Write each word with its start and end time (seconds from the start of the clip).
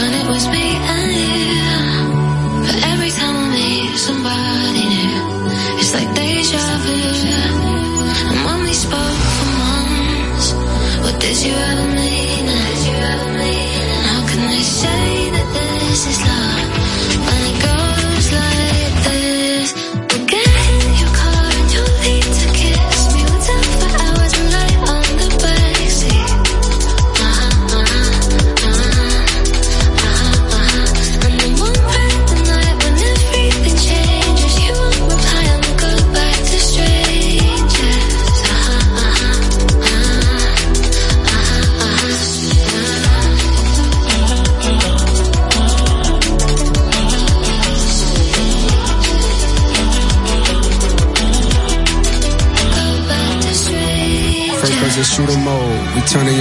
when 0.00 0.14
it 0.14 0.26
was 0.28 0.46
me 0.48 0.76
and 0.76 1.12
you. 1.12 1.57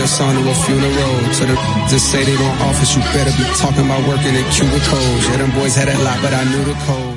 Song 0.08 0.34
to 0.34 0.50
a 0.50 0.54
funeral. 0.64 1.16
To 1.36 1.46
the 1.46 1.56
just 1.90 2.10
say 2.10 2.24
they 2.24 2.38
don't 2.38 2.62
office, 2.62 2.96
you 2.96 3.02
better 3.12 3.32
be 3.36 3.44
talking 3.60 3.84
about 3.84 4.08
working 4.08 4.34
in 4.36 4.44
cubicles. 4.52 5.28
Yeah, 5.28 5.38
them 5.38 5.52
boys 5.52 5.76
had 5.76 5.90
it 5.90 6.00
locked, 6.02 6.22
but 6.22 6.34
I 6.34 6.44
knew 6.46 6.64
the 6.64 6.74
code. 6.88 7.17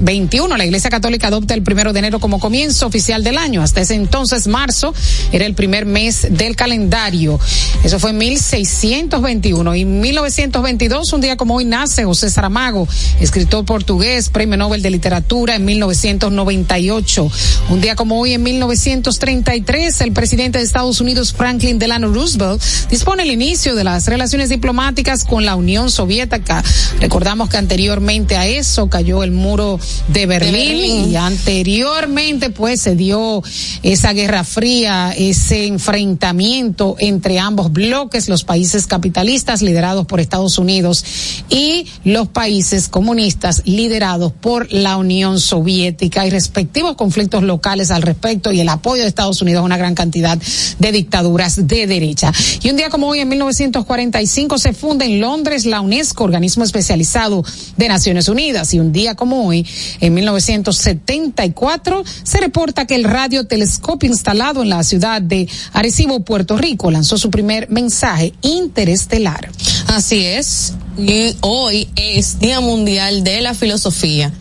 21. 0.00 0.56
La 0.56 0.64
Iglesia 0.64 0.90
Católica 0.90 1.28
adopta 1.28 1.54
el 1.54 1.62
primero 1.62 1.92
de 1.92 1.98
enero 1.98 2.20
como 2.20 2.38
comienzo 2.38 2.86
oficial 2.86 3.24
del 3.24 3.38
año. 3.38 3.62
Hasta 3.62 3.80
ese 3.80 3.94
entonces, 3.94 4.46
marzo 4.46 4.94
era 5.32 5.46
el 5.46 5.54
primer 5.54 5.86
mes 5.86 6.26
del 6.30 6.56
calendario. 6.56 7.38
Eso 7.82 7.98
fue 7.98 8.10
en 8.10 8.18
1621. 8.18 9.74
Y 9.74 9.82
en 9.82 10.00
1922, 10.00 11.12
un 11.12 11.20
día 11.20 11.36
como 11.36 11.56
hoy, 11.56 11.64
nace 11.64 12.04
José 12.04 12.30
Saramago, 12.30 12.86
escritor 13.20 13.64
portugués, 13.64 14.28
premio 14.28 14.56
Nobel 14.56 14.82
de 14.82 14.90
Literatura 14.90 15.54
en 15.54 15.64
1998. 15.64 17.30
Un 17.70 17.80
día 17.80 17.96
como 17.96 18.20
hoy, 18.20 18.34
en 18.34 18.42
1933, 18.42 20.00
el 20.02 20.12
presidente 20.12 20.58
de 20.58 20.64
Estados 20.64 21.00
Unidos, 21.00 21.32
Franklin 21.32 21.78
Delano 21.78 22.12
Roosevelt, 22.12 22.62
dispone 22.90 23.22
el 23.22 23.30
inicio 23.30 23.74
de 23.74 23.84
las 23.84 24.06
relaciones 24.06 24.48
diplomáticas 24.48 25.24
con 25.24 25.44
la 25.44 25.56
Unión 25.56 25.90
Soviética. 25.90 26.62
Recordamos 27.00 27.48
que 27.48 27.56
anteriormente 27.56 28.36
a 28.36 28.46
eso 28.46 28.88
cayó 28.88 29.22
el 29.22 29.30
muro 29.30 29.78
de 30.08 30.26
Berlín, 30.26 30.52
de 30.52 30.58
Berlín, 30.58 31.10
y 31.10 31.16
anteriormente 31.16 32.50
pues 32.50 32.80
se 32.80 32.96
dio 32.96 33.42
esa 33.82 34.12
guerra 34.12 34.44
fría, 34.44 35.12
ese 35.16 35.66
enfrentamiento 35.66 36.96
entre 36.98 37.38
ambos 37.38 37.72
bloques, 37.72 38.28
los 38.28 38.44
países 38.44 38.86
capitalistas 38.86 39.62
liderados 39.62 40.06
por 40.06 40.20
Estados 40.20 40.58
Unidos 40.58 41.04
y 41.48 41.86
los 42.04 42.28
países 42.28 42.88
comunistas 42.88 43.62
liderados 43.64 44.32
por 44.32 44.72
la 44.72 44.96
Unión 44.96 45.40
Soviética 45.40 46.26
y 46.26 46.30
respectivos 46.30 46.96
conflictos 46.96 47.42
locales 47.42 47.90
al 47.90 48.02
respecto 48.02 48.52
y 48.52 48.60
el 48.60 48.68
apoyo 48.68 49.02
de 49.02 49.08
Estados 49.08 49.42
Unidos 49.42 49.60
a 49.60 49.64
una 49.64 49.76
gran 49.76 49.94
cantidad 49.94 50.38
de 50.78 50.92
dictaduras 50.92 51.66
de 51.66 51.86
derecha. 51.86 52.32
Y 52.62 52.70
un 52.70 52.76
día 52.76 52.90
como 52.90 53.08
hoy, 53.08 53.20
en 53.20 53.28
1945, 53.28 54.58
se 54.58 54.72
funda 54.72 55.04
en 55.04 55.20
Londres 55.20 55.66
la 55.66 55.80
UNESCO, 55.80 56.24
organismo 56.24 56.64
especializado 56.64 57.44
de 57.76 57.88
Naciones 57.88 58.28
Unidas. 58.28 58.74
Y 58.74 58.80
un 58.80 58.92
día 58.92 59.14
como 59.14 59.46
hoy, 59.46 59.66
en 60.00 60.14
1974, 60.14 62.04
se 62.22 62.40
reporta 62.40 62.86
que 62.86 62.94
el 62.94 63.04
radiotelescopio 63.04 64.08
instalado 64.08 64.62
en 64.62 64.68
la 64.68 64.82
ciudad 64.84 65.22
de 65.22 65.48
Arecibo, 65.72 66.20
Puerto 66.20 66.56
Rico, 66.56 66.90
lanzó 66.90 67.18
su 67.18 67.30
primer 67.30 67.70
mensaje 67.70 68.32
interestelar. 68.42 69.50
Así 69.86 70.24
es. 70.24 70.74
Y 70.98 71.36
hoy 71.40 71.88
es 71.96 72.38
Día 72.38 72.60
Mundial 72.60 73.24
de 73.24 73.40
la 73.40 73.54
Filosofía. 73.54 74.32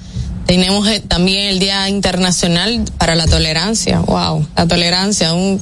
Tenemos 0.45 0.87
también 1.07 1.47
el 1.47 1.59
Día 1.59 1.89
Internacional 1.89 2.85
para 2.97 3.15
la 3.15 3.25
Tolerancia. 3.25 3.99
Wow, 3.99 4.47
la 4.55 4.67
tolerancia, 4.67 5.33
un 5.33 5.59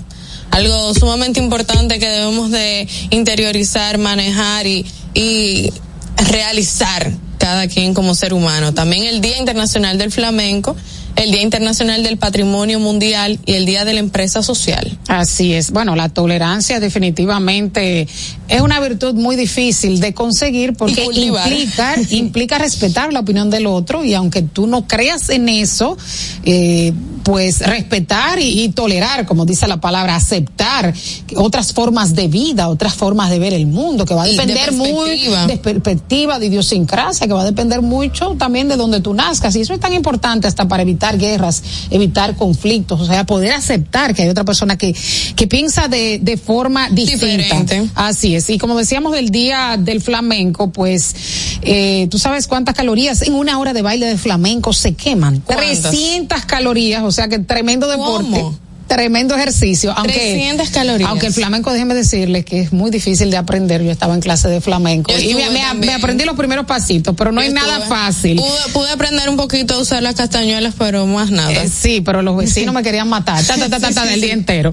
algo 0.51 0.93
sumamente 0.93 1.39
importante 1.39 1.97
que 1.97 2.07
debemos 2.07 2.51
de 2.51 2.87
interiorizar, 3.09 3.97
manejar 3.97 4.67
y 4.67 5.73
realizar 6.17 7.11
cada 7.43 7.67
quien 7.67 7.93
como 7.93 8.15
ser 8.15 8.33
humano. 8.33 8.73
También 8.73 9.03
el 9.03 9.19
Día 9.19 9.37
Internacional 9.37 9.97
del 9.97 10.11
Flamenco 10.13 10.77
el 11.15 11.31
Día 11.31 11.41
Internacional 11.41 12.03
del 12.03 12.17
Patrimonio 12.17 12.79
Mundial 12.79 13.39
y 13.45 13.53
el 13.53 13.65
Día 13.65 13.85
de 13.85 13.93
la 13.93 13.99
Empresa 13.99 14.41
Social. 14.41 14.97
Así 15.07 15.53
es. 15.53 15.71
Bueno, 15.71 15.95
la 15.95 16.09
tolerancia 16.09 16.79
definitivamente 16.79 18.07
es 18.47 18.61
una 18.61 18.79
virtud 18.79 19.13
muy 19.13 19.35
difícil 19.35 19.99
de 19.99 20.13
conseguir 20.13 20.73
porque 20.73 21.03
implica, 21.05 21.95
implica 22.09 22.57
respetar 22.57 23.13
la 23.13 23.19
opinión 23.19 23.49
del 23.49 23.67
otro 23.67 24.03
y 24.03 24.13
aunque 24.13 24.41
tú 24.41 24.67
no 24.67 24.87
creas 24.87 25.29
en 25.29 25.49
eso, 25.49 25.97
eh, 26.45 26.93
pues 27.23 27.59
respetar 27.59 28.39
y, 28.39 28.69
tolerar, 28.69 29.25
como 29.25 29.45
dice 29.45 29.67
la 29.67 29.79
palabra, 29.79 30.15
aceptar 30.15 30.93
otras 31.35 31.73
formas 31.73 32.15
de 32.15 32.27
vida, 32.27 32.67
otras 32.67 32.93
formas 32.95 33.29
de 33.29 33.39
ver 33.39 33.53
el 33.53 33.65
mundo, 33.65 34.05
que 34.05 34.13
va 34.13 34.23
a 34.23 34.27
depender 34.27 34.73
muy 34.73 35.29
de 35.47 35.57
perspectiva, 35.57 36.39
de 36.39 36.47
idiosincrasia, 36.47 37.27
que 37.27 37.33
va 37.33 37.41
a 37.41 37.45
depender 37.45 37.81
mucho 37.81 38.35
también 38.37 38.67
de 38.67 38.75
donde 38.75 38.99
tú 38.99 39.13
nazcas. 39.13 39.55
Y 39.55 39.61
eso 39.61 39.73
es 39.73 39.79
tan 39.79 39.93
importante 39.93 40.47
hasta 40.47 40.67
para 40.67 40.83
evitar 40.83 41.02
guerras, 41.11 41.63
evitar 41.91 42.35
conflictos, 42.35 43.01
o 43.01 43.05
sea, 43.05 43.25
poder 43.25 43.53
aceptar 43.53 44.13
que 44.13 44.23
hay 44.23 44.29
otra 44.29 44.43
persona 44.43 44.77
que, 44.77 44.95
que 45.35 45.47
piensa 45.47 45.87
de, 45.87 46.19
de 46.21 46.37
forma 46.37 46.89
distinta. 46.89 47.25
Diferente. 47.25 47.89
Así 47.95 48.35
es. 48.35 48.49
Y 48.49 48.57
como 48.57 48.77
decíamos 48.77 49.13
del 49.13 49.29
día 49.29 49.77
del 49.77 50.01
flamenco, 50.01 50.71
pues, 50.71 51.15
eh, 51.61 52.07
tú 52.09 52.17
sabes 52.17 52.47
cuántas 52.47 52.75
calorías 52.75 53.21
en 53.21 53.33
una 53.33 53.59
hora 53.59 53.73
de 53.73 53.81
baile 53.81 54.05
de 54.05 54.17
flamenco 54.17 54.73
se 54.73 54.93
queman. 54.93 55.41
300 55.41 56.45
calorías, 56.45 57.03
o 57.03 57.11
sea 57.11 57.27
que 57.27 57.39
tremendo 57.39 57.87
deporte 57.87 58.43
tremendo 58.87 59.35
ejercicio. 59.35 59.93
Aunque, 59.95 60.13
300 60.13 60.69
calorías. 60.69 61.09
Aunque 61.09 61.27
el 61.27 61.33
flamenco, 61.33 61.71
déjeme 61.71 61.93
decirle 61.93 62.43
que 62.43 62.61
es 62.61 62.73
muy 62.73 62.91
difícil 62.91 63.31
de 63.31 63.37
aprender. 63.37 63.83
Yo 63.83 63.91
estaba 63.91 64.13
en 64.13 64.21
clase 64.21 64.47
de 64.47 64.61
flamenco 64.61 65.11
y 65.17 65.35
me, 65.35 65.93
aprendí 65.93 66.25
los 66.25 66.35
primeros 66.35 66.65
pasitos, 66.65 67.15
pero 67.17 67.31
no 67.31 67.41
hay 67.41 67.51
nada 67.51 67.81
fácil. 67.81 68.41
Pude, 68.73 68.91
aprender 68.91 69.29
un 69.29 69.37
poquito 69.37 69.75
a 69.75 69.79
usar 69.79 70.03
las 70.03 70.15
castañuelas, 70.15 70.75
pero 70.77 71.05
más 71.07 71.31
nada. 71.31 71.51
Eh, 71.51 71.69
sí, 71.69 72.01
pero 72.01 72.21
los 72.21 72.37
vecinos 72.37 72.73
me 72.73 72.83
querían 72.83 73.09
matar 73.09 73.43
ta, 73.43 73.57
ta, 73.57 73.79
ta, 73.79 74.05
del 74.05 74.21
día 74.21 74.33
entero. 74.33 74.71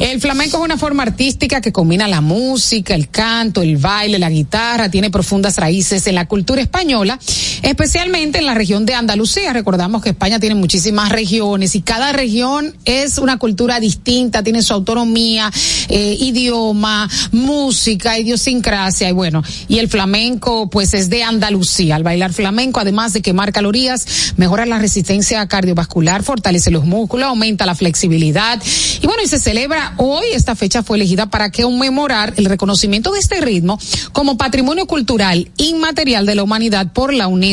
el 0.00 0.20
flamenco 0.20 0.58
es 0.58 0.64
una 0.64 0.78
forma 0.78 1.02
artística 1.02 1.60
que 1.60 1.72
combina 1.72 2.08
la 2.08 2.20
música, 2.20 2.94
el 2.94 3.08
canto, 3.08 3.62
el 3.62 3.76
baile, 3.76 4.18
la 4.18 4.30
guitarra, 4.30 4.90
tiene 4.90 5.10
profundas 5.10 5.56
raíces 5.56 6.06
en 6.06 6.14
la 6.14 6.26
cultura 6.26 6.62
española, 6.62 7.18
especialmente 7.62 8.38
en 8.38 8.46
la 8.46 8.54
región 8.54 8.86
de 8.86 8.94
Andalucía. 8.94 9.52
Recordamos 9.52 10.02
que 10.02 10.10
España 10.10 10.38
tiene 10.38 10.54
muchísimas 10.54 11.10
regiones 11.10 11.74
y 11.74 11.82
cada 11.82 12.12
región 12.12 12.74
es 12.84 13.18
una 13.18 13.38
cultura 13.38 13.80
distinta, 13.80 14.42
tiene 14.42 14.62
su 14.62 14.74
autonomía, 14.74 15.50
eh, 15.88 16.16
idioma, 16.20 17.08
música, 17.32 18.18
idiosincrasia 18.18 19.08
y 19.08 19.12
bueno, 19.12 19.42
y 19.68 19.78
el 19.78 19.88
flamenco 19.88 20.70
pues 20.70 20.94
es 20.94 21.10
de 21.10 21.22
Andalucía. 21.22 21.96
Al 21.96 22.02
bailar 22.02 22.32
flamenco, 22.32 22.80
además 22.80 23.12
de 23.12 23.22
quemar 23.22 23.52
calorías, 23.52 24.34
mejora 24.36 24.66
la 24.66 24.78
resistencia 24.78 25.46
cardiovascular, 25.46 26.22
fortalece 26.22 26.70
los 26.70 26.84
músculos, 26.84 27.26
aumenta 27.26 27.66
la 27.66 27.74
flexibilidad 27.74 28.62
y 29.00 29.06
bueno, 29.06 29.22
y 29.22 29.28
se 29.28 29.38
celebra 29.38 29.94
hoy, 29.96 30.26
esta 30.32 30.54
fecha 30.54 30.82
fue 30.82 30.96
elegida 30.96 31.26
para 31.26 31.50
conmemorar 31.50 32.34
el 32.36 32.44
reconocimiento 32.46 33.12
de 33.12 33.20
este 33.20 33.40
ritmo 33.40 33.78
como 34.12 34.36
patrimonio 34.36 34.86
cultural 34.86 35.50
inmaterial 35.56 36.26
de 36.26 36.34
la 36.34 36.42
humanidad 36.42 36.92
por 36.92 37.12
la 37.12 37.28
UNESCO 37.28 37.47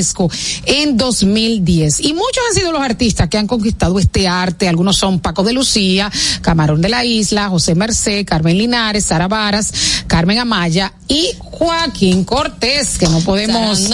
en 0.65 0.97
2010. 0.97 2.01
Y 2.01 2.13
muchos 2.13 2.43
han 2.49 2.55
sido 2.55 2.71
los 2.71 2.81
artistas 2.81 3.29
que 3.29 3.37
han 3.37 3.47
conquistado 3.47 3.99
este 3.99 4.27
arte, 4.27 4.67
algunos 4.67 4.97
son 4.97 5.19
Paco 5.19 5.43
de 5.43 5.53
Lucía, 5.53 6.11
Camarón 6.41 6.81
de 6.81 6.89
la 6.89 7.05
Isla, 7.05 7.49
José 7.49 7.75
Merced, 7.75 8.25
Carmen 8.25 8.57
Linares, 8.57 9.05
Sara 9.05 9.27
Varas, 9.27 9.73
Carmen 10.07 10.39
Amaya 10.39 10.93
y 11.07 11.29
Joaquín 11.39 12.23
Cortés, 12.23 12.97
que 12.97 13.07
no 13.07 13.19
podemos. 13.21 13.89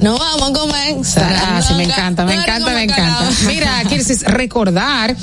no 0.00 0.18
vamos 0.18 0.50
a 0.50 0.52
comer. 0.52 0.96
Ah, 1.16 1.62
sí, 1.66 1.74
me 1.74 1.84
encanta, 1.84 2.24
me 2.24 2.34
encanta, 2.34 2.70
me 2.70 2.82
encanta. 2.82 3.30
Mira, 3.46 3.82
quieres 3.88 4.22
recordar 4.22 5.16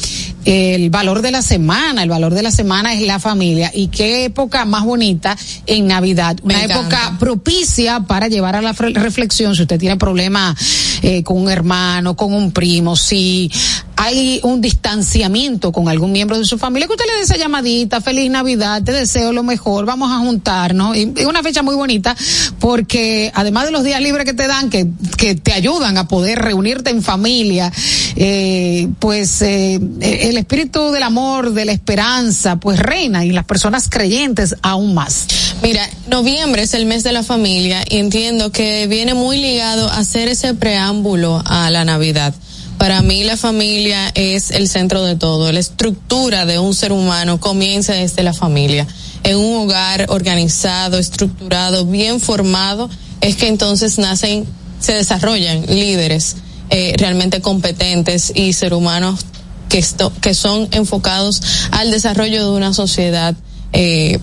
el 0.45 0.89
valor 0.89 1.21
de 1.21 1.31
la 1.31 1.41
semana. 1.41 2.03
El 2.03 2.09
valor 2.09 2.33
de 2.33 2.43
la 2.43 2.51
semana 2.51 2.93
es 2.93 3.01
la 3.01 3.19
familia. 3.19 3.71
Y 3.73 3.87
qué 3.87 4.25
época 4.25 4.65
más 4.65 4.83
bonita 4.83 5.37
en 5.65 5.87
Navidad. 5.87 6.37
Una 6.43 6.63
época 6.63 7.15
propicia 7.19 8.01
para 8.01 8.27
llevar 8.27 8.55
a 8.55 8.61
la 8.61 8.73
reflexión 8.73 9.55
si 9.55 9.63
usted 9.63 9.79
tiene 9.79 9.97
problemas 9.97 10.22
eh, 11.01 11.23
con 11.23 11.37
un 11.37 11.49
hermano, 11.49 12.15
con 12.15 12.33
un 12.33 12.51
primo, 12.51 12.95
si 12.95 13.51
hay 13.95 14.39
un 14.43 14.59
distanciamiento 14.61 15.71
con 15.71 15.87
algún 15.87 16.11
miembro 16.11 16.37
de 16.37 16.45
su 16.45 16.57
familia, 16.57 16.87
que 16.87 16.93
usted 16.93 17.05
le 17.05 17.17
dé 17.17 17.21
esa 17.21 17.37
llamadita, 17.37 18.01
feliz 18.01 18.29
Navidad, 18.29 18.81
te 18.83 18.91
deseo 18.91 19.31
lo 19.31 19.43
mejor, 19.43 19.85
vamos 19.85 20.11
a 20.11 20.17
juntarnos. 20.17 20.97
Y 20.97 21.13
es 21.15 21.25
una 21.25 21.43
fecha 21.43 21.61
muy 21.61 21.75
bonita 21.75 22.15
porque 22.59 23.31
además 23.33 23.65
de 23.65 23.71
los 23.71 23.83
días 23.83 24.01
libres 24.01 24.25
que 24.25 24.33
te 24.33 24.47
dan, 24.47 24.69
que, 24.69 24.87
que 25.17 25.35
te 25.35 25.53
ayudan 25.53 25.97
a 25.97 26.07
poder 26.07 26.39
reunirte 26.39 26.89
en 26.89 27.01
familia, 27.01 27.71
eh, 28.15 28.87
pues 28.99 29.41
eh, 29.41 29.79
el 30.01 30.37
espíritu 30.37 30.91
del 30.91 31.03
amor, 31.03 31.53
de 31.53 31.65
la 31.65 31.71
esperanza, 31.71 32.57
pues 32.57 32.79
reina 32.79 33.25
y 33.25 33.31
las 33.31 33.45
personas 33.45 33.89
creyentes 33.89 34.55
aún 34.61 34.93
más. 34.93 35.27
Mira, 35.61 35.89
noviembre 36.07 36.63
es 36.63 36.73
el 36.73 36.85
mes 36.85 37.03
de 37.03 37.13
la 37.13 37.23
familia 37.23 37.85
y 37.89 37.97
entiendo 37.97 38.51
que 38.51 38.85
viene 38.87 39.13
muy 39.13 39.39
ligado 39.39 39.89
a 39.89 40.03
hacer 40.13 40.29
ese 40.29 40.53
preámbulo 40.53 41.41
a 41.43 41.71
la 41.71 41.85
Navidad. 41.85 42.35
Para 42.77 43.01
mí 43.01 43.23
la 43.23 43.35
familia 43.35 44.11
es 44.13 44.51
el 44.51 44.69
centro 44.69 45.01
de 45.03 45.15
todo. 45.15 45.51
La 45.51 45.59
estructura 45.59 46.45
de 46.45 46.59
un 46.59 46.75
ser 46.75 46.91
humano 46.91 47.39
comienza 47.39 47.93
desde 47.93 48.21
la 48.21 48.33
familia. 48.33 48.85
En 49.23 49.37
un 49.37 49.63
hogar 49.63 50.05
organizado, 50.09 50.99
estructurado, 50.99 51.87
bien 51.87 52.19
formado, 52.19 52.91
es 53.21 53.37
que 53.37 53.47
entonces 53.47 53.97
nacen, 53.97 54.45
se 54.79 54.93
desarrollan 54.93 55.65
líderes 55.65 56.35
eh, 56.69 56.93
realmente 56.99 57.41
competentes 57.41 58.31
y 58.35 58.53
ser 58.53 58.75
humanos 58.75 59.21
que, 59.67 59.83
que 60.21 60.35
son 60.35 60.67
enfocados 60.73 61.41
al 61.71 61.89
desarrollo 61.89 62.45
de 62.45 62.55
una 62.55 62.71
sociedad 62.71 63.33
eh, 63.71 64.19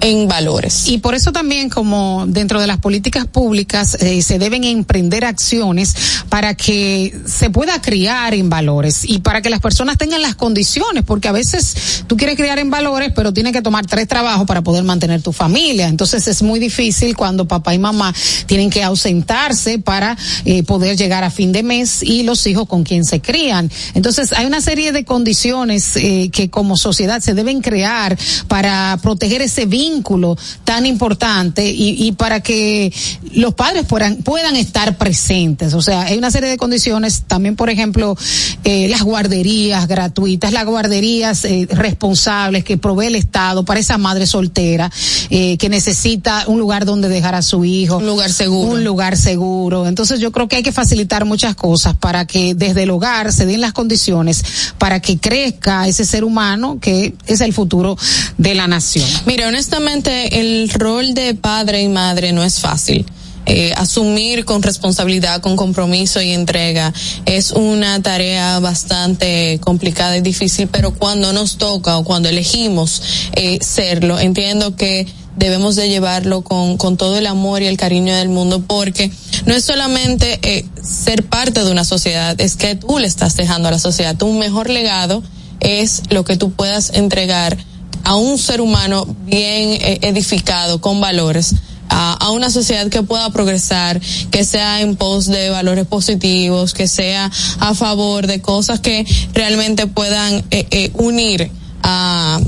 en 0.00 0.28
valores. 0.28 0.88
Y 0.88 0.98
por 0.98 1.14
eso 1.14 1.32
también 1.32 1.68
como 1.68 2.24
dentro 2.26 2.60
de 2.60 2.66
las 2.66 2.78
políticas 2.78 3.26
públicas 3.26 3.96
eh, 4.00 4.22
se 4.22 4.38
deben 4.38 4.64
emprender 4.64 5.24
acciones 5.24 5.94
para 6.28 6.54
que 6.54 7.14
se 7.26 7.50
pueda 7.50 7.80
criar 7.82 8.34
en 8.34 8.48
valores 8.48 9.04
y 9.04 9.18
para 9.18 9.42
que 9.42 9.50
las 9.50 9.60
personas 9.60 9.98
tengan 9.98 10.22
las 10.22 10.34
condiciones, 10.34 11.04
porque 11.04 11.28
a 11.28 11.32
veces 11.32 12.04
tú 12.06 12.16
quieres 12.16 12.36
criar 12.36 12.58
en 12.58 12.70
valores, 12.70 13.12
pero 13.14 13.32
tienes 13.32 13.52
que 13.52 13.62
tomar 13.62 13.86
tres 13.86 14.08
trabajos 14.08 14.46
para 14.46 14.62
poder 14.62 14.84
mantener 14.84 15.22
tu 15.22 15.32
familia. 15.32 15.88
Entonces 15.88 16.26
es 16.28 16.42
muy 16.42 16.58
difícil 16.58 17.16
cuando 17.16 17.46
papá 17.46 17.74
y 17.74 17.78
mamá 17.78 18.14
tienen 18.46 18.70
que 18.70 18.82
ausentarse 18.82 19.78
para 19.78 20.16
eh, 20.44 20.62
poder 20.62 20.96
llegar 20.96 21.24
a 21.24 21.30
fin 21.30 21.52
de 21.52 21.62
mes 21.62 22.02
y 22.02 22.22
los 22.22 22.46
hijos 22.46 22.66
con 22.66 22.84
quien 22.84 23.04
se 23.04 23.20
crían. 23.20 23.70
Entonces 23.94 24.32
hay 24.32 24.46
una 24.46 24.60
serie 24.60 24.92
de 24.92 25.04
condiciones 25.04 25.96
eh, 25.96 26.30
que 26.32 26.48
como 26.48 26.76
sociedad 26.76 27.20
se 27.20 27.34
deben 27.34 27.60
crear 27.60 28.16
para 28.48 28.98
proteger 29.02 29.42
ese 29.42 29.66
vínculo 29.66 29.89
vínculo 29.90 30.36
tan 30.64 30.86
importante 30.86 31.70
y, 31.70 32.06
y 32.06 32.12
para 32.12 32.40
que 32.40 32.92
los 33.34 33.54
padres 33.54 33.86
puedan, 33.86 34.16
puedan 34.16 34.56
estar 34.56 34.96
presentes. 34.96 35.74
O 35.74 35.82
sea, 35.82 36.02
hay 36.02 36.18
una 36.18 36.30
serie 36.30 36.50
de 36.50 36.56
condiciones, 36.56 37.22
también 37.26 37.56
por 37.56 37.70
ejemplo, 37.70 38.16
eh, 38.64 38.88
las 38.88 39.02
guarderías 39.02 39.86
gratuitas, 39.86 40.52
las 40.52 40.64
guarderías 40.64 41.44
eh, 41.44 41.66
responsables 41.70 42.64
que 42.64 42.78
provee 42.78 43.06
el 43.06 43.16
Estado 43.16 43.64
para 43.64 43.80
esa 43.80 43.98
madre 43.98 44.26
soltera 44.26 44.90
eh, 45.30 45.56
que 45.58 45.68
necesita 45.68 46.44
un 46.46 46.58
lugar 46.58 46.84
donde 46.84 47.08
dejar 47.08 47.34
a 47.34 47.42
su 47.42 47.64
hijo. 47.64 47.98
Un 47.98 48.06
lugar 48.06 48.32
seguro. 48.32 48.70
Un 48.70 48.84
lugar 48.84 49.16
seguro. 49.16 49.86
Entonces 49.86 50.20
yo 50.20 50.32
creo 50.32 50.48
que 50.48 50.56
hay 50.56 50.62
que 50.62 50.72
facilitar 50.72 51.24
muchas 51.24 51.54
cosas 51.54 51.94
para 51.96 52.26
que 52.26 52.54
desde 52.54 52.84
el 52.84 52.90
hogar 52.90 53.32
se 53.32 53.46
den 53.46 53.60
las 53.60 53.72
condiciones 53.72 54.44
para 54.78 55.00
que 55.00 55.18
crezca 55.18 55.86
ese 55.86 56.04
ser 56.04 56.24
humano 56.24 56.78
que 56.80 57.14
es 57.26 57.40
el 57.40 57.52
futuro 57.52 57.96
de 58.38 58.54
la 58.54 58.66
nación. 58.66 59.08
Mira, 59.26 59.48
honestamente, 59.48 59.79
el 59.88 60.68
rol 60.70 61.14
de 61.14 61.34
padre 61.34 61.82
y 61.82 61.88
madre 61.88 62.32
no 62.32 62.44
es 62.44 62.60
fácil. 62.60 63.06
Eh, 63.46 63.72
asumir 63.76 64.44
con 64.44 64.62
responsabilidad, 64.62 65.40
con 65.40 65.56
compromiso 65.56 66.20
y 66.20 66.30
entrega 66.30 66.92
es 67.24 67.50
una 67.52 68.00
tarea 68.02 68.60
bastante 68.60 69.58
complicada 69.60 70.16
y 70.18 70.20
difícil, 70.20 70.68
pero 70.68 70.92
cuando 70.92 71.32
nos 71.32 71.56
toca 71.56 71.96
o 71.96 72.04
cuando 72.04 72.28
elegimos 72.28 73.02
eh, 73.32 73.58
serlo, 73.62 74.20
entiendo 74.20 74.76
que 74.76 75.06
debemos 75.36 75.74
de 75.74 75.88
llevarlo 75.88 76.42
con, 76.42 76.76
con 76.76 76.96
todo 76.96 77.16
el 77.16 77.26
amor 77.26 77.62
y 77.62 77.66
el 77.66 77.78
cariño 77.78 78.14
del 78.14 78.28
mundo 78.28 78.62
porque 78.66 79.10
no 79.46 79.54
es 79.54 79.64
solamente 79.64 80.38
eh, 80.42 80.66
ser 80.82 81.24
parte 81.24 81.64
de 81.64 81.70
una 81.70 81.84
sociedad, 81.84 82.38
es 82.38 82.56
que 82.56 82.76
tú 82.76 82.98
le 82.98 83.06
estás 83.06 83.36
dejando 83.36 83.68
a 83.68 83.72
la 83.72 83.78
sociedad. 83.78 84.16
Tu 84.16 84.30
mejor 84.32 84.68
legado 84.68 85.22
es 85.60 86.02
lo 86.10 86.24
que 86.24 86.36
tú 86.36 86.52
puedas 86.52 86.90
entregar 86.94 87.56
a 88.04 88.16
un 88.16 88.38
ser 88.38 88.60
humano 88.60 89.06
bien 89.24 89.80
eh, 89.80 89.98
edificado, 90.02 90.80
con 90.80 91.00
valores, 91.00 91.54
a, 91.90 92.30
una 92.30 92.50
sociedad 92.50 92.88
que 92.88 93.02
pueda 93.02 93.30
progresar, 93.30 94.00
que 94.30 94.44
sea 94.44 94.80
en 94.80 94.96
pos 94.96 95.26
de 95.26 95.50
valores 95.50 95.86
positivos, 95.86 96.72
que 96.72 96.86
sea 96.86 97.30
a 97.58 97.74
favor 97.74 98.26
de 98.26 98.40
cosas 98.40 98.80
que 98.80 99.04
realmente 99.34 99.86
puedan 99.86 100.44
eh, 100.50 100.66
eh, 100.70 100.90
unir 100.94 101.50
a, 101.82 102.40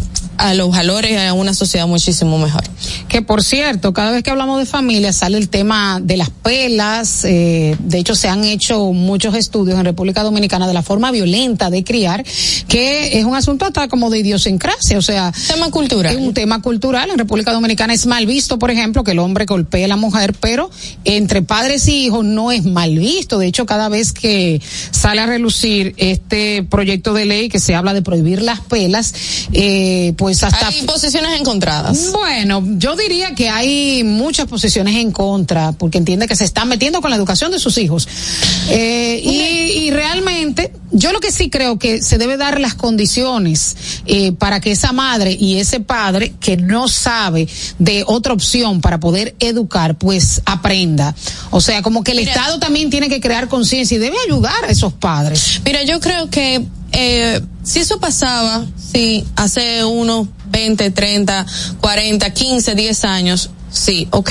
a 0.42 0.54
los 0.54 0.70
valores 0.70 1.12
y 1.12 1.16
a 1.16 1.32
una 1.34 1.54
sociedad 1.54 1.86
muchísimo 1.86 2.36
mejor. 2.36 2.64
Que 3.08 3.22
por 3.22 3.44
cierto, 3.44 3.92
cada 3.92 4.10
vez 4.10 4.24
que 4.24 4.30
hablamos 4.30 4.58
de 4.58 4.66
familia 4.66 5.12
sale 5.12 5.38
el 5.38 5.48
tema 5.48 6.00
de 6.02 6.16
las 6.16 6.30
pelas. 6.30 7.24
Eh, 7.24 7.76
de 7.78 7.98
hecho, 7.98 8.16
se 8.16 8.28
han 8.28 8.42
hecho 8.42 8.92
muchos 8.92 9.36
estudios 9.36 9.78
en 9.78 9.84
República 9.84 10.24
Dominicana 10.24 10.66
de 10.66 10.74
la 10.74 10.82
forma 10.82 11.12
violenta 11.12 11.70
de 11.70 11.84
criar, 11.84 12.24
que 12.66 13.18
es 13.18 13.24
un 13.24 13.36
asunto 13.36 13.66
hasta 13.66 13.86
como 13.86 14.10
de 14.10 14.18
idiosincrasia. 14.18 14.98
O 14.98 15.02
sea, 15.02 15.32
tema 15.46 15.70
cultural. 15.70 16.12
Es 16.12 16.20
un 16.20 16.34
tema 16.34 16.60
cultural. 16.60 17.10
En 17.10 17.18
República 17.18 17.52
Dominicana 17.52 17.94
es 17.94 18.06
mal 18.06 18.26
visto, 18.26 18.58
por 18.58 18.72
ejemplo, 18.72 19.04
que 19.04 19.12
el 19.12 19.20
hombre 19.20 19.44
golpee 19.44 19.84
a 19.84 19.88
la 19.88 19.96
mujer, 19.96 20.34
pero 20.40 20.70
entre 21.04 21.42
padres 21.42 21.86
y 21.86 22.06
hijos 22.06 22.24
no 22.24 22.50
es 22.50 22.64
mal 22.64 22.98
visto. 22.98 23.38
De 23.38 23.46
hecho, 23.46 23.64
cada 23.64 23.88
vez 23.88 24.12
que 24.12 24.60
sale 24.90 25.20
a 25.20 25.26
relucir 25.26 25.94
este 25.98 26.64
proyecto 26.64 27.14
de 27.14 27.26
ley 27.26 27.48
que 27.48 27.60
se 27.60 27.76
habla 27.76 27.94
de 27.94 28.02
prohibir 28.02 28.42
las 28.42 28.60
pelas, 28.60 29.14
eh, 29.52 30.14
pues 30.16 30.31
hasta... 30.42 30.68
Hay 30.68 30.82
posiciones 30.82 31.38
encontradas. 31.38 32.10
Bueno, 32.12 32.62
yo 32.76 32.96
diría 32.96 33.34
que 33.34 33.48
hay 33.48 34.04
muchas 34.04 34.46
posiciones 34.46 34.96
en 34.96 35.12
contra, 35.12 35.72
porque 35.72 35.98
entiende 35.98 36.26
que 36.26 36.36
se 36.36 36.44
están 36.44 36.68
metiendo 36.68 37.00
con 37.00 37.10
la 37.10 37.16
educación 37.16 37.50
de 37.50 37.58
sus 37.58 37.78
hijos. 37.78 38.08
Eh, 38.68 39.20
y, 39.22 39.86
y, 39.86 39.90
realmente, 39.90 40.72
yo 40.90 41.12
lo 41.12 41.20
que 41.20 41.32
sí 41.32 41.50
creo 41.50 41.78
que 41.78 42.02
se 42.02 42.18
debe 42.18 42.36
dar 42.36 42.60
las 42.60 42.74
condiciones 42.74 43.76
eh, 44.06 44.32
para 44.32 44.60
que 44.60 44.72
esa 44.72 44.92
madre 44.92 45.36
y 45.38 45.58
ese 45.58 45.80
padre 45.80 46.34
que 46.40 46.56
no 46.56 46.88
sabe 46.88 47.48
de 47.78 48.04
otra 48.06 48.32
opción 48.32 48.80
para 48.80 49.00
poder 49.00 49.34
educar, 49.40 49.96
pues 49.96 50.42
aprenda. 50.44 51.14
O 51.50 51.60
sea, 51.60 51.82
como 51.82 52.04
que 52.04 52.12
el 52.12 52.18
Mira, 52.18 52.32
Estado 52.32 52.58
también 52.58 52.90
tiene 52.90 53.08
que 53.08 53.20
crear 53.20 53.48
conciencia 53.48 53.96
y 53.96 53.98
debe 53.98 54.16
ayudar 54.26 54.64
a 54.64 54.68
esos 54.68 54.92
padres. 54.92 55.60
Mira, 55.64 55.82
yo 55.84 56.00
creo 56.00 56.30
que 56.30 56.64
eh, 56.92 57.40
si 57.62 57.80
eso 57.80 57.98
pasaba, 57.98 58.66
si 58.76 59.24
hace 59.36 59.84
unos 59.84 60.28
20, 60.46 60.90
30, 60.90 61.46
40, 61.80 62.30
15, 62.30 62.74
10 62.74 63.04
años, 63.04 63.50
sí, 63.70 64.08
ok. 64.10 64.30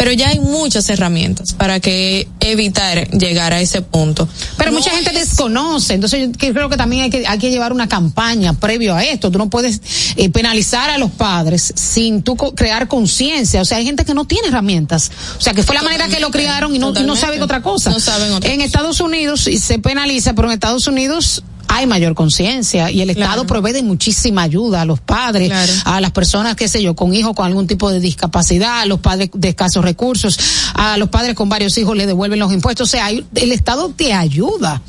Pero 0.00 0.12
ya 0.12 0.28
hay 0.28 0.40
muchas 0.40 0.88
herramientas 0.88 1.52
para 1.52 1.78
que 1.78 2.26
evitar 2.40 3.10
llegar 3.10 3.52
a 3.52 3.60
ese 3.60 3.82
punto. 3.82 4.26
Pero 4.56 4.70
no 4.70 4.78
mucha 4.78 4.90
gente 4.92 5.10
es... 5.10 5.28
desconoce, 5.28 5.92
entonces 5.92 6.30
yo 6.38 6.54
creo 6.54 6.70
que 6.70 6.78
también 6.78 7.02
hay 7.02 7.10
que, 7.10 7.26
hay 7.26 7.38
que 7.38 7.50
llevar 7.50 7.70
una 7.74 7.86
campaña 7.86 8.54
previo 8.54 8.94
a 8.94 9.04
esto. 9.04 9.30
Tú 9.30 9.36
no 9.36 9.50
puedes 9.50 9.82
eh, 10.16 10.30
penalizar 10.30 10.88
a 10.88 10.96
los 10.96 11.10
padres 11.10 11.74
sin 11.76 12.22
tú 12.22 12.34
crear 12.36 12.88
conciencia. 12.88 13.60
O 13.60 13.66
sea, 13.66 13.76
hay 13.76 13.84
gente 13.84 14.06
que 14.06 14.14
no 14.14 14.24
tiene 14.24 14.48
herramientas. 14.48 15.10
O 15.36 15.40
sea, 15.42 15.52
que 15.52 15.62
fue 15.62 15.74
la 15.74 15.82
manera 15.82 16.08
que 16.08 16.18
lo 16.18 16.30
criaron 16.30 16.74
y 16.74 16.78
no, 16.78 16.98
y 16.98 17.02
no 17.02 17.14
saben 17.14 17.42
otra 17.42 17.60
cosa. 17.60 17.90
No 17.90 18.00
saben 18.00 18.32
otra 18.32 18.50
en 18.50 18.62
Estados 18.62 19.00
Unidos 19.00 19.50
se 19.58 19.78
penaliza, 19.80 20.32
pero 20.32 20.48
en 20.48 20.54
Estados 20.54 20.86
Unidos 20.86 21.42
hay 21.72 21.86
mayor 21.86 22.16
conciencia 22.16 22.90
y 22.90 23.00
el 23.00 23.10
Estado 23.10 23.44
claro. 23.44 23.46
provee 23.46 23.72
de 23.72 23.84
muchísima 23.84 24.42
ayuda 24.42 24.82
a 24.82 24.84
los 24.84 24.98
padres, 24.98 25.48
claro. 25.48 25.72
a 25.84 26.00
las 26.00 26.10
personas, 26.10 26.56
qué 26.56 26.66
sé 26.66 26.82
yo, 26.82 26.96
con 26.96 27.14
hijos 27.14 27.32
con 27.34 27.46
algún 27.46 27.68
tipo 27.68 27.92
de 27.92 28.00
discapacidad, 28.00 28.80
a 28.80 28.86
los 28.86 28.98
padres 28.98 29.30
de 29.32 29.50
escasos 29.50 29.84
recursos, 29.84 30.36
a 30.74 30.96
los 30.96 31.10
padres 31.10 31.36
con 31.36 31.48
varios 31.48 31.78
hijos 31.78 31.96
le 31.96 32.06
devuelven 32.06 32.40
los 32.40 32.52
impuestos. 32.52 32.88
O 32.88 32.90
sea, 32.90 33.06
hay, 33.06 33.24
el 33.36 33.52
Estado 33.52 33.88
te 33.90 34.12
ayuda. 34.12 34.82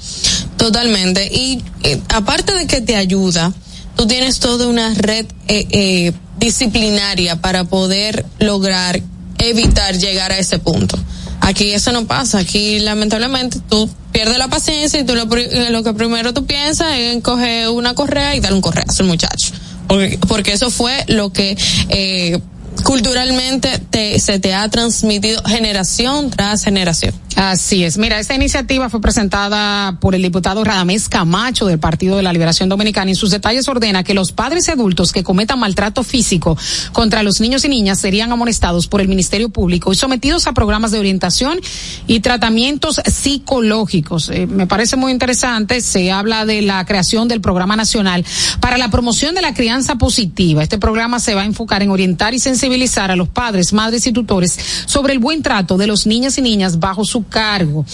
Totalmente. 0.57 1.29
Y 1.31 1.61
eh, 1.83 2.01
aparte 2.09 2.51
de 2.53 2.65
que 2.65 2.81
te 2.81 2.95
ayuda, 2.95 3.53
tú 3.95 4.07
tienes 4.07 4.39
toda 4.39 4.65
una 4.65 4.95
red 4.95 5.27
eh, 5.47 5.67
eh, 5.69 6.13
disciplinaria 6.39 7.39
para 7.41 7.65
poder 7.65 8.25
lograr 8.39 9.00
evitar 9.38 9.95
llegar 10.00 10.31
a 10.31 10.39
ese 10.39 10.57
punto. 10.57 10.97
Aquí 11.41 11.71
eso 11.71 11.91
no 11.91 12.05
pasa. 12.05 12.39
Aquí 12.39 12.79
lamentablemente 12.79 13.60
tú 13.67 13.89
pierdes 14.12 14.38
la 14.38 14.48
paciencia 14.48 15.00
y 15.00 15.03
tú 15.03 15.15
lo, 15.15 15.25
lo 15.25 15.83
que 15.83 15.93
primero 15.93 16.33
tú 16.33 16.45
piensas 16.45 16.98
es 16.98 17.21
coger 17.21 17.69
una 17.69 17.93
correa 17.95 18.36
y 18.36 18.39
darle 18.39 18.55
un 18.55 18.62
correazo 18.62 19.03
al 19.03 19.10
muchacho. 19.10 19.51
Porque, 19.88 20.19
porque 20.27 20.53
eso 20.53 20.69
fue 20.69 21.03
lo 21.07 21.33
que 21.33 21.57
eh, 21.89 22.39
culturalmente 22.83 23.79
te, 23.89 24.19
se 24.19 24.39
te 24.39 24.53
ha 24.53 24.67
transmitido 24.69 25.41
generación 25.43 26.29
tras 26.29 26.63
generación. 26.63 27.13
Así 27.35 27.83
es. 27.83 27.97
Mira, 27.97 28.19
esta 28.19 28.35
iniciativa 28.35 28.89
fue 28.89 29.01
presentada 29.01 29.97
por 29.99 30.15
el 30.15 30.21
diputado 30.21 30.63
Radamés 30.63 31.07
Camacho 31.07 31.65
del 31.65 31.79
Partido 31.79 32.17
de 32.17 32.23
la 32.23 32.33
Liberación 32.33 32.67
Dominicana 32.69 33.09
y 33.09 33.13
en 33.13 33.15
sus 33.15 33.31
detalles 33.31 33.67
ordena 33.67 34.03
que 34.03 34.13
los 34.13 34.31
padres 34.31 34.67
y 34.67 34.71
adultos 34.71 35.11
que 35.11 35.23
cometan 35.23 35.59
maltrato 35.59 36.03
físico 36.03 36.57
contra 36.91 37.23
los 37.23 37.39
niños 37.39 37.63
y 37.63 37.69
niñas 37.69 37.99
serían 37.99 38.31
amonestados 38.31 38.87
por 38.87 39.01
el 39.01 39.07
Ministerio 39.07 39.49
Público 39.49 39.91
y 39.91 39.95
sometidos 39.95 40.45
a 40.47 40.53
programas 40.53 40.91
de 40.91 40.99
orientación 40.99 41.59
y 42.05 42.19
tratamientos 42.19 43.01
psicológicos. 43.05 44.29
Eh, 44.29 44.45
me 44.45 44.67
parece 44.67 44.97
muy 44.97 45.11
interesante. 45.11 45.81
Se 45.81 46.11
habla 46.11 46.45
de 46.45 46.61
la 46.61 46.83
creación 46.85 47.27
del 47.27 47.41
Programa 47.41 47.75
Nacional 47.75 48.25
para 48.59 48.77
la 48.77 48.91
Promoción 48.91 49.35
de 49.35 49.41
la 49.41 49.53
Crianza 49.53 49.95
Positiva. 49.95 50.63
Este 50.63 50.77
programa 50.77 51.19
se 51.19 51.33
va 51.33 51.41
a 51.41 51.45
enfocar 51.45 51.81
en 51.81 51.91
orientar 51.91 52.33
y 52.33 52.39
sensibilizar 52.39 52.60
a 52.63 53.15
los 53.15 53.29
padres, 53.29 53.73
madres 53.73 54.05
y 54.07 54.11
tutores 54.11 54.57
sobre 54.85 55.13
el 55.13 55.19
buen 55.19 55.41
trato 55.41 55.77
de 55.77 55.87
los 55.87 56.05
niños 56.05 56.37
y 56.37 56.41
niñas 56.41 56.79
bajo 56.79 57.03
su 57.05 57.27
cargo. 57.27 57.85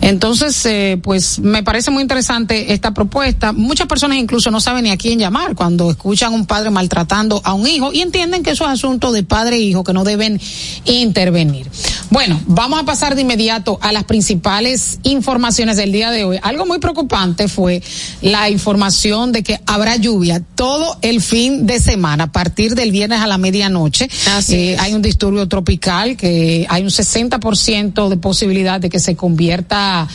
Entonces, 0.00 0.64
eh, 0.64 0.98
pues 1.02 1.38
me 1.38 1.62
parece 1.62 1.90
muy 1.90 2.02
interesante 2.02 2.72
esta 2.72 2.94
propuesta. 2.94 3.52
Muchas 3.52 3.86
personas 3.86 4.16
incluso 4.16 4.50
no 4.50 4.60
saben 4.60 4.84
ni 4.84 4.90
a 4.90 4.96
quién 4.96 5.18
llamar 5.18 5.54
cuando 5.54 5.90
escuchan 5.90 6.32
a 6.32 6.36
un 6.36 6.46
padre 6.46 6.70
maltratando 6.70 7.40
a 7.44 7.52
un 7.52 7.66
hijo 7.66 7.92
y 7.92 8.00
entienden 8.00 8.42
que 8.42 8.50
eso 8.50 8.64
es 8.64 8.70
asunto 8.70 9.12
de 9.12 9.22
padre 9.22 9.56
e 9.56 9.60
hijo 9.60 9.84
que 9.84 9.92
no 9.92 10.04
deben 10.04 10.40
intervenir. 10.86 11.68
Bueno, 12.08 12.40
vamos 12.46 12.80
a 12.80 12.84
pasar 12.84 13.14
de 13.14 13.22
inmediato 13.22 13.78
a 13.82 13.92
las 13.92 14.04
principales 14.04 14.98
informaciones 15.02 15.76
del 15.76 15.92
día 15.92 16.10
de 16.10 16.24
hoy. 16.24 16.38
Algo 16.42 16.64
muy 16.66 16.78
preocupante 16.78 17.46
fue 17.46 17.82
la 18.22 18.48
información 18.48 19.32
de 19.32 19.42
que 19.42 19.60
habrá 19.66 19.96
lluvia 19.96 20.42
todo 20.54 20.96
el 21.02 21.20
fin 21.20 21.66
de 21.66 21.78
semana 21.78 22.24
a 22.24 22.32
partir 22.32 22.74
del 22.74 22.90
viernes 22.90 23.20
a 23.20 23.26
la 23.26 23.38
medianoche. 23.38 23.99
Eh, 24.48 24.76
hay 24.78 24.94
un 24.94 25.02
disturbio 25.02 25.46
tropical 25.48 26.16
que 26.16 26.66
hay 26.68 26.82
un 26.82 26.90
60% 26.90 28.08
de 28.08 28.16
posibilidad 28.16 28.80
de 28.80 28.88
que 28.88 29.00
se 29.00 29.16
convierta 29.16 30.08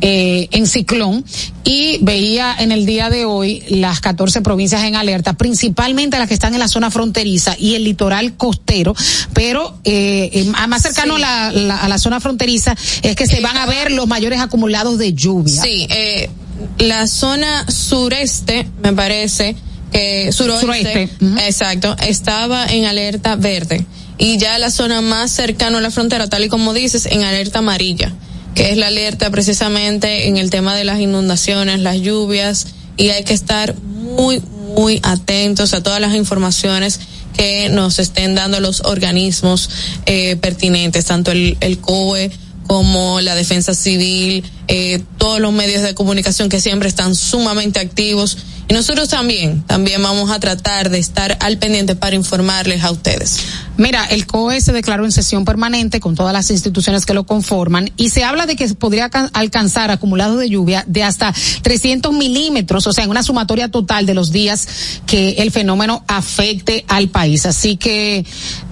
eh, 0.00 0.48
en 0.50 0.66
ciclón 0.66 1.24
y 1.64 1.98
veía 2.02 2.54
en 2.58 2.70
el 2.70 2.86
día 2.86 3.10
de 3.10 3.24
hoy 3.24 3.62
las 3.68 4.00
14 4.00 4.40
provincias 4.42 4.84
en 4.84 4.94
alerta, 4.94 5.32
principalmente 5.32 6.18
las 6.18 6.28
que 6.28 6.34
están 6.34 6.54
en 6.54 6.60
la 6.60 6.68
zona 6.68 6.90
fronteriza 6.90 7.56
y 7.58 7.74
el 7.74 7.84
litoral 7.84 8.36
costero, 8.36 8.94
pero 9.32 9.78
eh, 9.84 10.50
más 10.68 10.82
cercano 10.82 11.16
sí. 11.16 11.22
a, 11.22 11.50
la, 11.50 11.52
la, 11.52 11.76
a, 11.78 11.88
la, 11.88 11.98
zona 11.98 12.20
fronteriza 12.20 12.76
es 13.02 13.16
que 13.16 13.26
se 13.26 13.40
van 13.40 13.56
a 13.56 13.66
ver 13.66 13.90
los 13.90 14.06
mayores 14.06 14.40
acumulados 14.40 14.98
de 14.98 15.12
lluvia. 15.12 15.62
Sí, 15.62 15.86
eh, 15.90 16.30
la 16.78 17.06
zona 17.06 17.66
sureste, 17.70 18.66
me 18.82 18.92
parece, 18.92 19.56
que 19.96 20.32
suroeste, 20.32 20.66
suroeste. 20.66 21.08
Uh 21.20 21.24
-huh. 21.26 21.40
exacto, 21.46 21.96
estaba 22.02 22.66
en 22.66 22.84
alerta 22.84 23.36
verde 23.36 23.84
y 24.18 24.38
ya 24.38 24.58
la 24.58 24.70
zona 24.70 25.00
más 25.00 25.30
cercana 25.30 25.78
a 25.78 25.80
la 25.80 25.90
frontera, 25.90 26.28
tal 26.28 26.44
y 26.44 26.48
como 26.48 26.72
dices, 26.72 27.06
en 27.06 27.22
alerta 27.24 27.58
amarilla, 27.58 28.12
que 28.54 28.70
es 28.70 28.76
la 28.76 28.86
alerta 28.88 29.30
precisamente 29.30 30.28
en 30.28 30.36
el 30.36 30.50
tema 30.50 30.74
de 30.74 30.84
las 30.84 31.00
inundaciones, 31.00 31.80
las 31.80 31.96
lluvias, 32.00 32.68
y 32.96 33.10
hay 33.10 33.24
que 33.24 33.34
estar 33.34 33.74
muy, 33.82 34.42
muy 34.76 35.00
atentos 35.02 35.74
a 35.74 35.82
todas 35.82 36.00
las 36.00 36.14
informaciones 36.14 37.00
que 37.36 37.68
nos 37.68 37.98
estén 37.98 38.34
dando 38.34 38.60
los 38.60 38.80
organismos 38.80 39.68
eh, 40.06 40.36
pertinentes, 40.36 41.04
tanto 41.04 41.30
el, 41.32 41.58
el 41.60 41.78
COE 41.78 42.30
como 42.66 43.20
la 43.20 43.34
defensa 43.34 43.74
civil, 43.74 44.42
eh, 44.68 45.02
todos 45.18 45.40
los 45.40 45.52
medios 45.52 45.82
de 45.82 45.94
comunicación 45.94 46.48
que 46.48 46.60
siempre 46.60 46.88
están 46.88 47.14
sumamente 47.14 47.80
activos 47.80 48.38
y 48.68 48.74
nosotros 48.74 49.08
también, 49.08 49.62
también 49.62 50.02
vamos 50.02 50.30
a 50.30 50.40
tratar 50.40 50.90
de 50.90 50.98
estar 50.98 51.36
al 51.40 51.56
pendiente 51.58 51.94
para 51.94 52.16
informarles 52.16 52.82
a 52.82 52.90
ustedes. 52.90 53.38
Mira, 53.76 54.06
el 54.06 54.26
COE 54.26 54.60
se 54.60 54.72
declaró 54.72 55.04
en 55.04 55.12
sesión 55.12 55.44
permanente 55.44 56.00
con 56.00 56.16
todas 56.16 56.32
las 56.32 56.50
instituciones 56.50 57.06
que 57.06 57.14
lo 57.14 57.24
conforman 57.24 57.90
y 57.96 58.10
se 58.10 58.24
habla 58.24 58.46
de 58.46 58.56
que 58.56 58.66
podría 58.74 59.08
alcanzar 59.34 59.90
acumulados 59.90 60.40
de 60.40 60.48
lluvia 60.48 60.82
de 60.88 61.04
hasta 61.04 61.32
300 61.62 62.12
milímetros, 62.12 62.86
o 62.86 62.92
sea, 62.92 63.04
en 63.04 63.10
una 63.10 63.22
sumatoria 63.22 63.70
total 63.70 64.04
de 64.06 64.14
los 64.14 64.32
días 64.32 64.66
que 65.06 65.36
el 65.38 65.52
fenómeno 65.52 66.02
afecte 66.08 66.84
al 66.88 67.08
país. 67.08 67.46
Así 67.46 67.76
que, 67.76 68.24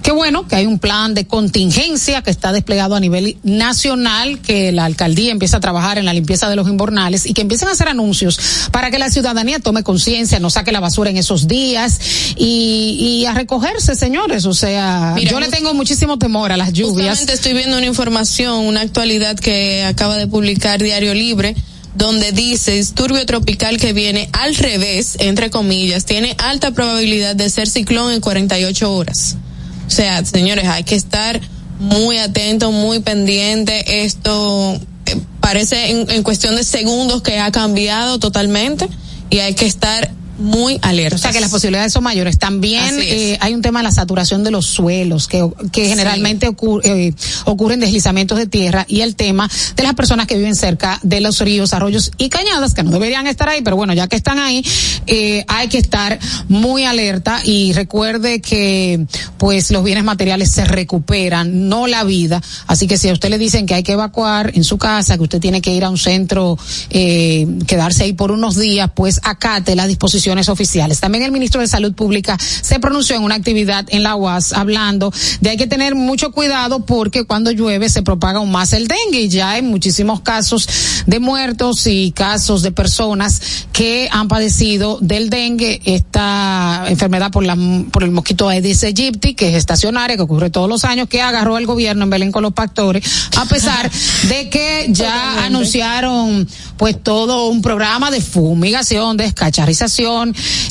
qué 0.03 0.11
bueno 0.11 0.47
que 0.47 0.57
hay 0.57 0.65
un 0.65 0.79
plan 0.79 1.13
de 1.13 1.25
contingencia 1.25 2.21
que 2.21 2.31
está 2.31 2.51
desplegado 2.51 2.95
a 2.95 2.99
nivel 2.99 3.37
nacional, 3.43 4.39
que 4.39 4.73
la 4.73 4.85
alcaldía 4.85 5.31
empieza 5.31 5.57
a 5.57 5.61
trabajar 5.61 5.84
en 5.93 6.05
la 6.05 6.13
limpieza 6.13 6.49
de 6.49 6.55
los 6.55 6.67
invernales 6.67 7.25
y 7.25 7.33
que 7.33 7.41
empiecen 7.41 7.67
a 7.67 7.71
hacer 7.71 7.87
anuncios 7.87 8.39
para 8.71 8.91
que 8.91 8.99
la 8.99 9.09
ciudadanía 9.09 9.59
tome 9.59 9.83
conciencia, 9.83 10.39
no 10.39 10.49
saque 10.49 10.71
la 10.71 10.79
basura 10.79 11.09
en 11.09 11.17
esos 11.17 11.47
días 11.47 11.99
y, 12.35 12.97
y, 12.99 13.25
a 13.25 13.33
recogerse, 13.33 13.95
señores. 13.95 14.45
O 14.45 14.53
sea, 14.53 15.13
Mira, 15.15 15.31
yo 15.31 15.39
le 15.39 15.49
tengo 15.49 15.73
muchísimo 15.73 16.17
temor 16.17 16.51
a 16.51 16.57
las 16.57 16.73
lluvias. 16.73 17.21
Estoy 17.27 17.53
viendo 17.53 17.77
una 17.77 17.85
información, 17.85 18.65
una 18.65 18.81
actualidad 18.81 19.37
que 19.37 19.83
acaba 19.83 20.17
de 20.17 20.27
publicar 20.27 20.81
Diario 20.81 21.13
Libre 21.13 21.55
donde 21.95 22.33
dice 22.33 22.73
disturbio 22.73 23.25
tropical 23.25 23.77
que 23.77 23.93
viene 23.93 24.29
al 24.33 24.53
revés, 24.55 25.15
entre 25.19 25.49
comillas, 25.49 26.05
tiene 26.05 26.35
alta 26.39 26.71
probabilidad 26.71 27.35
de 27.35 27.49
ser 27.49 27.69
ciclón 27.69 28.11
en 28.11 28.19
48 28.19 28.93
horas. 28.93 29.37
O 29.87 29.89
sea, 29.89 30.23
señores, 30.25 30.67
hay 30.67 30.83
que 30.83 30.95
estar 30.95 31.39
muy 31.79 32.17
atentos, 32.17 32.73
muy 32.73 32.99
pendiente. 32.99 34.03
Esto 34.03 34.79
parece 35.45 35.91
en, 35.91 36.09
en 36.09 36.23
cuestión 36.23 36.55
de 36.55 36.63
segundos 36.63 37.21
que 37.21 37.37
ha 37.37 37.51
cambiado 37.51 38.17
totalmente 38.17 38.89
y 39.29 39.41
hay 39.41 39.53
que 39.53 39.67
estar 39.67 40.09
muy 40.37 40.79
alertas. 40.81 41.19
O 41.19 41.23
sea 41.23 41.31
que 41.31 41.39
las 41.39 41.51
posibilidades 41.51 41.93
son 41.93 42.03
mayores. 42.03 42.37
También 42.37 42.97
eh, 43.01 43.37
hay 43.41 43.53
un 43.53 43.61
tema 43.61 43.79
de 43.79 43.83
la 43.83 43.91
saturación 43.91 44.43
de 44.43 44.51
los 44.51 44.65
suelos, 44.65 45.27
que, 45.27 45.47
que 45.71 45.87
generalmente 45.87 46.47
ocurre, 46.47 47.07
eh, 47.07 47.13
ocurren 47.45 47.79
deslizamientos 47.79 48.37
de 48.37 48.47
tierra, 48.47 48.85
y 48.87 49.01
el 49.01 49.15
tema 49.15 49.49
de 49.75 49.83
las 49.83 49.93
personas 49.93 50.27
que 50.27 50.35
viven 50.35 50.55
cerca 50.55 50.99
de 51.03 51.21
los 51.21 51.39
ríos, 51.39 51.73
arroyos 51.73 52.11
y 52.17 52.29
cañadas, 52.29 52.73
que 52.73 52.83
no 52.83 52.91
deberían 52.91 53.27
estar 53.27 53.49
ahí, 53.49 53.61
pero 53.61 53.75
bueno, 53.75 53.93
ya 53.93 54.07
que 54.07 54.15
están 54.15 54.39
ahí, 54.39 54.63
eh, 55.07 55.45
hay 55.47 55.67
que 55.67 55.77
estar 55.77 56.19
muy 56.47 56.83
alerta 56.83 57.41
y 57.43 57.73
recuerde 57.73 58.41
que 58.41 59.05
pues 59.37 59.71
los 59.71 59.83
bienes 59.83 60.03
materiales 60.03 60.51
se 60.51 60.65
recuperan, 60.65 61.69
no 61.69 61.87
la 61.87 62.03
vida. 62.03 62.41
Así 62.67 62.87
que 62.87 62.97
si 62.97 63.09
a 63.09 63.13
usted 63.13 63.29
le 63.29 63.37
dicen 63.37 63.65
que 63.65 63.73
hay 63.73 63.83
que 63.83 63.93
evacuar 63.93 64.51
en 64.55 64.63
su 64.63 64.77
casa, 64.77 65.17
que 65.17 65.23
usted 65.23 65.39
tiene 65.39 65.61
que 65.61 65.73
ir 65.73 65.83
a 65.83 65.89
un 65.89 65.97
centro, 65.97 66.57
eh, 66.89 67.47
quedarse 67.67 68.03
ahí 68.03 68.13
por 68.13 68.31
unos 68.31 68.57
días, 68.57 68.89
pues 68.93 69.19
acate 69.23 69.75
la 69.75 69.87
disposición 69.87 70.24
oficiales. 70.49 70.99
También 70.99 71.23
el 71.23 71.31
ministro 71.31 71.61
de 71.61 71.67
Salud 71.67 71.93
Pública 71.93 72.37
se 72.39 72.79
pronunció 72.79 73.15
en 73.15 73.23
una 73.23 73.35
actividad 73.35 73.85
en 73.89 74.03
la 74.03 74.15
UAS 74.15 74.53
hablando 74.53 75.13
de 75.41 75.51
hay 75.51 75.57
que 75.57 75.67
tener 75.67 75.95
mucho 75.95 76.31
cuidado 76.31 76.85
porque 76.85 77.25
cuando 77.25 77.51
llueve 77.51 77.89
se 77.89 78.01
propaga 78.01 78.39
aún 78.39 78.51
más 78.51 78.73
el 78.73 78.87
dengue 78.87 79.21
y 79.21 79.29
ya 79.29 79.51
hay 79.51 79.61
muchísimos 79.61 80.21
casos 80.21 80.67
de 81.05 81.19
muertos 81.19 81.85
y 81.85 82.11
casos 82.11 82.63
de 82.63 82.71
personas 82.71 83.67
que 83.71 84.09
han 84.11 84.27
padecido 84.27 84.97
del 85.01 85.29
dengue, 85.29 85.81
esta 85.85 86.85
enfermedad 86.87 87.31
por 87.31 87.43
la 87.43 87.55
por 87.91 88.03
el 88.03 88.11
mosquito 88.11 88.49
Aedes 88.49 88.83
aegypti, 88.83 89.33
que 89.33 89.49
es 89.49 89.55
estacionaria, 89.55 90.15
que 90.15 90.23
ocurre 90.23 90.49
todos 90.49 90.67
los 90.67 90.83
años, 90.83 91.07
que 91.07 91.21
agarró 91.21 91.57
el 91.57 91.65
gobierno 91.65 92.03
en 92.03 92.09
Belén 92.09 92.31
con 92.31 92.43
los 92.43 92.53
pastores, 92.53 93.29
a 93.37 93.45
pesar 93.45 93.89
de 94.29 94.49
que 94.49 94.87
ya 94.89 95.45
anunciaron 95.45 96.47
pues 96.77 97.01
todo 97.01 97.47
un 97.47 97.61
programa 97.61 98.11
de 98.11 98.21
fumigación, 98.21 99.17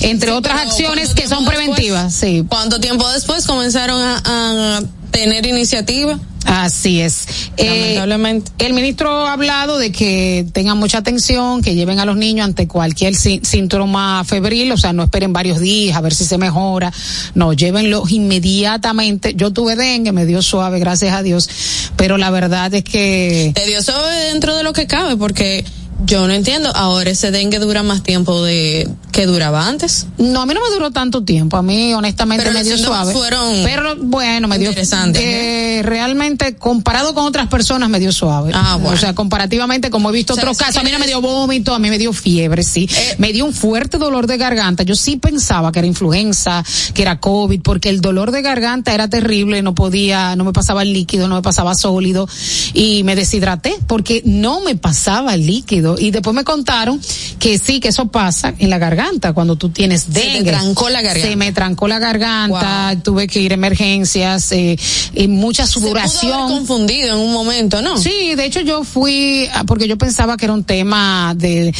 entre 0.01 0.33
otras 0.33 0.61
acciones 0.61 1.15
que 1.15 1.29
son 1.29 1.45
preventivas. 1.45 2.15
sí. 2.15 2.45
¿Cuánto 2.49 2.81
tiempo 2.81 3.09
después 3.11 3.47
comenzaron 3.47 4.01
a, 4.01 4.83
tener 5.11 5.47
iniciativa? 5.47 6.19
Así 6.45 7.01
es. 7.01 7.25
Eh, 7.57 7.95
Lamentablemente. 7.95 8.53
el 8.59 8.75
ministro 8.75 9.27
ha 9.27 9.33
hablado 9.33 9.79
de 9.79 9.93
que 9.93 10.45
tengan 10.53 10.77
mucha 10.77 10.99
atención, 10.99 11.63
que 11.63 11.75
lleven 11.75 12.01
a 12.01 12.05
los 12.05 12.17
niños 12.17 12.45
ante 12.45 12.69
cualquier 12.69 13.15
síntoma 13.15 14.25
febril, 14.25 14.73
o 14.73 14.77
sea, 14.77 14.93
no 14.93 15.05
esperen 15.05 15.33
varios 15.33 15.61
días 15.61 15.97
a 15.97 16.01
ver 16.01 16.13
si 16.13 16.25
se 16.25 16.37
mejora, 16.37 16.93
no, 17.35 17.53
llévenlos 17.53 18.11
inmediatamente. 18.11 19.35
Yo 19.35 19.53
tuve 19.53 19.77
dengue, 19.77 20.13
me 20.13 20.27
dio 20.27 20.43
suave, 20.43 20.81
gracias 20.81 21.15
a 21.15 21.23
Dios, 21.23 21.49
pero 21.97 22.19
la 22.19 22.31
verdad 22.31 22.75
es 22.75 22.85
que... 22.85 23.53
Te 23.55 23.67
dio 23.67 23.83
suave 23.83 24.15
dentro 24.33 24.57
de 24.57 24.65
lo 24.65 24.73
que 24.73 24.87
cabe, 24.87 25.17
porque 25.17 25.65
yo 26.07 26.27
no 26.27 26.33
entiendo. 26.33 26.71
Ahora 26.75 27.11
ese 27.11 27.31
dengue 27.31 27.59
dura 27.59 27.83
más 27.83 28.03
tiempo 28.03 28.43
de 28.43 28.89
que 29.13 29.27
duraba 29.27 29.67
antes. 29.67 30.07
No, 30.19 30.43
a 30.43 30.47
mí 30.47 30.55
no 30.55 30.61
me 30.61 30.71
duró 30.75 30.91
tanto 30.91 31.23
tiempo. 31.23 31.57
A 31.57 31.63
mí, 31.63 31.95
honestamente, 31.95 32.51
me 32.51 32.65
dio 32.65 32.77
suave. 32.77 33.13
Fueron 33.13 33.63
pero 33.65 33.97
bueno, 33.97 34.49
me 34.49 34.59
dio. 34.59 34.71
Interesante. 34.71 35.79
Eh, 35.79 35.83
realmente, 35.83 36.57
comparado 36.57 37.15
con 37.15 37.25
otras 37.25 37.49
personas, 37.49 37.89
me 37.89 38.01
dio 38.01 38.13
suave. 38.13 38.53
Ah, 38.55 38.77
bueno. 38.77 38.97
O 38.97 38.99
sea, 38.99 39.15
comparativamente, 39.15 39.91
como 39.91 40.11
he 40.11 40.13
visto 40.13 40.35
otros 40.35 40.59
casos, 40.59 40.79
a 40.79 40.83
mí 40.83 40.91
no 40.91 40.99
me 40.99 41.07
dio 41.07 41.21
vómito, 41.21 41.75
a 41.75 41.79
mí 41.79 41.91
me 41.91 41.99
dio 41.99 42.13
fiebre, 42.13 42.63
sí. 42.63 42.89
Eh, 42.91 43.15
me 43.19 43.33
dio 43.33 43.45
un 43.45 43.53
fuerte 43.53 43.99
dolor 43.99 44.27
de 44.27 44.37
garganta. 44.37 44.83
Yo 44.83 44.97
sí 44.97 45.17
pensaba 45.17 45.71
que 45.71 45.79
era 45.79 45.87
influenza, 45.87 46.65
que 46.93 47.03
era 47.03 47.21
COVID, 47.21 47.61
porque 47.63 47.89
el 47.91 48.01
dolor 48.01 48.33
de 48.33 48.43
garganta 48.43 48.95
era 48.95 49.09
terrible, 49.09 49.63
no 49.63 49.75
podía, 49.75 50.35
no 50.37 50.45
me 50.45 50.53
pasaba 50.53 50.83
el 50.83 50.93
líquido, 50.93 51.29
no 51.29 51.37
me 51.37 51.43
pasaba 51.43 51.75
sólido 51.75 52.29
y 52.73 53.05
me 53.05 53.15
deshidraté 53.17 53.77
porque 53.87 54.23
no 54.25 54.61
me 54.61 54.75
pasaba 54.75 55.35
el 55.35 55.47
líquido 55.47 55.94
y 55.99 56.11
después 56.11 56.35
me 56.35 56.45
contaron 56.45 57.01
que 57.39 57.59
sí, 57.59 57.81
que 57.81 57.89
eso 57.89 58.07
pasa 58.07 58.55
en 58.59 58.71
la 58.71 58.79
garganta 58.79 59.33
cuando 59.33 59.57
tú 59.57 59.69
tienes 59.69 60.13
dengue. 60.13 60.39
Se 60.39 60.45
trancó 60.45 60.89
la 60.89 61.03
garganta. 61.03 61.29
Se 61.29 61.37
me 61.37 61.53
trancó 61.53 61.89
la 61.89 61.99
garganta, 61.99 62.97
tuve 63.03 63.27
que 63.27 63.41
ir 63.41 63.53
a 63.53 63.55
emergencias, 63.55 64.53
eh, 64.53 64.79
y 65.15 65.29
mucha 65.29 65.67
sudoración. 65.67 66.49
Se 66.49 66.55
confundido 66.55 67.15
en 67.15 67.21
un 67.21 67.33
momento, 67.33 67.83
¿no? 67.83 67.97
Sí, 67.99 68.35
de 68.35 68.45
hecho 68.45 68.61
yo 68.61 68.85
fui, 68.85 69.49
ah, 69.53 69.65
porque 69.67 69.89
yo 69.89 69.99
pensaba 69.99 70.37
que 70.37 70.47
era 70.47 70.55
un 70.55 70.65
tema 70.65 71.35
de 71.37 71.75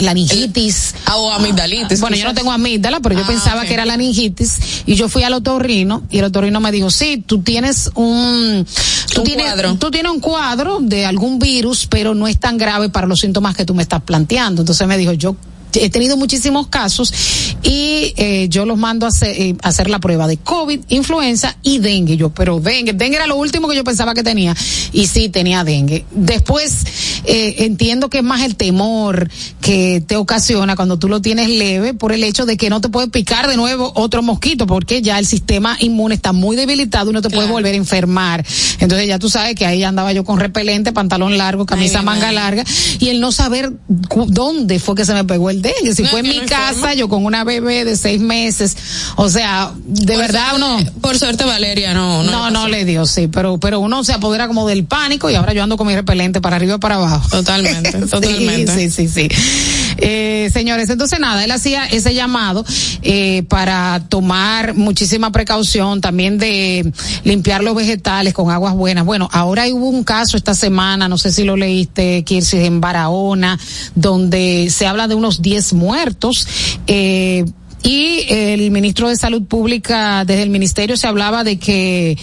laringitis. 0.00 0.94
Ah, 1.06 1.16
o 1.16 1.32
amigdalitis. 1.32 2.00
Bueno, 2.00 2.16
yo 2.16 2.24
no 2.24 2.34
tengo 2.34 2.52
amígdala, 2.52 3.00
pero 3.00 3.14
yo 3.14 3.24
ah, 3.24 3.26
pensaba 3.26 3.64
que 3.64 3.74
era 3.74 3.84
laringitis 3.84 4.84
y 4.86 4.94
yo 4.94 5.08
fui 5.08 5.22
al 5.22 5.32
otorrino 5.32 6.02
y 6.10 6.18
el 6.18 6.24
otorrino 6.24 6.60
me 6.60 6.72
dijo, 6.72 6.90
sí, 6.90 7.22
tú 7.24 7.42
tienes 7.42 7.90
un, 7.94 8.66
tú 9.12 9.22
tienes, 9.22 9.46
cuadro. 9.46 9.74
tú 9.76 9.90
tienes 9.90 10.12
un 10.12 10.20
cuadro 10.20 10.78
de 10.80 11.06
algún 11.06 11.38
virus, 11.38 11.86
pero 11.86 12.14
no 12.14 12.28
es 12.28 12.38
tan 12.38 12.58
grave 12.58 12.88
para 12.90 13.06
los 13.06 13.20
síntomas 13.20 13.39
que 13.56 13.64
tú 13.64 13.74
me 13.74 13.82
estás 13.82 14.02
planteando. 14.02 14.62
Entonces 14.62 14.86
me 14.86 14.96
dijo, 14.96 15.12
yo 15.12 15.36
he 15.74 15.90
tenido 15.90 16.16
muchísimos 16.16 16.68
casos 16.68 17.12
y 17.62 18.14
eh, 18.16 18.46
yo 18.48 18.64
los 18.66 18.78
mando 18.78 19.06
a 19.06 19.10
hacer, 19.10 19.40
eh, 19.40 19.56
hacer, 19.62 19.90
la 19.90 19.98
prueba 19.98 20.26
de 20.26 20.36
COVID, 20.36 20.80
influenza 20.88 21.56
y 21.62 21.78
dengue. 21.78 22.16
Yo, 22.16 22.30
pero 22.30 22.60
dengue, 22.60 22.92
dengue 22.92 23.16
era 23.16 23.26
lo 23.26 23.36
último 23.36 23.68
que 23.68 23.76
yo 23.76 23.84
pensaba 23.84 24.14
que 24.14 24.22
tenía 24.22 24.56
y 24.92 25.06
sí 25.06 25.28
tenía 25.28 25.64
dengue. 25.64 26.04
Después 26.10 27.22
eh, 27.24 27.56
entiendo 27.64 28.08
que 28.08 28.18
es 28.18 28.24
más 28.24 28.42
el 28.42 28.56
temor 28.56 29.28
que 29.60 30.02
te 30.06 30.16
ocasiona 30.16 30.76
cuando 30.76 30.98
tú 30.98 31.08
lo 31.08 31.20
tienes 31.20 31.48
leve 31.48 31.94
por 31.94 32.12
el 32.12 32.24
hecho 32.24 32.46
de 32.46 32.56
que 32.56 32.70
no 32.70 32.80
te 32.80 32.88
puede 32.88 33.08
picar 33.08 33.48
de 33.48 33.56
nuevo 33.56 33.92
otro 33.94 34.22
mosquito 34.22 34.66
porque 34.66 35.02
ya 35.02 35.18
el 35.18 35.26
sistema 35.26 35.76
inmune 35.80 36.14
está 36.14 36.32
muy 36.32 36.56
debilitado 36.56 37.10
y 37.10 37.12
no 37.12 37.22
te 37.22 37.30
puede 37.30 37.48
volver 37.48 37.74
a 37.74 37.76
enfermar. 37.76 38.44
Entonces 38.78 39.06
ya 39.06 39.18
tú 39.18 39.28
sabes 39.28 39.54
que 39.54 39.66
ahí 39.66 39.82
andaba 39.84 40.12
yo 40.12 40.24
con 40.24 40.40
repelente, 40.40 40.92
pantalón 40.92 41.36
largo, 41.36 41.66
camisa 41.66 42.02
manga 42.02 42.32
larga 42.32 42.64
y 42.98 43.08
el 43.08 43.20
no 43.20 43.32
saber 43.32 43.72
dónde 43.88 44.78
fue 44.78 44.94
que 44.94 45.04
se 45.04 45.14
me 45.14 45.24
pegó 45.24 45.50
el 45.50 45.59
dengue. 45.60 45.94
Si 45.94 46.04
fue 46.04 46.20
en 46.20 46.28
mi 46.28 46.40
casa, 46.40 46.94
yo 46.94 47.08
con 47.08 47.24
una 47.24 47.44
bebé 47.44 47.84
de 47.84 47.96
seis 47.96 48.20
meses, 48.20 48.76
o 49.16 49.28
sea, 49.28 49.72
de 49.84 50.16
verdad 50.16 50.56
uno. 50.56 50.78
Por 51.00 51.18
suerte 51.18 51.44
Valeria 51.44 51.94
no. 51.94 52.22
No, 52.22 52.50
no, 52.50 52.68
le 52.68 52.84
dio, 52.84 53.06
sí, 53.06 53.28
pero, 53.28 53.58
pero 53.58 53.80
uno 53.80 54.04
se 54.04 54.12
apodera 54.12 54.46
como 54.46 54.66
del 54.66 54.84
pánico 54.84 55.30
y 55.30 55.34
ahora 55.34 55.52
yo 55.52 55.62
ando 55.62 55.76
con 55.76 55.86
mi 55.86 55.94
repelente 55.94 56.40
para 56.40 56.56
arriba 56.56 56.76
y 56.76 56.78
para 56.78 56.96
abajo. 56.96 57.28
Totalmente, 57.30 57.92
totalmente. 58.10 58.74
Sí, 58.74 58.90
sí, 58.90 59.08
sí. 59.08 59.28
Eh, 59.98 60.50
señores, 60.52 60.88
entonces 60.88 61.20
nada, 61.20 61.44
él 61.44 61.50
hacía 61.50 61.86
ese 61.86 62.14
llamado 62.14 62.64
eh, 63.02 63.44
para 63.48 64.02
tomar 64.08 64.74
muchísima 64.74 65.30
precaución, 65.32 66.00
también 66.00 66.38
de 66.38 66.92
limpiar 67.24 67.62
los 67.62 67.74
vegetales 67.74 68.32
con 68.32 68.50
aguas 68.50 68.74
buenas. 68.74 69.04
Bueno, 69.04 69.28
ahora 69.32 69.66
hubo 69.68 69.88
un 69.88 70.04
caso 70.04 70.36
esta 70.36 70.54
semana, 70.54 71.08
no 71.08 71.18
sé 71.18 71.30
si 71.32 71.44
lo 71.44 71.56
leíste, 71.56 72.22
Kirsi, 72.24 72.58
en 72.58 72.80
Barahona, 72.80 73.58
donde 73.94 74.68
se 74.70 74.86
habla 74.86 75.08
de 75.08 75.14
unos 75.14 75.42
10 75.42 75.49
muertos. 75.72 76.46
Eh, 76.86 77.44
y 77.82 78.26
el 78.28 78.70
ministro 78.70 79.08
de 79.08 79.16
Salud 79.16 79.42
Pública 79.44 80.24
desde 80.26 80.42
el 80.42 80.50
ministerio 80.50 80.96
se 80.96 81.06
hablaba 81.06 81.44
de 81.44 81.58
que 81.58 82.18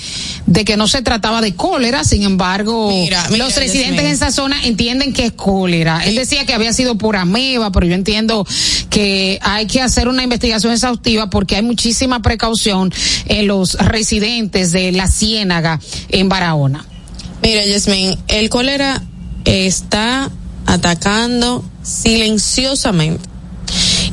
de 0.46 0.64
que 0.64 0.78
no 0.78 0.88
se 0.88 1.02
trataba 1.02 1.42
de 1.42 1.56
cólera, 1.56 2.04
sin 2.04 2.24
embargo, 2.24 2.94
los 3.36 3.56
residentes 3.56 4.06
en 4.06 4.12
esa 4.12 4.32
zona 4.32 4.64
entienden 4.66 5.14
que 5.14 5.26
es 5.26 5.32
cólera. 5.32 6.06
Él 6.06 6.16
decía 6.16 6.46
que 6.46 6.54
había 6.54 6.74
sido 6.74 6.98
por 6.98 7.16
ameba, 7.16 7.72
pero 7.72 7.88
yo 7.88 7.96
entiendo 7.96 8.46
que 8.90 9.40
hay 9.42 9.66
que 9.66 9.82
hacer 9.82 10.08
una 10.08 10.24
investigación 10.24 10.74
exhaustiva 10.74 11.30
porque 11.30 11.56
hay 11.56 11.64
muchísima 11.64 12.22
precaución 12.22 12.94
en 13.26 13.48
los 13.48 13.74
residentes 13.74 14.72
de 14.72 14.92
la 14.92 15.08
Ciénaga 15.08 15.80
en 16.10 16.30
Barahona. 16.30 16.86
Mira, 17.42 17.66
Yasmin, 17.66 18.18
el 18.28 18.50
cólera 18.50 19.04
está 19.44 20.30
atacando 20.66 21.64
silenciosamente. 21.88 23.30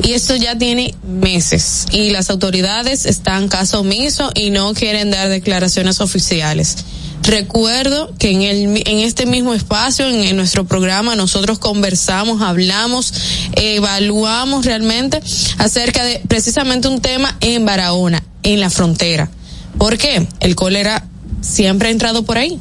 Y 0.03 0.13
esto 0.13 0.35
ya 0.37 0.59
tiene 0.59 0.95
meses 1.07 1.87
y 1.93 2.11
las 2.11 2.31
autoridades 2.31 3.07
están 3.07 3.49
caso 3.49 3.81
omiso 3.81 4.31
y 4.35 4.51
no 4.51 4.75
quieren 4.75 5.11
dar 5.11 5.29
declaraciones 5.29 6.01
oficiales. 6.01 6.77
Recuerdo 7.23 8.13
que 8.19 8.33
en, 8.33 8.43
el, 8.43 8.83
en 8.87 8.99
este 8.99 9.25
mismo 9.25 9.55
espacio, 9.55 10.07
en, 10.07 10.37
nuestro 10.37 10.67
programa, 10.67 11.17
nosotros 11.17 11.59
conversamos, 11.59 12.43
hablamos, 12.43 13.15
evaluamos 13.57 14.67
realmente 14.67 15.23
acerca 15.57 16.05
de 16.05 16.21
precisamente 16.29 16.89
un 16.89 17.01
tema 17.01 17.37
en 17.41 17.65
Barahona, 17.65 18.23
en 18.43 18.61
la 18.61 18.69
frontera. 18.69 19.31
¿Por 19.79 19.97
qué? 19.97 20.27
El 20.41 20.55
cólera 20.55 21.07
siempre 21.41 21.89
ha 21.89 21.93
entrado 21.93 22.25
por 22.25 22.37
ahí. 22.37 22.61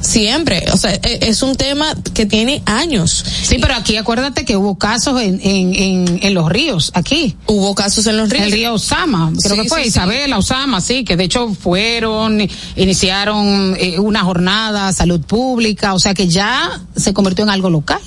Siempre, 0.00 0.64
o 0.72 0.76
sea, 0.76 0.94
e, 0.94 1.18
es 1.22 1.42
un 1.42 1.54
tema 1.56 1.94
que 2.14 2.26
tiene 2.26 2.62
años. 2.64 3.24
Sí, 3.42 3.58
pero 3.60 3.74
aquí 3.74 3.96
acuérdate 3.96 4.44
que 4.44 4.56
hubo 4.56 4.78
casos 4.78 5.20
en, 5.20 5.40
en, 5.42 6.20
en, 6.22 6.34
los 6.34 6.48
ríos, 6.50 6.90
aquí. 6.94 7.36
Hubo 7.46 7.74
casos 7.74 8.06
en 8.06 8.16
los 8.16 8.30
ríos. 8.30 8.46
El 8.46 8.52
río 8.52 8.74
Osama, 8.74 9.32
creo 9.42 9.62
que 9.62 9.68
fue 9.68 9.86
Isabela, 9.86 10.38
Osama, 10.38 10.80
sí, 10.80 11.04
que 11.04 11.16
de 11.16 11.24
hecho 11.24 11.52
fueron, 11.54 12.40
iniciaron 12.76 13.76
eh, 13.78 13.98
una 13.98 14.22
jornada, 14.22 14.92
salud 14.92 15.20
pública, 15.20 15.94
o 15.94 15.98
sea 15.98 16.14
que 16.14 16.28
ya 16.28 16.80
se 16.96 17.12
convirtió 17.12 17.44
en 17.44 17.50
algo 17.50 17.68
local. 17.68 18.00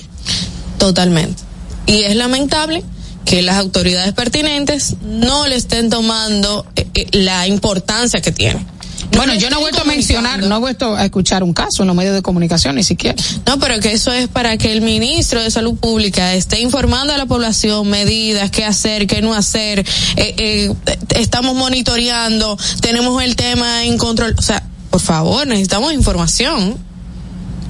Totalmente. 0.78 1.42
Y 1.86 2.02
es 2.02 2.16
lamentable 2.16 2.82
que 3.24 3.42
las 3.42 3.56
autoridades 3.56 4.12
pertinentes 4.12 4.96
no 5.02 5.46
le 5.46 5.56
estén 5.56 5.90
tomando 5.90 6.66
eh, 6.76 6.86
eh, 6.94 7.06
la 7.12 7.46
importancia 7.46 8.20
que 8.20 8.32
tiene. 8.32 8.66
Bueno, 9.12 9.34
yo 9.34 9.48
no 9.50 9.58
he 9.58 9.60
vuelto 9.60 9.82
a 9.82 9.84
mencionar, 9.84 10.42
no 10.42 10.56
he 10.56 10.58
vuelto 10.58 10.96
a 10.96 11.04
escuchar 11.04 11.42
un 11.42 11.52
caso 11.52 11.82
en 11.82 11.86
los 11.88 11.96
medios 11.96 12.14
de 12.14 12.22
comunicación 12.22 12.76
ni 12.76 12.82
siquiera. 12.82 13.16
No, 13.46 13.58
pero 13.58 13.80
que 13.80 13.92
eso 13.92 14.12
es 14.12 14.28
para 14.28 14.56
que 14.56 14.72
el 14.72 14.80
ministro 14.80 15.42
de 15.42 15.50
Salud 15.50 15.76
Pública 15.76 16.34
esté 16.34 16.60
informando 16.60 17.12
a 17.12 17.18
la 17.18 17.26
población 17.26 17.88
medidas, 17.88 18.50
qué 18.50 18.64
hacer, 18.64 19.06
qué 19.06 19.22
no 19.22 19.34
hacer. 19.34 19.80
Eh, 20.16 20.34
eh, 20.38 20.74
estamos 21.10 21.54
monitoreando, 21.54 22.58
tenemos 22.80 23.22
el 23.22 23.36
tema 23.36 23.84
en 23.84 23.98
control. 23.98 24.34
O 24.36 24.42
sea, 24.42 24.62
por 24.90 25.00
favor, 25.00 25.46
necesitamos 25.46 25.92
información. 25.92 26.76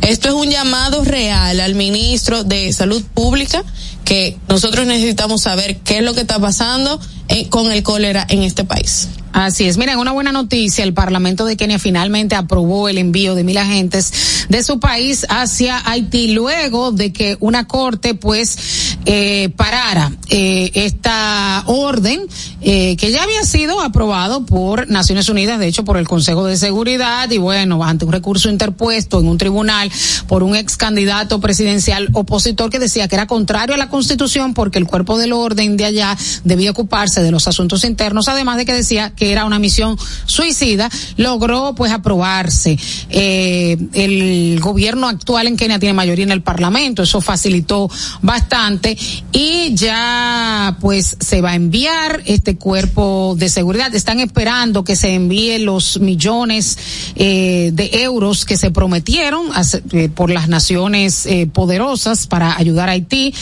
Esto 0.01 0.29
es 0.29 0.35
un 0.35 0.51
llamado 0.51 1.03
real 1.05 1.61
al 1.61 1.75
ministro 1.75 2.45
de 2.45 2.73
Salud 2.73 3.03
Pública 3.15 3.65
que 4.05 4.37
nosotros 4.49 4.87
necesitamos 4.87 5.43
saber 5.43 5.79
qué 5.79 5.99
es 5.99 6.05
lo 6.05 6.15
que 6.15 6.21
está 6.21 6.39
pasando 6.39 7.01
eh, 7.29 7.49
con 7.49 7.73
el 7.73 7.83
cólera 7.83 8.27
en 8.29 8.43
este 8.43 8.65
país. 8.65 9.09
Así 9.35 9.65
es. 9.65 9.79
Miren, 9.79 9.99
una 9.99 10.13
buena 10.13 10.31
noticia. 10.31 10.85
El 10.85 10.95
Parlamento 10.95 11.45
de 11.45 11.57
Kenia 11.57 11.81
finalmente 11.81 12.37
aprobó 12.37 12.89
el 12.89 12.99
envío 12.99 13.35
de 13.35 13.43
mil 13.43 13.59
agentes 13.59 14.47
de 14.49 14.63
su 14.63 14.79
país 14.79 15.27
hacia 15.29 15.83
Haití 15.91 16.29
luego 16.29 16.93
de 16.93 17.13
que 17.13 17.37
una 17.41 17.67
corte 17.67 18.15
pues 18.15 18.97
eh, 19.07 19.49
parara 19.57 20.13
eh, 20.29 20.71
esta 20.75 21.65
orden 21.67 22.21
eh, 22.61 22.97
que 22.97 23.11
ya 23.11 23.25
había 23.25 23.43
sido 23.43 23.81
aprobado 23.81 24.47
por 24.47 24.89
Naciones 24.89 25.29
Unidas, 25.29 25.59
de 25.59 25.67
hecho 25.67 25.85
por 25.85 25.97
el 25.97 26.07
Consejo 26.07 26.47
de 26.47 26.57
Seguridad 26.57 27.29
y 27.29 27.39
bueno, 27.39 27.83
ante 27.83 28.05
un 28.05 28.13
recurso 28.13 28.49
interpuesto 28.49 29.19
en 29.19 29.27
un 29.27 29.37
tribunal 29.37 29.91
por 30.29 30.45
un 30.45 30.55
ex 30.55 30.77
candidato 30.77 31.41
presidencial 31.41 32.09
opositor 32.13 32.71
que 32.71 32.79
decía 32.79 33.09
que 33.09 33.17
era 33.17 33.27
contrario 33.27 33.75
a 33.75 33.79
la 33.79 33.89
Constitución 33.89 34.55
porque 34.55 34.79
el 34.79 34.87
cuerpo 34.87 35.19
del 35.19 35.33
orden 35.33 35.77
de 35.77 35.87
allá 35.87 36.17
debía 36.45 36.71
ocuparse 36.71 37.21
de 37.21 37.33
los 37.33 37.49
asuntos 37.49 37.83
internos, 37.83 38.29
además 38.29 38.59
de 38.59 38.65
que 38.65 38.75
decía 38.75 39.11
que 39.11 39.24
era 39.33 39.45
una 39.45 39.59
misión 39.59 39.97
suicida, 40.27 40.91
logró 41.17 41.75
pues 41.75 41.93
aprobarse. 41.93 42.79
Eh, 43.11 43.77
el 43.93 44.61
gobierno 44.61 45.09
actual 45.09 45.47
en 45.47 45.57
Kenia 45.57 45.79
tiene 45.79 45.93
mayoría 45.93 46.25
en 46.25 46.33
el 46.33 46.43
Parlamento, 46.43 47.03
eso 47.03 47.21
facilitó 47.21 47.91
bastante 48.23 48.97
y 49.33 49.75
ya 49.75 50.77
pues 50.81 51.17
se 51.21 51.41
va 51.41 51.53
a 51.53 51.55
enviar 51.55 52.23
este 52.27 52.57
cuerpo 52.57 53.35
de 53.39 53.49
seguridad. 53.49 53.95
Están 53.95 54.21
esperando 54.21 54.85
que 54.85 54.97
se 54.97 55.15
envíen 55.15 55.65
los 55.65 56.01
millones 56.01 56.79
eh, 57.17 57.71
de 57.73 57.91
euros 58.03 58.45
que 58.45 58.57
se 58.57 58.71
prometieron 58.71 59.47
eh, 59.93 60.09
por 60.09 60.31
las 60.31 60.49
naciones 60.49 61.29
poderosas 61.53 62.27
para 62.27 62.57
ayudar 62.57 62.89
a 62.89 62.93
Haití 62.93 63.35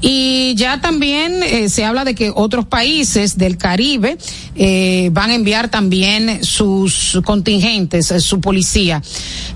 y 0.00 0.54
ya 0.56 0.80
también 0.80 1.68
se 1.68 1.84
habla 1.84 2.04
de 2.04 2.14
que 2.14 2.32
otros 2.34 2.66
países 2.66 3.36
del 3.36 3.56
Caribe 3.56 4.18
eh, 4.54 5.10
van 5.12 5.27
a 5.30 5.34
enviar 5.34 5.68
también 5.68 6.44
sus 6.44 7.20
contingentes, 7.24 8.10
eh, 8.10 8.20
su 8.20 8.40
policía. 8.40 9.02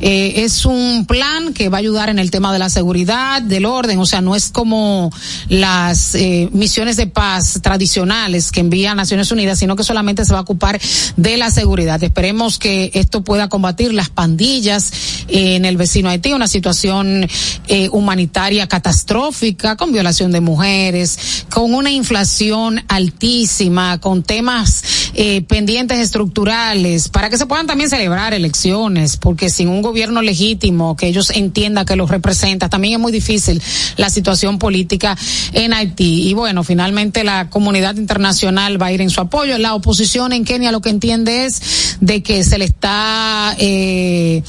Eh, 0.00 0.44
es 0.44 0.64
un 0.64 1.06
plan 1.06 1.52
que 1.54 1.68
va 1.68 1.78
a 1.78 1.80
ayudar 1.80 2.08
en 2.08 2.18
el 2.18 2.30
tema 2.30 2.52
de 2.52 2.58
la 2.58 2.68
seguridad, 2.68 3.42
del 3.42 3.64
orden, 3.64 3.98
o 3.98 4.06
sea, 4.06 4.20
no 4.20 4.34
es 4.34 4.50
como 4.50 5.12
las 5.48 6.14
eh, 6.14 6.48
misiones 6.52 6.96
de 6.96 7.06
paz 7.06 7.60
tradicionales 7.62 8.50
que 8.50 8.60
envía 8.60 8.94
Naciones 8.94 9.30
Unidas, 9.30 9.58
sino 9.58 9.76
que 9.76 9.84
solamente 9.84 10.24
se 10.24 10.32
va 10.32 10.40
a 10.40 10.42
ocupar 10.42 10.80
de 11.16 11.36
la 11.36 11.50
seguridad. 11.50 12.02
Esperemos 12.02 12.58
que 12.58 12.90
esto 12.94 13.22
pueda 13.22 13.48
combatir 13.48 13.94
las 13.94 14.08
pandillas 14.08 14.92
en 15.28 15.64
el 15.64 15.76
vecino 15.76 16.08
Haití, 16.08 16.32
una 16.32 16.48
situación 16.48 17.28
eh, 17.68 17.88
humanitaria 17.92 18.66
catastrófica, 18.66 19.76
con 19.76 19.92
violación 19.92 20.32
de 20.32 20.40
mujeres, 20.40 21.46
con 21.50 21.74
una 21.74 21.90
inflación 21.90 22.82
altísima, 22.88 23.98
con 24.00 24.22
temas 24.22 25.10
eh, 25.14 25.42
pendientes 25.62 26.00
estructurales, 26.00 27.08
para 27.08 27.30
que 27.30 27.38
se 27.38 27.46
puedan 27.46 27.68
también 27.68 27.88
celebrar 27.88 28.34
elecciones, 28.34 29.16
porque 29.16 29.48
sin 29.48 29.68
un 29.68 29.80
gobierno 29.80 30.20
legítimo 30.20 30.96
que 30.96 31.06
ellos 31.06 31.30
entiendan 31.30 31.86
que 31.86 31.94
los 31.94 32.10
representa, 32.10 32.68
también 32.68 32.94
es 32.94 32.98
muy 32.98 33.12
difícil 33.12 33.62
la 33.96 34.10
situación 34.10 34.58
política 34.58 35.16
en 35.52 35.72
Haití. 35.72 36.28
Y 36.28 36.34
bueno, 36.34 36.64
finalmente 36.64 37.22
la 37.22 37.48
comunidad 37.48 37.94
internacional 37.94 38.82
va 38.82 38.86
a 38.86 38.92
ir 38.92 39.02
en 39.02 39.10
su 39.10 39.20
apoyo. 39.20 39.56
La 39.58 39.76
oposición 39.76 40.32
en 40.32 40.44
Kenia 40.44 40.72
lo 40.72 40.80
que 40.80 40.90
entiende 40.90 41.44
es 41.44 41.96
de 42.00 42.24
que 42.24 42.42
se 42.42 42.58
le 42.58 42.64
está, 42.64 43.54
eh, 43.56 44.42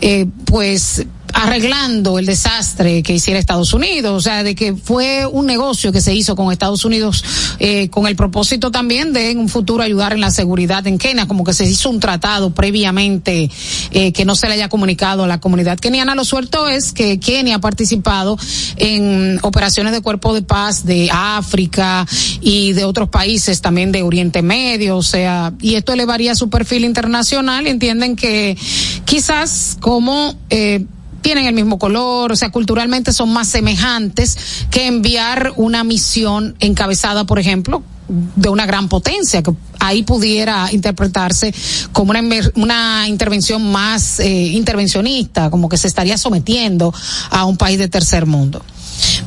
eh, 0.00 0.26
pues, 0.44 1.06
arreglando 1.38 2.18
el 2.18 2.26
desastre 2.26 3.00
que 3.04 3.14
hiciera 3.14 3.38
Estados 3.38 3.72
Unidos, 3.72 4.12
o 4.12 4.20
sea, 4.20 4.42
de 4.42 4.56
que 4.56 4.74
fue 4.74 5.24
un 5.24 5.46
negocio 5.46 5.92
que 5.92 6.00
se 6.00 6.12
hizo 6.12 6.34
con 6.34 6.50
Estados 6.50 6.84
Unidos 6.84 7.24
eh, 7.60 7.88
con 7.90 8.08
el 8.08 8.16
propósito 8.16 8.72
también 8.72 9.12
de 9.12 9.30
en 9.30 9.38
un 9.38 9.48
futuro 9.48 9.84
ayudar 9.84 10.12
en 10.12 10.20
la 10.20 10.32
seguridad 10.32 10.84
en 10.88 10.98
Kenia, 10.98 11.28
como 11.28 11.44
que 11.44 11.54
se 11.54 11.64
hizo 11.64 11.90
un 11.90 12.00
tratado 12.00 12.50
previamente 12.50 13.48
eh, 13.92 14.12
que 14.12 14.24
no 14.24 14.34
se 14.34 14.48
le 14.48 14.54
haya 14.54 14.68
comunicado 14.68 15.22
a 15.22 15.26
la 15.28 15.38
comunidad 15.38 15.78
keniana. 15.78 16.16
Lo 16.16 16.24
suelto 16.24 16.66
es 16.66 16.92
que 16.92 17.20
Kenia 17.20 17.56
ha 17.56 17.60
participado 17.60 18.36
en 18.76 19.38
operaciones 19.42 19.92
de 19.92 20.00
cuerpo 20.00 20.34
de 20.34 20.42
paz 20.42 20.84
de 20.84 21.08
África 21.12 22.04
y 22.40 22.72
de 22.72 22.84
otros 22.84 23.10
países 23.10 23.60
también 23.60 23.92
de 23.92 24.02
Oriente 24.02 24.42
Medio, 24.42 24.96
o 24.96 25.02
sea, 25.04 25.52
y 25.60 25.76
esto 25.76 25.92
elevaría 25.92 26.34
su 26.34 26.50
perfil 26.50 26.84
internacional 26.84 27.68
entienden 27.68 28.16
que 28.16 28.56
quizás 29.04 29.76
como 29.80 30.34
eh, 30.50 30.84
tienen 31.20 31.46
el 31.46 31.54
mismo 31.54 31.78
color, 31.78 32.32
o 32.32 32.36
sea, 32.36 32.50
culturalmente 32.50 33.12
son 33.12 33.32
más 33.32 33.48
semejantes 33.48 34.36
que 34.70 34.86
enviar 34.86 35.52
una 35.56 35.84
misión 35.84 36.56
encabezada, 36.60 37.24
por 37.24 37.38
ejemplo, 37.38 37.82
de 38.08 38.48
una 38.48 38.66
gran 38.66 38.88
potencia, 38.88 39.42
que 39.42 39.52
ahí 39.80 40.02
pudiera 40.02 40.72
interpretarse 40.72 41.54
como 41.92 42.10
una, 42.10 42.22
una 42.54 43.08
intervención 43.08 43.70
más 43.70 44.20
eh, 44.20 44.28
intervencionista, 44.28 45.50
como 45.50 45.68
que 45.68 45.76
se 45.76 45.88
estaría 45.88 46.16
sometiendo 46.16 46.92
a 47.30 47.44
un 47.44 47.56
país 47.56 47.78
de 47.78 47.88
tercer 47.88 48.26
mundo. 48.26 48.64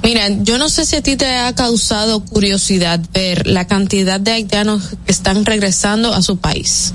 Mira, 0.03 0.27
yo 0.29 0.57
no 0.57 0.67
sé 0.67 0.85
si 0.85 0.95
a 0.95 1.03
ti 1.03 1.15
te 1.15 1.37
ha 1.37 1.53
causado 1.53 2.25
curiosidad 2.25 2.99
ver 3.13 3.47
la 3.47 3.67
cantidad 3.67 4.19
de 4.19 4.31
haitianos 4.31 4.95
que 5.05 5.11
están 5.11 5.45
regresando 5.45 6.13
a 6.13 6.21
su 6.21 6.37
país. 6.37 6.93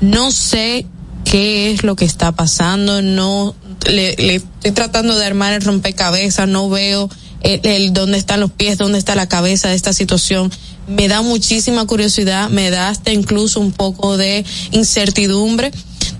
No 0.00 0.30
sé 0.30 0.86
qué 1.24 1.72
es 1.72 1.84
lo 1.84 1.94
que 1.94 2.04
está 2.04 2.32
pasando, 2.32 3.02
no 3.02 3.54
le, 3.86 4.36
estoy 4.36 4.72
tratando 4.72 5.16
de 5.16 5.24
armar 5.24 5.52
el 5.52 5.62
rompecabezas, 5.62 6.48
no 6.48 6.68
veo 6.68 7.08
el, 7.42 7.92
dónde 7.92 8.18
están 8.18 8.40
los 8.40 8.50
pies, 8.50 8.78
dónde 8.78 8.98
está 8.98 9.14
la 9.14 9.28
cabeza 9.28 9.68
de 9.68 9.74
esta 9.74 9.92
situación. 9.92 10.50
Me 10.86 11.08
da 11.08 11.22
muchísima 11.22 11.86
curiosidad, 11.86 12.48
me 12.48 12.70
da 12.70 12.88
hasta 12.88 13.12
incluso 13.12 13.60
un 13.60 13.72
poco 13.72 14.16
de 14.16 14.44
incertidumbre 14.72 15.70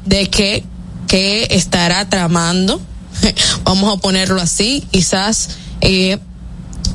de 0.04 0.28
que, 0.28 0.64
que 1.06 1.48
estará 1.50 2.08
tramando, 2.08 2.80
vamos 3.64 3.96
a 3.96 4.00
ponerlo 4.00 4.40
así, 4.40 4.84
quizás 4.90 5.50
eh, 5.80 6.18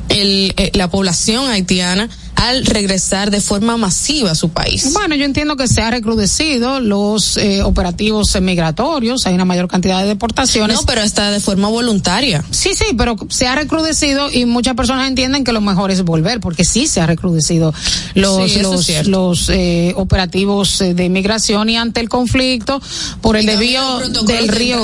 el, 0.08 0.54
eh, 0.56 0.70
la 0.74 0.88
población 0.88 1.48
haitiana 1.48 2.08
al 2.36 2.64
regresar 2.66 3.30
de 3.30 3.40
forma 3.40 3.76
masiva 3.76 4.32
a 4.32 4.34
su 4.34 4.50
país. 4.50 4.92
Bueno, 4.92 5.14
yo 5.14 5.24
entiendo 5.24 5.56
que 5.56 5.68
se 5.68 5.80
ha 5.80 5.90
recrudecido 5.90 6.80
los 6.80 7.36
eh, 7.36 7.62
operativos 7.62 8.40
migratorios, 8.40 9.26
hay 9.26 9.34
una 9.34 9.44
mayor 9.44 9.68
cantidad 9.68 10.02
de 10.02 10.08
deportaciones. 10.08 10.76
No, 10.76 10.82
pero 10.86 11.02
está 11.02 11.30
de 11.30 11.40
forma 11.40 11.68
voluntaria. 11.68 12.44
Sí, 12.50 12.74
sí, 12.74 12.86
pero 12.96 13.16
se 13.28 13.46
ha 13.46 13.54
recrudecido 13.54 14.30
y 14.30 14.46
muchas 14.46 14.74
personas 14.74 15.08
entienden 15.08 15.44
que 15.44 15.52
lo 15.52 15.60
mejor 15.60 15.90
es 15.90 16.02
volver, 16.02 16.40
porque 16.40 16.64
sí 16.64 16.86
se 16.86 17.00
ha 17.00 17.06
recrudecido 17.06 17.72
los 18.14 18.50
Sí, 18.50 18.60
los, 18.60 18.88
es 18.88 19.06
los 19.06 19.48
eh, 19.48 19.92
operativos 19.96 20.80
eh, 20.80 20.94
de 20.94 21.08
migración 21.08 21.68
y 21.68 21.76
ante 21.76 22.00
el 22.00 22.08
conflicto 22.08 22.80
por 23.20 23.36
el 23.36 23.46
desvío 23.46 23.98
del 24.00 24.46
de 24.46 24.52
río. 24.52 24.80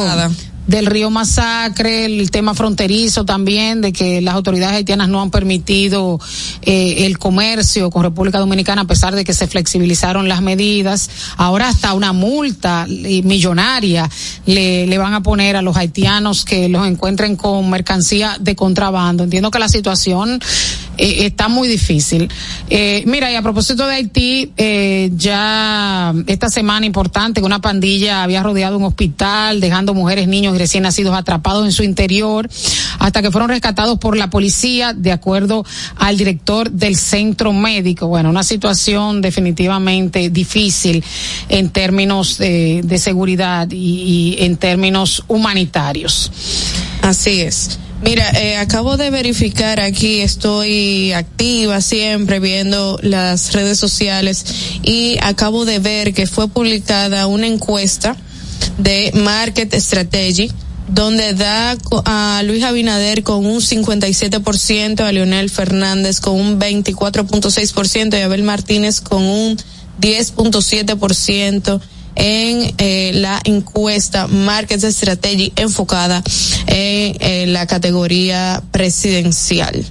Del 0.67 0.87
río 0.87 1.11
Masacre, 1.11 2.05
el 2.05 2.31
tema 2.31 2.55
fronterizo 2.55 3.25
también, 3.25 3.81
de 3.81 3.93
que 3.93 4.21
las 4.21 4.35
autoridades 4.35 4.77
haitianas 4.77 5.09
no 5.09 5.21
han 5.21 5.31
permitido 5.31 6.21
eh, 6.63 7.07
el 7.07 7.19
comercio 7.19 7.91
con 7.91 8.03
República 8.03 8.39
Dominicana 8.39 8.83
a 8.83 8.87
pesar 8.87 9.15
de 9.15 9.25
que 9.25 9.33
se 9.33 9.47
flexibilizaron 9.47 10.29
las 10.29 10.43
medidas. 10.43 11.11
Ahora 11.37 11.69
hasta 11.69 11.95
una 11.95 12.13
multa 12.13 12.87
eh, 12.89 13.23
millonaria 13.23 14.09
le, 14.47 14.87
le 14.87 14.99
van 14.99 15.15
a 15.15 15.23
poner 15.23 15.57
a 15.57 15.63
los 15.63 15.77
haitianos 15.77 16.45
que 16.45 16.69
los 16.69 16.87
encuentren 16.87 17.37
con 17.37 17.69
mercancía 17.69 18.37
de 18.39 18.55
contrabando. 18.55 19.25
Entiendo 19.25 19.51
que 19.51 19.59
la 19.59 19.69
situación 19.69 20.41
eh, 21.01 21.25
está 21.25 21.49
muy 21.49 21.67
difícil. 21.67 22.29
Eh, 22.69 23.03
mira, 23.07 23.33
y 23.33 23.35
a 23.35 23.41
propósito 23.41 23.87
de 23.87 23.95
Haití, 23.95 24.53
eh, 24.59 25.11
ya 25.17 26.13
esta 26.27 26.51
semana 26.51 26.85
importante 26.85 27.41
una 27.41 27.61
pandilla 27.61 28.23
había 28.23 28.43
rodeado 28.43 28.77
un 28.77 28.85
hospital, 28.85 29.61
dejando 29.61 29.95
mujeres, 29.95 30.29
niños 30.29 30.50
y 30.55 30.59
recién 30.59 30.83
nacidos 30.83 31.15
atrapados 31.15 31.65
en 31.65 31.73
su 31.73 31.83
interior, 31.83 32.49
hasta 32.99 33.23
que 33.23 33.31
fueron 33.31 33.51
rescatados 33.51 33.99
por 33.99 34.17
la 34.17 34.31
policía, 34.31 34.93
de 34.93 35.13
acuerdo 35.13 35.65
al 35.97 36.17
director 36.17 36.71
del 36.71 36.97
centro 36.97 37.53
médico. 37.53 38.09
Bueno, 38.09 38.31
una 38.31 38.43
situación 38.43 39.21
definitivamente 39.21 40.31
difícil 40.31 41.05
en 41.49 41.71
términos 41.71 42.39
de, 42.39 42.81
de 42.85 42.99
seguridad 42.99 43.69
y, 43.71 44.37
y 44.37 44.45
en 44.45 44.57
términos 44.57 45.25
humanitarios. 45.29 46.31
Así 47.03 47.41
es. 47.41 47.79
Mira, 48.03 48.31
eh, 48.31 48.57
acabo 48.57 48.97
de 48.97 49.11
verificar 49.11 49.79
aquí, 49.79 50.21
estoy 50.21 51.13
activa 51.13 51.83
siempre 51.83 52.41
viendo 52.41 52.99
las 53.03 53.53
redes 53.53 53.79
sociales 53.79 54.45
y 54.83 55.19
acabo 55.23 55.67
de 55.67 55.81
ver 55.81 56.15
que 56.15 56.27
fue 56.27 56.49
publicada 56.49 57.27
una 57.27 57.47
encuesta 57.47 58.17
de 58.83 59.13
Market 59.15 59.75
Strategy 59.75 60.51
donde 60.89 61.35
da 61.35 61.77
a 62.05 62.43
Luis 62.43 62.65
Abinader 62.65 63.23
con 63.23 63.47
un 63.47 63.61
57%, 63.61 65.01
a 65.01 65.13
Leonel 65.13 65.51
Fernández 65.51 66.21
con 66.21 66.35
un 66.35 66.59
24.6% 66.59 68.19
y 68.19 68.23
a 68.23 68.25
Abel 68.25 68.43
Martínez 68.43 69.01
con 69.01 69.23
un 69.23 69.57
10.7% 70.01 71.81
en 72.17 72.75
eh, 72.79 73.13
la 73.15 73.41
encuesta 73.45 74.27
Market 74.27 74.83
Strategy 74.83 75.53
enfocada 75.57 76.23
en 76.67 77.53
la 77.53 77.67
categoría 77.67 78.63
presidencial. 78.73 79.87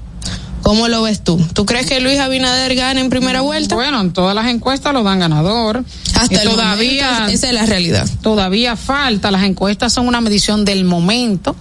¿Cómo 0.61 0.87
lo 0.87 1.01
ves 1.01 1.23
tú? 1.23 1.39
¿Tú 1.53 1.65
crees 1.65 1.85
que 1.85 1.99
Luis 1.99 2.19
Abinader 2.19 2.75
gana 2.75 2.99
en 2.99 3.09
primera 3.09 3.41
vuelta? 3.41 3.75
Bueno, 3.75 4.01
en 4.01 4.13
todas 4.13 4.35
las 4.35 4.47
encuestas 4.47 4.93
lo 4.93 5.03
dan 5.03 5.19
ganador. 5.19 5.83
Hasta 6.15 6.43
todavía 6.43 7.27
esa 7.29 7.47
es 7.47 7.53
la 7.53 7.65
realidad. 7.65 8.07
Todavía 8.21 8.75
falta, 8.75 9.31
las 9.31 9.43
encuestas 9.43 9.93
son 9.93 10.07
una 10.07 10.21
medición 10.21 10.65
del 10.65 10.83
momento. 10.83 11.55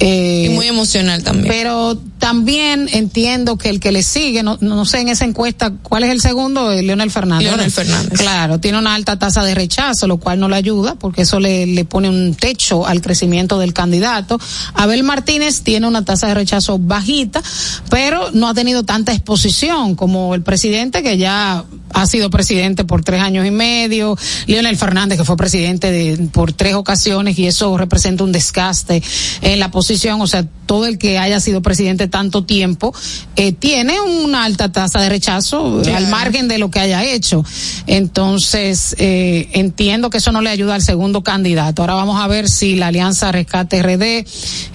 Eh, 0.00 0.46
y 0.46 0.54
muy 0.54 0.66
emocional 0.66 1.22
también. 1.22 1.48
Pero 1.48 1.96
también 2.18 2.88
entiendo 2.92 3.56
que 3.56 3.68
el 3.68 3.80
que 3.80 3.92
le 3.92 4.02
sigue, 4.02 4.42
no, 4.42 4.58
no 4.60 4.84
sé 4.84 5.00
en 5.00 5.08
esa 5.08 5.24
encuesta, 5.24 5.72
¿cuál 5.82 6.04
es 6.04 6.10
el 6.10 6.20
segundo? 6.20 6.72
Eh, 6.72 6.82
Leonel 6.82 7.10
Fernández. 7.10 7.48
Leonel 7.48 7.70
Fernández. 7.70 8.18
Claro, 8.18 8.58
tiene 8.58 8.78
una 8.78 8.94
alta 8.94 9.18
tasa 9.18 9.44
de 9.44 9.54
rechazo, 9.54 10.06
lo 10.06 10.18
cual 10.18 10.40
no 10.40 10.48
le 10.48 10.56
ayuda 10.56 10.94
porque 10.96 11.22
eso 11.22 11.38
le, 11.38 11.66
le 11.66 11.84
pone 11.84 12.08
un 12.08 12.34
techo 12.34 12.86
al 12.86 13.02
crecimiento 13.02 13.58
del 13.58 13.72
candidato. 13.72 14.40
Abel 14.74 15.04
Martínez 15.04 15.62
tiene 15.62 15.86
una 15.86 16.04
tasa 16.04 16.28
de 16.28 16.34
rechazo 16.34 16.78
bajita, 16.78 17.42
pero 17.90 18.30
no 18.32 18.48
ha 18.48 18.54
tenido 18.54 18.84
tanta 18.84 19.12
exposición 19.12 19.94
como 19.94 20.34
el 20.34 20.42
presidente 20.42 21.02
que 21.02 21.18
ya 21.18 21.64
ha 21.94 22.06
sido 22.06 22.28
presidente 22.28 22.84
por 22.84 23.02
tres 23.02 23.22
años 23.22 23.46
y 23.46 23.50
medio, 23.50 24.18
Leonel 24.46 24.76
Fernández 24.76 25.18
que 25.18 25.24
fue 25.24 25.36
presidente 25.36 25.90
de, 25.90 26.28
por 26.28 26.52
tres 26.52 26.74
ocasiones 26.74 27.38
y 27.38 27.46
eso 27.46 27.76
representa 27.78 28.24
un 28.24 28.32
desgaste 28.32 29.02
en 29.40 29.58
la 29.58 29.70
posición, 29.70 30.20
o 30.20 30.26
sea, 30.26 30.44
todo 30.66 30.86
el 30.86 30.98
que 30.98 31.18
haya 31.18 31.40
sido 31.40 31.62
presidente 31.62 32.08
tanto 32.08 32.44
tiempo 32.44 32.94
eh, 33.36 33.52
tiene 33.52 34.00
una 34.00 34.44
alta 34.44 34.72
tasa 34.72 35.00
de 35.00 35.08
rechazo 35.08 35.82
al 35.94 36.08
margen 36.08 36.48
de 36.48 36.58
lo 36.58 36.70
que 36.70 36.80
haya 36.80 37.04
hecho. 37.04 37.44
Entonces, 37.86 38.96
eh, 38.98 39.50
entiendo 39.52 40.10
que 40.10 40.18
eso 40.18 40.32
no 40.32 40.40
le 40.40 40.50
ayuda 40.50 40.74
al 40.74 40.82
segundo 40.82 41.22
candidato. 41.22 41.82
Ahora 41.82 41.94
vamos 41.94 42.20
a 42.20 42.26
ver 42.26 42.48
si 42.48 42.76
la 42.76 42.88
Alianza 42.88 43.30
Rescate 43.32 43.82
RD 43.82 44.26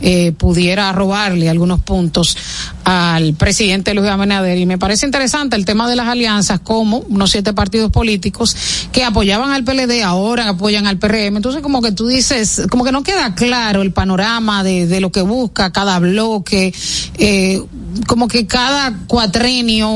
eh, 0.01 0.32
pudiera 0.38 0.91
robarle 0.91 1.49
algunos 1.49 1.82
puntos 1.82 2.38
al 2.84 3.34
presidente 3.34 3.93
Luis 3.93 4.10
Abinader. 4.10 4.58
Y 4.58 4.65
me 4.65 4.77
parece 4.77 5.05
interesante 5.05 5.55
el 5.55 5.65
tema 5.65 5.89
de 5.89 5.95
las 5.95 6.08
alianzas, 6.08 6.60
como 6.60 7.03
unos 7.10 7.32
siete 7.32 7.54
partidos 7.54 7.91
políticos 7.91 8.56
que 8.91 9.04
apoyaban 9.04 9.52
al 9.52 9.63
PLD 9.63 10.04
ahora 10.04 10.50
apoyan 10.50 10.88
al 10.88 10.98
PRM. 10.98 11.38
Entonces, 11.38 11.62
como 11.62 11.82
que 11.82 11.91
tú 11.91 12.08
dices, 12.08 12.63
como 12.69 12.84
que 12.84 12.91
no 12.91 13.04
queda 13.04 13.36
claro 13.36 13.82
el 13.82 13.91
panorama 13.91 14.63
de, 14.63 14.88
de 14.88 15.02
lo 15.02 15.12
que 15.12 15.22
busca 15.22 15.72
cada 15.72 16.00
bloque. 16.00 16.74
Eh, 17.17 17.62
como 18.08 18.28
que 18.28 18.45
cada 18.45 18.93
cuatrenio 19.08 19.89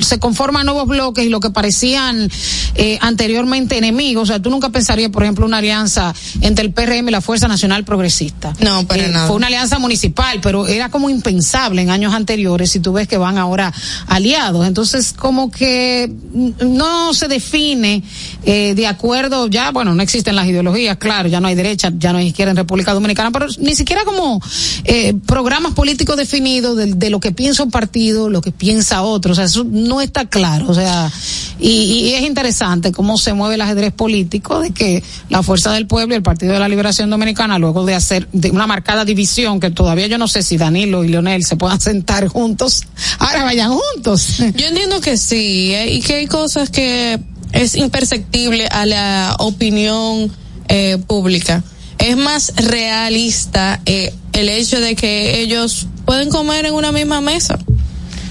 se 0.00 0.18
conforman 0.18 0.66
nuevos 0.66 0.86
bloques 0.86 1.24
y 1.24 1.28
lo 1.28 1.40
que 1.40 1.50
parecían 1.50 2.30
eh, 2.74 2.98
anteriormente 3.00 3.78
enemigos. 3.78 4.24
O 4.24 4.26
sea, 4.26 4.40
tú 4.40 4.50
nunca 4.50 4.68
pensarías, 4.68 5.10
por 5.10 5.22
ejemplo, 5.22 5.46
una 5.46 5.58
alianza 5.58 6.14
entre 6.40 6.64
el 6.66 6.72
PRM 6.72 7.08
y 7.08 7.10
la 7.12 7.20
Fuerza 7.20 7.48
Nacional 7.48 7.84
Progresista. 7.84 8.54
No, 8.60 8.86
para 8.86 9.04
Eh, 9.06 9.08
nada. 9.08 9.26
Fue 9.26 9.36
una 9.36 9.46
alianza 9.46 9.78
municipal, 9.78 10.40
pero 10.42 10.66
era 10.66 10.90
como 10.90 11.08
impensable 11.10 11.82
en 11.82 11.90
años 11.90 12.14
anteriores 12.14 12.74
y 12.76 12.80
tú 12.80 12.92
ves 12.92 13.08
que 13.08 13.16
van 13.16 13.38
ahora 13.38 13.72
aliados. 14.06 14.66
Entonces, 14.66 15.12
como 15.12 15.50
que 15.50 16.12
no 16.32 17.14
se 17.14 17.28
define 17.28 18.02
eh, 18.44 18.74
de 18.74 18.86
acuerdo, 18.86 19.48
ya, 19.48 19.70
bueno, 19.70 19.94
no 19.94 20.02
existen 20.02 20.36
las 20.36 20.46
ideologías, 20.46 20.96
claro, 20.98 21.28
ya 21.28 21.40
no 21.40 21.48
hay 21.48 21.54
derecha, 21.54 21.90
ya 21.96 22.12
no 22.12 22.18
hay 22.18 22.28
izquierda 22.28 22.50
en 22.50 22.56
República 22.56 22.92
Dominicana, 22.92 23.30
pero 23.30 23.46
ni 23.58 23.74
siquiera 23.74 24.04
como 24.04 24.40
eh, 24.84 25.14
programas 25.26 25.72
políticos 25.72 26.16
definidos 26.16 26.76
de, 26.76 27.10
lo 27.10 27.20
que 27.20 27.32
piensa 27.32 27.62
un 27.62 27.70
partido, 27.70 28.28
lo 28.28 28.40
que 28.40 28.52
piensa 28.52 29.02
otro, 29.02 29.32
o 29.32 29.34
sea, 29.34 29.44
eso 29.44 29.64
no 29.64 30.00
está 30.00 30.26
claro, 30.26 30.66
o 30.68 30.74
sea, 30.74 31.10
y, 31.58 32.12
es 32.14 32.22
interesante 32.22 32.92
cómo 32.92 33.16
se 33.18 33.32
mueve 33.32 33.54
el 33.54 33.60
ajedrez 33.60 33.92
político 33.92 34.60
de 34.60 34.70
que 34.70 35.02
la 35.28 35.42
Fuerza 35.42 35.72
del 35.72 35.86
Pueblo 35.86 36.14
y 36.14 36.16
el 36.16 36.22
Partido 36.22 36.52
de 36.52 36.58
la 36.58 36.68
Liberación 36.68 37.10
Dominicana, 37.10 37.58
luego 37.58 37.84
de 37.84 37.94
hacer 37.94 38.28
de 38.32 38.50
una 38.50 38.66
marcada 38.66 39.04
división, 39.04 39.60
que 39.60 39.70
todavía 39.70 40.06
yo 40.06 40.18
no 40.18 40.28
sé 40.28 40.42
si 40.42 40.56
Danilo 40.56 41.04
y 41.04 41.08
Leonel 41.08 41.44
se 41.44 41.56
puedan 41.56 41.80
sentar 41.86 42.28
juntos, 42.28 42.84
ahora 43.18 43.44
vayan 43.44 43.72
juntos. 43.72 44.38
Yo 44.54 44.66
entiendo 44.66 45.00
que 45.00 45.16
sí, 45.16 45.72
eh, 45.74 45.92
que 46.06 46.14
hay 46.14 46.26
cosas 46.28 46.70
que 46.70 47.18
es 47.52 47.74
imperceptible 47.74 48.68
a 48.68 48.86
la 48.86 49.34
opinión 49.40 50.30
eh, 50.68 50.98
pública. 51.06 51.64
Es 51.98 52.16
más 52.16 52.52
realista 52.56 53.80
eh, 53.86 54.14
el 54.32 54.48
hecho 54.48 54.78
de 54.80 54.94
que 54.94 55.40
ellos 55.40 55.88
pueden 56.04 56.28
comer 56.30 56.64
en 56.66 56.74
una 56.74 56.92
misma 56.92 57.20
mesa. 57.20 57.58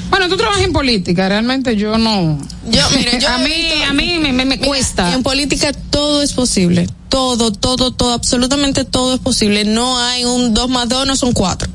Bueno, 0.10 0.30
tú 0.30 0.38
trabajas 0.38 0.64
en 0.64 0.72
política, 0.72 1.28
realmente 1.28 1.76
yo 1.76 1.98
no. 1.98 2.38
Yo, 2.70 2.82
mire, 2.96 3.20
yo 3.22 3.28
a 3.28 3.40
mí, 3.40 3.50
visto- 3.50 3.84
a 3.90 3.94
mí 3.94 4.20
me, 4.22 4.32
me, 4.32 4.46
me 4.46 4.56
Mira, 4.56 4.68
cuesta. 4.68 5.14
En 5.14 5.22
política 5.24 5.74
todo 5.90 6.22
es 6.22 6.32
posible. 6.32 6.88
Todo, 7.10 7.52
todo, 7.52 7.92
todo, 7.92 8.14
absolutamente 8.14 8.86
todo 8.86 9.16
es 9.16 9.20
posible. 9.20 9.66
No 9.66 9.98
hay 10.00 10.24
un 10.24 10.54
dos 10.54 10.70
más 10.70 10.88
dos, 10.88 11.06
no 11.06 11.16
son 11.18 11.34
cuatro. 11.34 11.70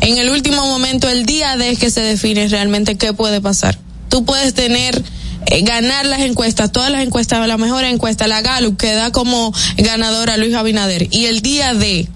En 0.00 0.18
el 0.18 0.30
último 0.30 0.66
momento, 0.66 1.08
el 1.08 1.26
día 1.26 1.56
de 1.56 1.76
que 1.76 1.90
se 1.90 2.00
define 2.00 2.48
realmente 2.48 2.96
qué 2.96 3.12
puede 3.12 3.40
pasar. 3.40 3.78
Tú 4.12 4.26
puedes 4.26 4.52
tener, 4.52 5.02
eh, 5.46 5.62
ganar 5.62 6.04
las 6.04 6.20
encuestas, 6.20 6.70
todas 6.70 6.90
las 6.90 7.02
encuestas, 7.02 7.48
la 7.48 7.56
mejor 7.56 7.82
encuesta, 7.84 8.26
la 8.26 8.42
Gallup, 8.42 8.76
que 8.76 8.92
da 8.92 9.10
como 9.10 9.54
ganadora 9.78 10.34
a 10.34 10.36
Luis 10.36 10.54
Abinader. 10.54 11.08
Y 11.10 11.24
el 11.24 11.40
día 11.40 11.72
de 11.72 12.06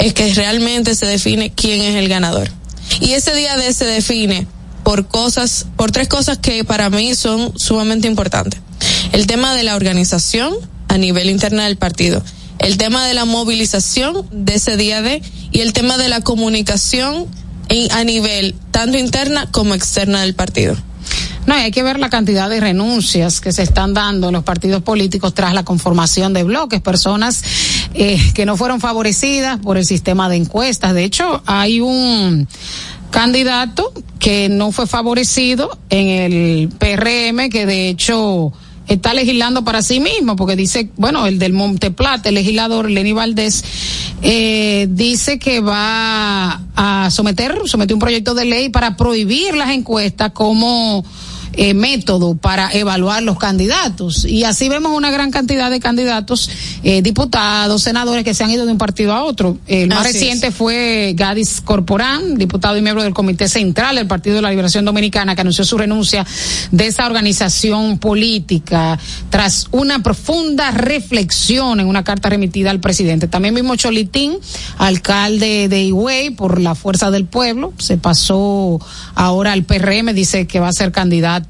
es 0.00 0.12
que 0.12 0.34
realmente 0.34 0.96
se 0.96 1.06
define 1.06 1.52
quién 1.52 1.82
es 1.82 1.94
el 1.94 2.08
ganador. 2.08 2.50
Y 3.00 3.12
ese 3.12 3.32
día 3.32 3.56
de 3.56 3.72
se 3.72 3.84
define 3.84 4.48
por 4.82 5.06
cosas, 5.06 5.66
por 5.76 5.92
tres 5.92 6.08
cosas 6.08 6.38
que 6.38 6.64
para 6.64 6.90
mí 6.90 7.14
son 7.14 7.56
sumamente 7.56 8.08
importantes. 8.08 8.58
El 9.12 9.28
tema 9.28 9.54
de 9.54 9.62
la 9.62 9.76
organización 9.76 10.52
a 10.88 10.98
nivel 10.98 11.30
interna 11.30 11.66
del 11.66 11.76
partido, 11.76 12.24
el 12.58 12.76
tema 12.76 13.06
de 13.06 13.14
la 13.14 13.24
movilización 13.24 14.26
de 14.32 14.56
ese 14.56 14.76
día 14.76 15.00
de 15.00 15.22
y 15.52 15.60
el 15.60 15.72
tema 15.72 15.96
de 15.96 16.08
la 16.08 16.22
comunicación 16.22 17.28
a 17.92 18.02
nivel 18.02 18.56
tanto 18.72 18.98
interna 18.98 19.48
como 19.52 19.74
externa 19.74 20.22
del 20.22 20.34
partido. 20.34 20.76
No, 21.46 21.54
hay 21.54 21.70
que 21.70 21.82
ver 21.82 21.98
la 21.98 22.08
cantidad 22.08 22.48
de 22.48 22.58
renuncias 22.58 23.40
que 23.40 23.52
se 23.52 23.62
están 23.62 23.92
dando 23.92 24.28
en 24.28 24.34
los 24.34 24.44
partidos 24.44 24.82
políticos 24.82 25.34
tras 25.34 25.52
la 25.52 25.62
conformación 25.62 26.32
de 26.32 26.42
bloques, 26.42 26.80
personas 26.80 27.42
eh, 27.92 28.18
que 28.34 28.46
no 28.46 28.56
fueron 28.56 28.80
favorecidas 28.80 29.58
por 29.60 29.76
el 29.76 29.84
sistema 29.84 30.28
de 30.28 30.36
encuestas. 30.36 30.94
De 30.94 31.04
hecho, 31.04 31.42
hay 31.44 31.80
un 31.80 32.48
candidato 33.10 33.92
que 34.18 34.48
no 34.48 34.72
fue 34.72 34.86
favorecido 34.86 35.78
en 35.90 36.08
el 36.08 36.68
PRM, 36.70 37.50
que 37.50 37.66
de 37.66 37.90
hecho 37.90 38.52
está 38.88 39.14
legislando 39.14 39.64
para 39.64 39.82
sí 39.82 40.00
mismo, 40.00 40.36
porque 40.36 40.56
dice, 40.56 40.90
bueno, 40.96 41.26
el 41.26 41.38
del 41.38 41.52
Monteplata, 41.52 42.28
el 42.28 42.34
legislador 42.36 42.90
Lenny 42.90 43.12
Valdés, 43.12 43.64
eh, 44.22 44.86
dice 44.90 45.38
que 45.38 45.60
va 45.60 46.62
a 46.74 47.10
someter, 47.10 47.56
sometió 47.66 47.94
un 47.96 48.00
proyecto 48.00 48.34
de 48.34 48.46
ley 48.46 48.68
para 48.70 48.96
prohibir 48.96 49.54
las 49.54 49.70
encuestas 49.70 50.32
como 50.32 51.04
eh, 51.56 51.74
método 51.74 52.34
para 52.34 52.72
evaluar 52.72 53.22
los 53.22 53.38
candidatos. 53.38 54.24
Y 54.24 54.44
así 54.44 54.68
vemos 54.68 54.92
una 54.96 55.10
gran 55.10 55.30
cantidad 55.30 55.70
de 55.70 55.80
candidatos, 55.80 56.50
eh, 56.82 57.02
diputados, 57.02 57.82
senadores 57.82 58.24
que 58.24 58.34
se 58.34 58.44
han 58.44 58.50
ido 58.50 58.66
de 58.66 58.72
un 58.72 58.78
partido 58.78 59.12
a 59.12 59.22
otro. 59.22 59.58
El 59.66 59.88
más 59.88 60.00
Así 60.00 60.08
es. 60.08 60.14
reciente 60.14 60.50
fue 60.50 61.14
Gadis 61.16 61.60
Corporán, 61.60 62.36
diputado 62.36 62.76
y 62.76 62.82
miembro 62.82 63.02
del 63.02 63.14
Comité 63.14 63.48
Central 63.48 63.96
del 63.96 64.06
Partido 64.06 64.36
de 64.36 64.42
la 64.42 64.50
Liberación 64.50 64.84
Dominicana, 64.84 65.34
que 65.34 65.42
anunció 65.42 65.64
su 65.64 65.78
renuncia 65.78 66.26
de 66.70 66.86
esa 66.86 67.06
organización 67.06 67.98
política 67.98 68.98
tras 69.30 69.68
una 69.70 70.02
profunda 70.02 70.70
reflexión 70.70 71.80
en 71.80 71.86
una 71.86 72.04
carta 72.04 72.28
remitida 72.30 72.70
al 72.70 72.80
presidente. 72.80 73.28
También 73.28 73.54
mismo 73.54 73.76
Cholitín, 73.76 74.38
alcalde 74.78 75.68
de 75.68 75.82
Higüey 75.84 76.30
por 76.30 76.60
la 76.60 76.74
Fuerza 76.74 77.10
del 77.10 77.26
Pueblo, 77.26 77.72
se 77.78 77.96
pasó 77.96 78.80
ahora 79.14 79.52
al 79.52 79.64
PRM, 79.64 80.12
dice 80.14 80.46
que 80.46 80.60
va 80.60 80.68
a 80.68 80.72
ser 80.72 80.90
candidato 80.92 81.43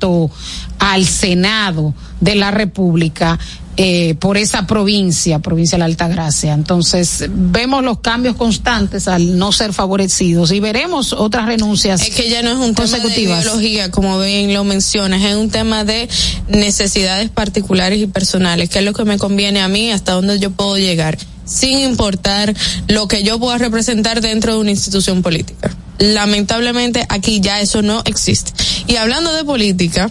al 0.79 1.05
Senado 1.07 1.95
de 2.21 2.35
la 2.35 2.51
República 2.51 3.39
eh, 3.77 4.15
por 4.21 4.37
esa 4.37 4.69
provincia, 4.69 5.41
provincia 5.41 5.75
de 5.77 5.81
la 5.81 5.87
Altagracia. 5.87 6.53
Entonces, 6.53 7.25
vemos 7.29 7.83
los 7.83 7.99
cambios 7.99 8.37
constantes 8.37 9.09
al 9.09 9.37
no 9.37 9.51
ser 9.51 9.73
favorecidos 9.73 10.53
y 10.53 10.61
veremos 10.61 11.13
otras 11.13 11.47
renuncias 11.47 12.01
Es 12.03 12.15
que 12.15 12.31
ya 12.31 12.43
no 12.43 12.51
es 12.51 12.57
un 12.59 12.75
tema 12.77 12.99
de 12.99 13.21
ideología, 13.21 13.91
como 13.91 14.21
bien 14.21 14.55
lo 14.55 14.63
mencionas, 14.63 15.25
es 15.25 15.35
un 15.35 15.51
tema 15.51 15.83
de 15.83 16.09
necesidades 16.47 17.31
particulares 17.31 17.99
y 17.99 18.07
personales, 18.07 18.71
qué 18.71 18.79
es 18.79 18.85
lo 18.85 18.93
que 18.93 19.05
me 19.05 19.19
conviene 19.19 19.61
a 19.61 19.67
mí, 19.67 19.91
hasta 19.91 20.13
dónde 20.13 20.39
yo 20.39 20.53
puedo 20.53 20.79
llegar. 20.79 21.19
sin 21.47 21.81
importar 21.81 22.55
lo 22.89 23.07
que 23.07 23.23
yo 23.23 23.39
pueda 23.39 23.59
representar 23.59 24.23
dentro 24.23 24.55
de 24.55 24.61
una 24.61 24.71
institución 24.71 25.21
política. 25.21 25.77
Lamentablemente 25.99 27.07
aquí 27.09 27.41
ya 27.41 27.61
eso 27.61 27.83
no 27.83 28.03
existe. 28.05 28.53
Y 28.87 28.97
hablando 28.97 29.33
de 29.33 29.45
política, 29.45 30.11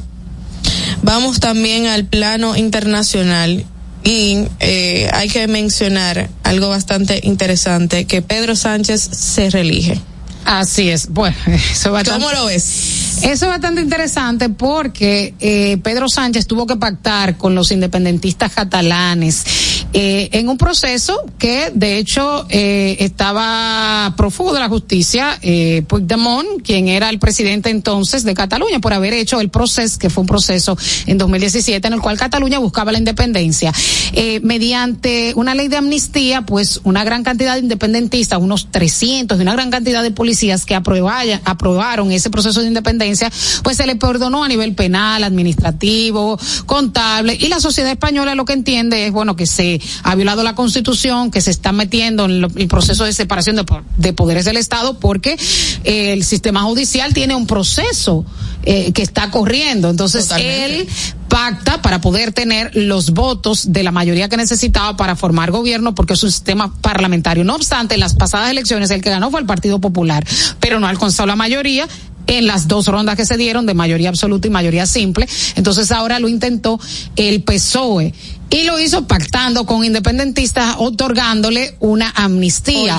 vamos 1.02 1.40
también 1.40 1.88
al 1.88 2.06
plano 2.06 2.56
internacional 2.56 3.66
y 4.04 4.46
eh, 4.60 5.10
hay 5.14 5.30
que 5.30 5.48
mencionar 5.48 6.30
algo 6.44 6.70
bastante 6.70 7.22
interesante, 7.24 8.06
que 8.06 8.22
Pedro 8.22 8.56
Sánchez 8.56 9.02
se 9.02 9.50
reelige. 9.50 10.00
Así 10.46 10.90
es. 10.90 11.10
Bueno, 11.10 11.36
eso 11.72 11.92
va 11.92 12.04
¿Cómo 12.04 12.30
lo 12.32 12.46
ves? 12.46 13.20
Eso 13.24 13.46
es 13.46 13.52
bastante 13.52 13.82
interesante 13.82 14.50
porque 14.50 15.34
eh, 15.40 15.78
Pedro 15.82 16.10
Sánchez 16.10 16.48
tuvo 16.48 16.68
que 16.68 16.76
pactar 16.76 17.38
con 17.38 17.56
los 17.56 17.72
independentistas 17.72 18.52
catalanes 18.52 19.46
eh, 19.94 20.30
en 20.32 20.50
un 20.50 20.58
proceso 20.58 21.24
que 21.38 21.72
de 21.74 21.98
hecho 21.98 22.46
eh, 22.50 22.98
estaba 23.00 24.14
prófugo 24.18 24.54
de 24.54 24.60
la 24.60 24.68
justicia, 24.68 25.38
eh, 25.42 25.84
Puigdemont, 25.88 26.62
quien 26.64 26.88
era 26.88 27.10
el 27.10 27.20
presidente 27.20 27.70
entonces 27.70 28.24
de 28.24 28.34
Cataluña, 28.34 28.80
por 28.80 28.94
haber 28.94 29.14
hecho 29.14 29.40
el 29.40 29.50
proceso, 29.50 30.00
que 30.00 30.10
fue 30.10 30.22
un 30.22 30.28
proceso 30.28 30.78
en 31.06 31.18
2017 31.18 31.88
en 31.88 31.94
el 31.94 32.02
cual 32.02 32.18
Cataluña 32.18 32.60
buscaba 32.60 32.92
la 32.92 32.98
independencia. 32.98 33.72
Eh, 34.14 34.40
mediante 34.42 35.34
una 35.36 35.54
ley 35.54 35.68
de 35.68 35.78
amnistía, 35.78 36.42
pues 36.42 36.82
una 36.84 37.04
gran 37.04 37.24
cantidad 37.24 37.54
de 37.54 37.60
independentistas, 37.60 38.40
unos 38.40 38.72
300 38.72 39.38
de 39.38 39.44
una 39.44 39.54
gran 39.54 39.70
cantidad 39.70 40.02
de 40.02 40.12
policías 40.12 40.66
que 40.66 40.76
aprobaron, 40.76 41.40
aprobaron 41.46 42.12
ese 42.12 42.30
proceso 42.30 42.62
de 42.62 42.68
independencia, 42.68 43.32
pues 43.64 43.78
se 43.78 43.86
le 43.86 43.96
perdonó 43.96 44.44
a 44.44 44.48
nivel 44.48 44.74
penal, 44.74 45.24
administrativo, 45.24 46.40
contable, 46.66 47.38
y 47.40 47.48
la 47.48 47.60
sociedad 47.60 47.92
española 47.92 48.34
lo 48.36 48.46
que 48.46 48.54
entiende 48.54 49.06
es, 49.06 49.12
bueno, 49.12 49.36
que 49.36 49.46
se 49.46 49.80
ha 50.04 50.16
violado 50.16 50.44
la 50.44 50.56
constitución, 50.56 51.32
que 51.32 51.42
se 51.42 51.52
está 51.52 51.72
metiendo 51.72 52.26
en 52.26 52.42
lo, 52.42 52.48
el 52.56 52.68
proceso 52.68 53.04
de 53.06 53.14
separación 53.14 53.56
de, 53.56 53.66
de, 53.98 54.14
poderes 54.14 54.46
del 54.46 54.58
Estado 54.58 55.00
porque 55.00 55.38
eh, 55.84 56.14
el 56.14 56.24
sistema 56.24 56.64
judicial 56.64 57.14
tiene 57.14 57.36
un 57.36 57.48
proceso 57.48 58.26
eh, 58.66 58.92
que 58.94 59.02
está 59.02 59.30
corriendo. 59.30 59.90
Entonces 59.90 60.28
Totalmente. 60.28 60.66
él 60.66 60.88
pacta 61.28 61.82
para 61.82 62.00
poder 62.00 62.32
tener 62.32 62.72
los 62.76 63.12
votos 63.12 63.74
de 63.74 63.82
la 63.82 63.92
mayoría 63.92 64.30
que 64.30 64.38
necesitaba 64.38 64.96
para 64.96 65.16
formar 65.16 65.50
gobierno 65.50 65.96
porque 65.96 66.14
es 66.14 66.24
un 66.24 66.32
sistema 66.32 66.74
parlamentario. 66.82 67.44
No 67.44 67.56
obstante, 67.56 67.96
en 67.96 68.00
las 68.00 68.14
pasadas 68.14 68.52
elecciones 68.52 68.92
el 68.92 69.02
que 69.02 69.10
ganó 69.10 69.32
fue 69.32 69.40
el 69.40 69.46
Partido 69.46 69.82
Popular, 69.82 70.26
pero 70.60 70.80
no 70.80 70.88
alcanzó 70.88 71.26
la 71.26 71.36
mayoría 71.36 71.88
en 72.28 72.48
las 72.48 72.68
dos 72.68 72.88
rondas 72.88 73.16
que 73.16 73.26
se 73.26 73.38
dieron 73.38 73.66
de 73.66 73.74
mayoría 73.74 74.10
absoluta 74.10 74.48
y 74.48 74.52
mayoría 74.52 74.86
simple. 74.86 75.28
Entonces 75.56 75.92
ahora 75.92 76.20
lo 76.20 76.28
intentó 76.28 76.80
el 77.16 77.44
PSOE 77.44 78.14
y 78.50 78.64
lo 78.64 78.80
hizo 78.80 79.08
pactando 79.08 79.66
con 79.66 79.84
independentistas, 79.84 80.76
otorgándole 80.78 81.76
una 81.80 82.12
amnistía. 82.16 82.98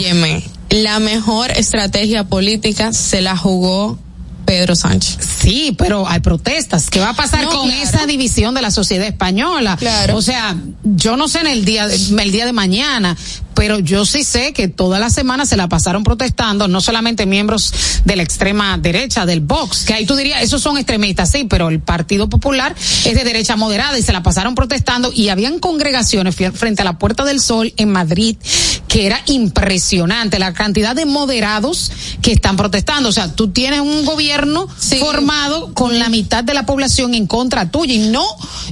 La 0.70 0.98
mejor 0.98 1.50
estrategia 1.52 2.24
política 2.24 2.92
se 2.92 3.20
la 3.20 3.36
jugó 3.36 3.98
Pedro 4.44 4.76
Sánchez. 4.76 5.18
Sí, 5.40 5.74
pero 5.76 6.08
hay 6.08 6.20
protestas. 6.20 6.90
¿Qué 6.90 7.00
va 7.00 7.10
a 7.10 7.14
pasar 7.14 7.44
no, 7.44 7.50
con 7.50 7.68
claro. 7.68 7.82
esa 7.82 8.06
división 8.06 8.54
de 8.54 8.62
la 8.62 8.70
sociedad 8.70 9.06
española? 9.06 9.76
Claro. 9.76 10.16
O 10.16 10.22
sea, 10.22 10.56
yo 10.84 11.16
no 11.16 11.28
sé 11.28 11.40
en 11.40 11.46
el 11.48 11.64
día, 11.64 11.86
de, 11.86 11.96
el 11.96 12.32
día 12.32 12.46
de 12.46 12.52
mañana, 12.52 13.16
pero 13.54 13.78
yo 13.78 14.04
sí 14.04 14.24
sé 14.24 14.52
que 14.52 14.68
toda 14.68 14.98
la 14.98 15.10
semana 15.10 15.46
se 15.46 15.56
la 15.56 15.68
pasaron 15.68 16.04
protestando, 16.04 16.68
no 16.68 16.80
solamente 16.80 17.26
miembros 17.26 17.72
de 18.04 18.16
la 18.16 18.22
extrema 18.22 18.76
derecha, 18.78 19.26
del 19.26 19.40
Vox, 19.40 19.84
que 19.84 19.94
ahí 19.94 20.06
tú 20.06 20.16
dirías, 20.16 20.42
esos 20.42 20.60
son 20.60 20.76
extremistas, 20.76 21.30
sí, 21.30 21.44
pero 21.48 21.68
el 21.68 21.80
Partido 21.80 22.28
Popular 22.28 22.74
es 23.04 23.14
de 23.14 23.24
derecha 23.24 23.56
moderada 23.56 23.98
y 23.98 24.02
se 24.02 24.12
la 24.12 24.22
pasaron 24.22 24.54
protestando 24.54 25.12
y 25.14 25.28
habían 25.28 25.58
congregaciones 25.60 26.34
frente 26.34 26.82
a 26.82 26.84
la 26.84 26.98
Puerta 26.98 27.24
del 27.24 27.40
Sol 27.40 27.72
en 27.76 27.90
Madrid 27.90 28.36
que 28.88 29.06
era 29.06 29.20
impresionante 29.26 30.38
la 30.38 30.52
cantidad 30.52 30.94
de 30.94 31.04
moderados 31.04 31.90
que 32.22 32.32
están 32.32 32.56
protestando. 32.56 33.08
O 33.08 33.12
sea, 33.12 33.34
tú 33.34 33.48
tienes 33.48 33.80
un 33.80 34.04
gobierno 34.04 34.33
sí. 34.78 34.98
formado 34.98 35.72
con 35.74 35.98
la 35.98 36.08
mitad 36.08 36.44
de 36.44 36.54
la 36.54 36.66
población 36.66 37.14
en 37.14 37.26
contra 37.26 37.70
tuya 37.70 37.94
y 37.94 37.98
no, 37.98 38.24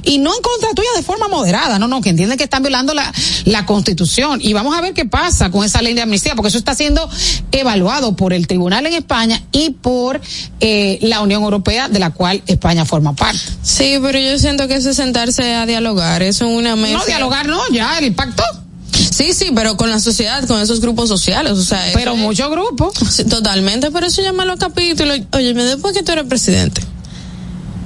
y 0.03 0.17
no 0.19 0.35
en 0.35 0.41
contra 0.41 0.69
tuya 0.73 0.89
de 0.95 1.03
forma 1.03 1.27
moderada, 1.27 1.79
no, 1.79 1.87
no, 1.87 2.01
que 2.01 2.09
entienden 2.09 2.37
que 2.37 2.43
están 2.43 2.63
violando 2.63 2.93
la, 2.93 3.11
la 3.45 3.65
constitución. 3.65 4.39
Y 4.41 4.53
vamos 4.53 4.75
a 4.75 4.81
ver 4.81 4.93
qué 4.93 5.05
pasa 5.05 5.51
con 5.51 5.63
esa 5.63 5.81
ley 5.81 5.93
de 5.93 6.01
amnistía, 6.01 6.35
porque 6.35 6.49
eso 6.49 6.57
está 6.57 6.75
siendo 6.75 7.09
evaluado 7.51 8.15
por 8.15 8.33
el 8.33 8.47
tribunal 8.47 8.85
en 8.85 8.93
España 8.93 9.41
y 9.51 9.71
por 9.71 10.21
eh, 10.59 10.99
la 11.01 11.21
Unión 11.21 11.43
Europea, 11.43 11.89
de 11.89 11.99
la 11.99 12.11
cual 12.11 12.41
España 12.47 12.85
forma 12.85 13.13
parte. 13.13 13.39
Sí, 13.61 13.97
pero 14.01 14.19
yo 14.19 14.37
siento 14.39 14.67
que 14.67 14.75
eso 14.75 14.89
es 14.89 14.97
sentarse 14.97 15.53
a 15.53 15.65
dialogar, 15.65 16.21
eso 16.23 16.45
es 16.45 16.57
una 16.57 16.75
mesa. 16.75 16.97
No, 16.97 17.05
dialogar 17.05 17.47
no, 17.47 17.61
ya, 17.71 17.99
el 17.99 18.13
pacto. 18.13 18.43
Sí, 19.11 19.33
sí, 19.33 19.51
pero 19.55 19.77
con 19.77 19.89
la 19.89 19.99
sociedad, 19.99 20.45
con 20.47 20.59
esos 20.59 20.79
grupos 20.81 21.09
sociales, 21.09 21.53
o 21.53 21.63
sea. 21.63 21.91
Pero 21.93 22.15
muchos 22.15 22.49
grupos. 22.49 22.93
Sí, 23.11 23.25
totalmente, 23.25 23.91
pero 23.91 24.07
eso 24.07 24.21
llama 24.21 24.43
a 24.43 24.45
los 24.45 24.57
capítulos. 24.57 25.19
Oye, 25.31 25.53
después 25.53 25.93
que 25.93 26.03
tú 26.03 26.11
eres 26.11 26.25
presidente. 26.25 26.81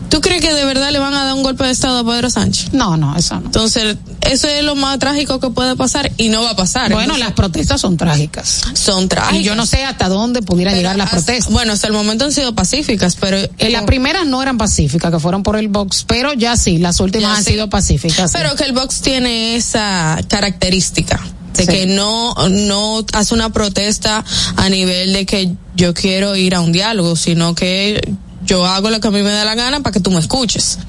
¿Tú 0.10 0.22
crees 0.22 0.42
que 0.42 0.54
de 0.54 0.64
verdad 0.66 0.92
le 0.92 1.00
van 1.00 1.14
a 1.14 1.26
dar 1.26 1.34
un 1.36 1.44
golpe 1.44 1.66
de 1.66 1.72
Estado 1.72 2.00
a 2.00 2.04
Pedro 2.06 2.30
Sánchez? 2.30 2.74
No, 2.74 2.96
no, 2.98 3.16
eso 3.18 3.36
no. 3.40 3.48
Entonces, 3.48 3.98
eso 4.22 4.48
es 4.48 4.64
lo 4.64 4.76
más 4.76 5.00
trágico 5.00 5.40
que 5.40 5.50
puede 5.50 5.76
pasar 5.76 6.12
y 6.18 6.30
no 6.30 6.42
va 6.44 6.52
a 6.52 6.56
pasar. 6.56 6.86
Bueno, 6.92 7.02
Entonces, 7.14 7.26
las 7.26 7.34
protestas 7.34 7.82
son 7.82 7.98
trágicas. 7.98 8.62
Son 8.74 9.10
trágicas. 9.10 9.40
Y 9.40 9.44
yo 9.44 9.56
no 9.56 9.66
sé 9.66 9.84
hasta 9.84 10.08
dónde 10.10 10.42
pudieran 10.42 10.76
llegar 10.76 10.96
las 10.96 11.06
hasta, 11.14 11.18
protestas. 11.18 11.52
Bueno, 11.54 11.74
hasta 11.74 11.88
el 11.88 11.94
momento 11.94 12.26
han 12.26 12.32
sido 12.32 12.56
pacíficas, 12.56 13.16
pero... 13.16 13.38
En 13.58 13.72
las 13.74 13.84
primeras 13.84 14.26
no 14.26 14.42
eran 14.42 14.58
pacíficas, 14.58 15.12
que 15.12 15.20
fueron 15.20 15.44
por 15.44 15.58
el 15.58 15.68
Vox, 15.68 16.06
pero 16.08 16.34
ya 16.34 16.56
sí, 16.58 16.78
las 16.78 17.00
últimas 17.00 17.32
Ya 17.32 17.38
han 17.38 17.44
sí. 17.44 17.52
sido 17.52 17.70
pacíficas. 17.70 18.32
sí. 18.32 18.38
Pero 18.42 18.56
que 18.56 18.64
el 18.64 18.72
Vox 18.74 19.02
tiene 19.02 19.56
esa 19.56 20.18
característica 20.28 21.20
de 21.54 21.66
Sí. 21.66 21.72
que 21.72 21.86
no 21.88 22.36
no 22.50 23.04
hace 23.14 23.34
una 23.34 23.50
protesta 23.52 24.24
a 24.56 24.70
nivel 24.70 25.12
de 25.14 25.26
que 25.26 25.52
yo 25.76 25.94
quiero 25.94 26.36
ir 26.36 26.54
a 26.54 26.62
un 26.62 26.72
diálogo, 26.72 27.16
sino 27.16 27.56
que 27.56 28.14
yo 28.48 28.66
hago 28.66 28.90
lo 28.90 29.00
que 29.00 29.08
a 29.10 29.12
mí 29.12 29.22
me 29.22 29.32
da 29.32 29.46
la 29.46 29.56
gana 29.56 29.82
para 29.82 29.94
que 29.94 30.00
tú 30.00 30.10
me 30.10 30.20
escuches. 30.20 30.80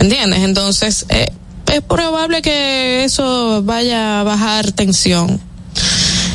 ¿Entiendes? 0.00 0.40
Entonces, 0.40 1.06
eh, 1.08 1.32
es 1.72 1.82
probable 1.82 2.42
que 2.42 3.04
eso 3.04 3.62
vaya 3.62 4.20
a 4.20 4.24
bajar 4.24 4.72
tensión. 4.72 5.40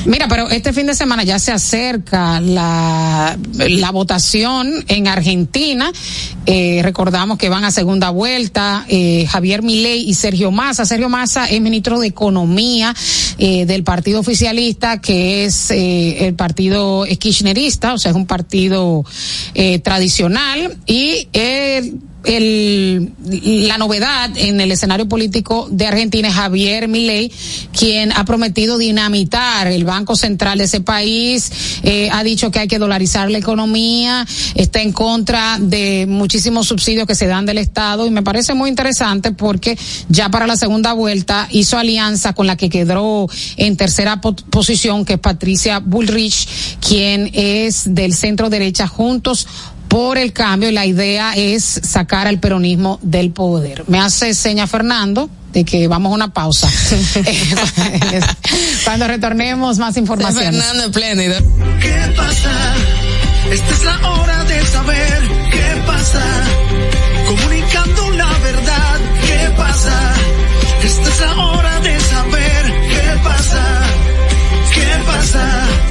Mira, 0.06 0.28
pero 0.28 0.50
este 0.50 0.74
fin 0.74 0.88
de 0.88 0.96
semana 0.96 1.24
ya 1.24 1.38
se 1.38 1.52
acerca 1.52 2.40
la, 2.40 3.38
la 3.54 3.92
votación 3.92 4.84
en 4.88 5.08
Argentina. 5.08 5.92
Eh, 6.48 6.82
recordamos 6.82 7.38
que 7.38 7.50
van 7.50 7.64
a 7.66 7.72
segunda 7.72 8.10
vuelta 8.10 8.84
eh, 8.88 9.28
Javier 9.30 9.62
Milei 9.62 10.10
y 10.10 10.16
Sergio 10.16 10.50
Massa. 10.50 10.86
Sergio 10.86 11.08
Massa 11.08 11.46
es 11.46 11.62
ministro 11.62 12.00
de 12.00 12.08
Economía 12.08 12.96
eh, 13.38 13.66
del 13.68 13.84
partido 13.84 14.20
oficialista, 14.20 15.00
que 15.00 15.46
es 15.46 15.70
eh, 15.70 16.26
el 16.26 16.34
partido 16.34 17.06
kirchnerista, 17.20 17.94
o 17.94 18.00
sea, 18.00 18.12
es 18.12 18.18
un 18.18 18.26
partido 18.26 19.06
eh, 19.54 19.80
tradicional 19.80 20.78
y 20.88 21.28
el, 22.24 23.12
la 23.68 23.78
novedad 23.78 24.30
en 24.36 24.62
el 24.62 24.72
escenario 24.72 25.08
político 25.08 25.68
de 25.72 25.88
Argentina 25.88 26.28
es 26.28 26.36
Javier 26.36 26.88
Milei, 26.88 27.32
quien 27.78 28.12
ha 28.12 28.26
prometido 28.26 28.78
dinamitar 28.78 29.68
el 29.68 29.86
Banco 29.86 30.16
Central 30.16 30.60
de 30.60 30.66
ese 30.66 30.82
país, 30.82 31.52
eh, 31.84 32.10
ha 32.12 32.24
dicho 32.24 32.52
que 32.52 32.60
hay 32.60 32.68
que 32.68 32.80
dolarizar 32.80 33.30
la 33.32 33.38
economía, 33.38 34.26
está 34.56 34.82
en 34.82 34.92
contra 34.92 35.58
de 35.60 36.06
muchísimos 36.08 36.68
subsidios 36.68 37.08
que 37.08 37.16
se 37.16 37.28
dan 37.28 37.46
del 37.46 37.58
Estado 37.58 38.06
y 38.06 38.12
me 38.12 38.24
parece 38.24 38.54
muy 38.54 38.70
interesante 38.70 39.32
porque 39.32 39.78
ya 40.10 40.30
para 40.30 40.48
la 40.48 40.58
segunda 40.58 40.94
vuelta 40.94 41.48
hizo 41.52 41.78
alianza 41.78 42.34
con 42.34 42.48
la 42.48 42.56
que 42.56 42.70
quedó 42.70 43.28
en 43.58 43.78
tercera 43.78 44.22
po 44.22 44.36
posición, 44.36 45.06
que 45.06 45.14
es 45.14 45.20
Patricia 45.20 45.80
Bullrich, 45.80 46.48
quien 46.80 47.30
es 47.34 47.94
del 47.94 48.14
centro 48.14 48.50
derecha 48.50 48.88
juntos 48.88 49.48
por 49.92 50.18
el 50.18 50.32
cambio 50.32 50.70
y 50.70 50.72
la 50.72 50.86
idea 50.86 51.34
es 51.36 51.82
sacar 51.84 52.26
al 52.26 52.40
peronismo 52.40 52.98
del 53.02 53.32
poder. 53.32 53.84
Me 53.88 54.00
hace 54.00 54.34
seña 54.34 54.66
Fernando 54.66 55.30
de 55.52 55.66
que 55.66 55.90
vamos 55.90 56.14
a 56.14 56.16
una 56.16 56.34
pausa. 56.34 56.70
Cuando 58.86 59.06
retornemos 59.06 59.80
más 59.80 59.98
información. 59.98 60.46
Fernando 60.46 60.86
espléndido. 60.86 61.36
¿Qué 61.82 62.14
pasa? 62.16 62.74
Esta 63.52 63.74
es 63.74 63.84
la 63.84 64.12
hora 64.12 64.44
de 64.46 64.66
saber 64.66 65.24
qué 65.52 65.82
pasa. 65.86 66.24
Comunicando 67.28 68.12
la 68.12 68.32
verdad, 68.40 69.00
¿qué 69.28 69.50
pasa? 69.58 70.14
Esta 70.86 71.10
es 71.10 71.20
la 71.20 71.36
hora 71.48 71.80
de 71.82 72.00
saber 72.00 72.74
qué 72.88 73.20
pasa. 73.26 73.82
¿Qué 74.74 74.88
pasa? 75.06 75.91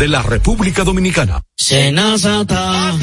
de 0.00 0.08
la 0.08 0.22
República 0.22 0.82
Dominicana. 0.82 1.42
Senazata. 1.54 2.94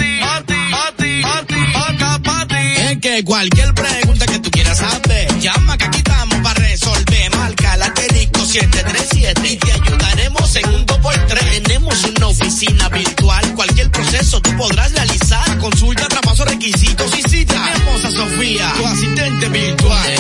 Es 2.90 2.98
que 2.98 3.24
cualquier 3.24 3.72
pregunta 3.76 4.26
que 4.26 4.40
tú 4.40 4.50
quieras 4.50 4.80
saber, 4.80 5.40
llama 5.40 5.78
que 5.78 5.86
aquí 5.86 6.00
estamos 6.00 6.40
para 6.40 6.60
resolver. 6.60 7.36
Marca 7.36 7.78
la 7.78 7.86
asterisco 7.86 8.44
737 8.44 9.48
y 9.48 9.58
te 9.58 9.72
ayudaremos 9.74 10.56
en 10.56 10.70
un 10.70 10.86
2x3. 10.88 11.62
Tenemos 11.62 12.04
una 12.04 12.28
oficina 12.30 12.90
virtual, 12.90 13.54
cualquier 13.54 13.92
proceso 13.92 14.42
tú 14.42 14.58
podrás 14.58 14.92
realizar. 14.94 15.56
Consulta, 15.60 16.08
traspaso, 16.08 16.46
requisitos 16.46 17.16
y 17.16 17.22
cita. 17.30 17.74
Tenemos 17.74 18.06
a 18.06 18.12
Sofía, 18.12 18.74
tu 18.76 18.88
asistente 18.88 19.50
virtual. 19.50 20.17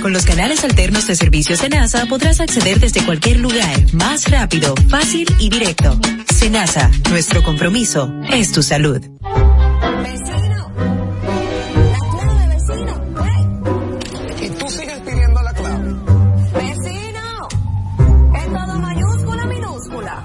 Con 0.00 0.12
los 0.12 0.24
canales 0.24 0.64
alternos 0.64 1.06
de 1.06 1.14
servicios 1.14 1.60
Senasa 1.60 2.04
podrás 2.06 2.40
acceder 2.40 2.80
desde 2.80 3.04
cualquier 3.04 3.38
lugar, 3.38 3.76
más 3.92 4.28
rápido, 4.28 4.74
fácil 4.88 5.32
y 5.38 5.50
directo. 5.50 5.96
Senasa, 6.34 6.90
nuestro 7.08 7.44
compromiso 7.44 8.12
es 8.32 8.50
tu 8.50 8.60
salud. 8.60 9.00
Vecino. 10.02 10.72
La 11.92 11.98
clave, 12.10 12.48
vecino. 12.48 12.94
Y 14.42 14.48
tú 14.50 14.68
sigues 14.68 15.00
pidiendo 15.06 15.42
la 15.42 15.52
clave. 15.52 15.94
Vecino. 16.52 17.48
En 18.34 18.52
todo 18.52 18.78
mayúscula, 18.80 19.46
minúscula. 19.46 20.24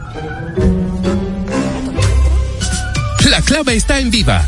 La 3.29 3.41
clave 3.43 3.75
está 3.75 3.99
en 3.99 4.09
Viva. 4.09 4.47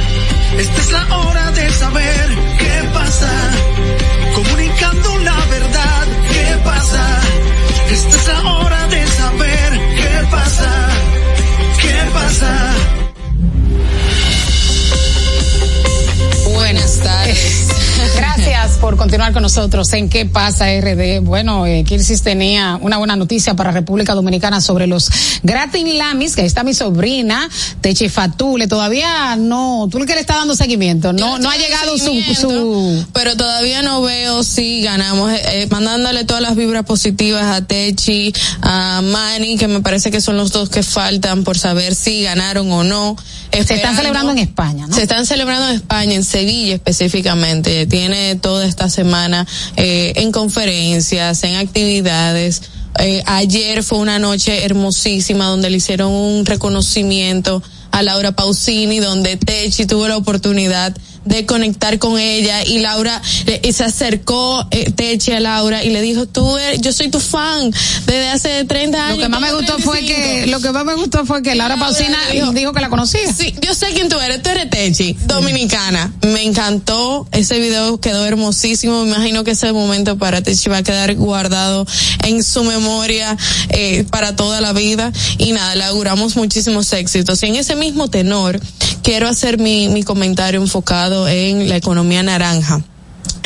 Esta 0.61 0.79
es 0.79 0.91
la 0.91 1.17
hora 1.17 1.51
de 1.53 1.71
saber 1.71 2.29
qué 2.59 2.89
pasa. 2.93 3.50
Gracias 18.15 18.77
por 18.79 18.97
continuar 18.97 19.33
con 19.33 19.43
nosotros 19.43 19.91
en 19.93 20.09
¿Qué 20.09 20.25
pasa 20.25 20.65
RD? 20.79 21.21
Bueno, 21.21 21.65
eh, 21.65 21.83
Kirsis 21.83 22.21
tenía 22.21 22.77
una 22.81 22.97
buena 22.97 23.15
noticia 23.15 23.53
para 23.55 23.71
República 23.71 24.13
Dominicana 24.13 24.61
sobre 24.61 24.87
los 24.87 25.09
Gratin 25.43 25.97
Lamis, 25.97 26.35
que 26.35 26.41
ahí 26.41 26.47
está 26.47 26.63
mi 26.63 26.73
sobrina, 26.73 27.49
Techi 27.81 28.09
Fatule, 28.09 28.67
todavía 28.67 29.35
no, 29.35 29.87
tú 29.91 29.99
que 29.99 30.13
le 30.13 30.21
estás 30.21 30.37
dando 30.37 30.55
seguimiento, 30.55 31.13
no, 31.13 31.39
no 31.39 31.49
ha 31.49 31.57
llegado 31.57 31.97
su, 31.97 32.21
su, 32.35 33.05
pero 33.13 33.35
todavía 33.35 33.81
no 33.81 34.01
veo 34.01 34.43
si 34.43 34.81
ganamos, 34.81 35.31
eh, 35.31 35.41
eh, 35.53 35.67
mandándole 35.69 36.25
todas 36.25 36.41
las 36.41 36.55
vibras 36.55 36.85
positivas 36.85 37.43
a 37.43 37.65
Techi, 37.65 38.33
a 38.61 39.01
Manny, 39.01 39.57
que 39.57 39.67
me 39.67 39.81
parece 39.81 40.11
que 40.11 40.21
son 40.21 40.37
los 40.37 40.51
dos 40.51 40.69
que 40.69 40.83
faltan 40.83 41.43
por 41.43 41.57
saber 41.57 41.95
si 41.95 42.23
ganaron 42.23 42.71
o 42.71 42.83
no. 42.83 43.15
Se 43.51 43.75
están 43.75 43.95
celebrando 43.95 44.31
en 44.31 44.37
España, 44.39 44.87
¿no? 44.87 44.95
Se 44.95 45.03
están 45.03 45.25
celebrando 45.25 45.69
en 45.69 45.75
España, 45.75 46.13
en 46.15 46.23
Sevilla 46.23 46.75
específicamente. 46.75 47.85
Tiene 47.85 48.35
toda 48.35 48.65
esta 48.65 48.89
semana 48.89 49.45
eh, 49.75 50.13
en 50.15 50.31
conferencias, 50.31 51.43
en 51.43 51.55
actividades. 51.55 52.61
Eh, 52.99 53.23
ayer 53.25 53.83
fue 53.83 53.99
una 53.99 54.19
noche 54.19 54.65
hermosísima 54.65 55.45
donde 55.45 55.69
le 55.69 55.77
hicieron 55.77 56.11
un 56.11 56.45
reconocimiento 56.45 57.61
a 57.91 58.01
Laura 58.03 58.31
Pausini, 58.33 58.99
donde 58.99 59.37
Techi 59.37 59.85
tuvo 59.85 60.07
la 60.07 60.17
oportunidad 60.17 60.95
de 61.25 61.45
conectar 61.45 61.99
con 61.99 62.17
ella 62.19 62.63
y 62.63 62.79
Laura 62.79 63.21
eh, 63.45 63.59
y 63.63 63.73
se 63.73 63.83
acercó 63.83 64.65
eh, 64.71 64.91
Techi 64.91 65.31
a 65.33 65.39
Laura 65.39 65.83
y 65.83 65.89
le 65.89 66.01
dijo, 66.01 66.25
tú 66.27 66.57
eres, 66.57 66.81
yo 66.81 66.91
soy 66.93 67.09
tu 67.09 67.19
fan 67.19 67.71
desde 68.05 68.29
hace 68.29 68.65
30 68.65 69.05
años. 69.05 69.17
Lo 69.17 69.23
que 69.23 69.29
más 69.29 69.41
me 69.41 69.53
gustó 69.53 69.77
fue 69.79 69.99
35". 69.99 70.05
que, 70.07 70.47
lo 70.47 70.59
que 70.61 70.71
más 70.71 70.85
me 70.85 70.95
gustó 70.95 71.25
fue 71.25 71.41
que 71.43 71.55
Laura 71.55 71.77
Pausina 71.77 72.17
dijo- 72.31 72.51
dijo 72.51 72.73
que 72.73 72.81
la 72.81 72.89
conocía. 72.89 73.21
Sí, 73.33 73.53
yo 73.61 73.73
sé 73.75 73.87
quién 73.93 74.09
tú 74.09 74.19
eres, 74.19 74.41
tú 74.41 74.49
eres 74.49 74.69
Techi, 74.69 75.15
dominicana. 75.25 76.11
Me 76.23 76.43
encantó, 76.43 77.27
ese 77.31 77.59
video 77.59 77.99
quedó 77.99 78.25
hermosísimo, 78.25 79.03
me 79.03 79.11
imagino 79.11 79.43
que 79.43 79.51
ese 79.51 79.71
momento 79.73 80.17
para 80.17 80.41
Techi 80.41 80.69
va 80.69 80.77
a 80.77 80.83
quedar 80.83 81.13
guardado 81.15 81.85
en 82.23 82.43
su 82.43 82.63
memoria 82.63 83.37
eh, 83.69 84.05
para 84.09 84.35
toda 84.35 84.61
la 84.61 84.73
vida. 84.73 85.11
Y 85.37 85.51
nada, 85.51 85.75
le 85.75 85.83
auguramos 85.83 86.35
muchísimos 86.35 86.91
éxitos. 86.93 87.41
Y 87.43 87.47
en 87.47 87.55
ese 87.57 87.75
mismo 87.75 88.09
tenor, 88.09 88.59
quiero 89.03 89.27
hacer 89.27 89.57
mi, 89.57 89.87
mi 89.89 90.03
comentario 90.03 90.61
enfocado 90.61 91.10
en 91.27 91.67
la 91.69 91.75
economía 91.75 92.23
naranja 92.23 92.81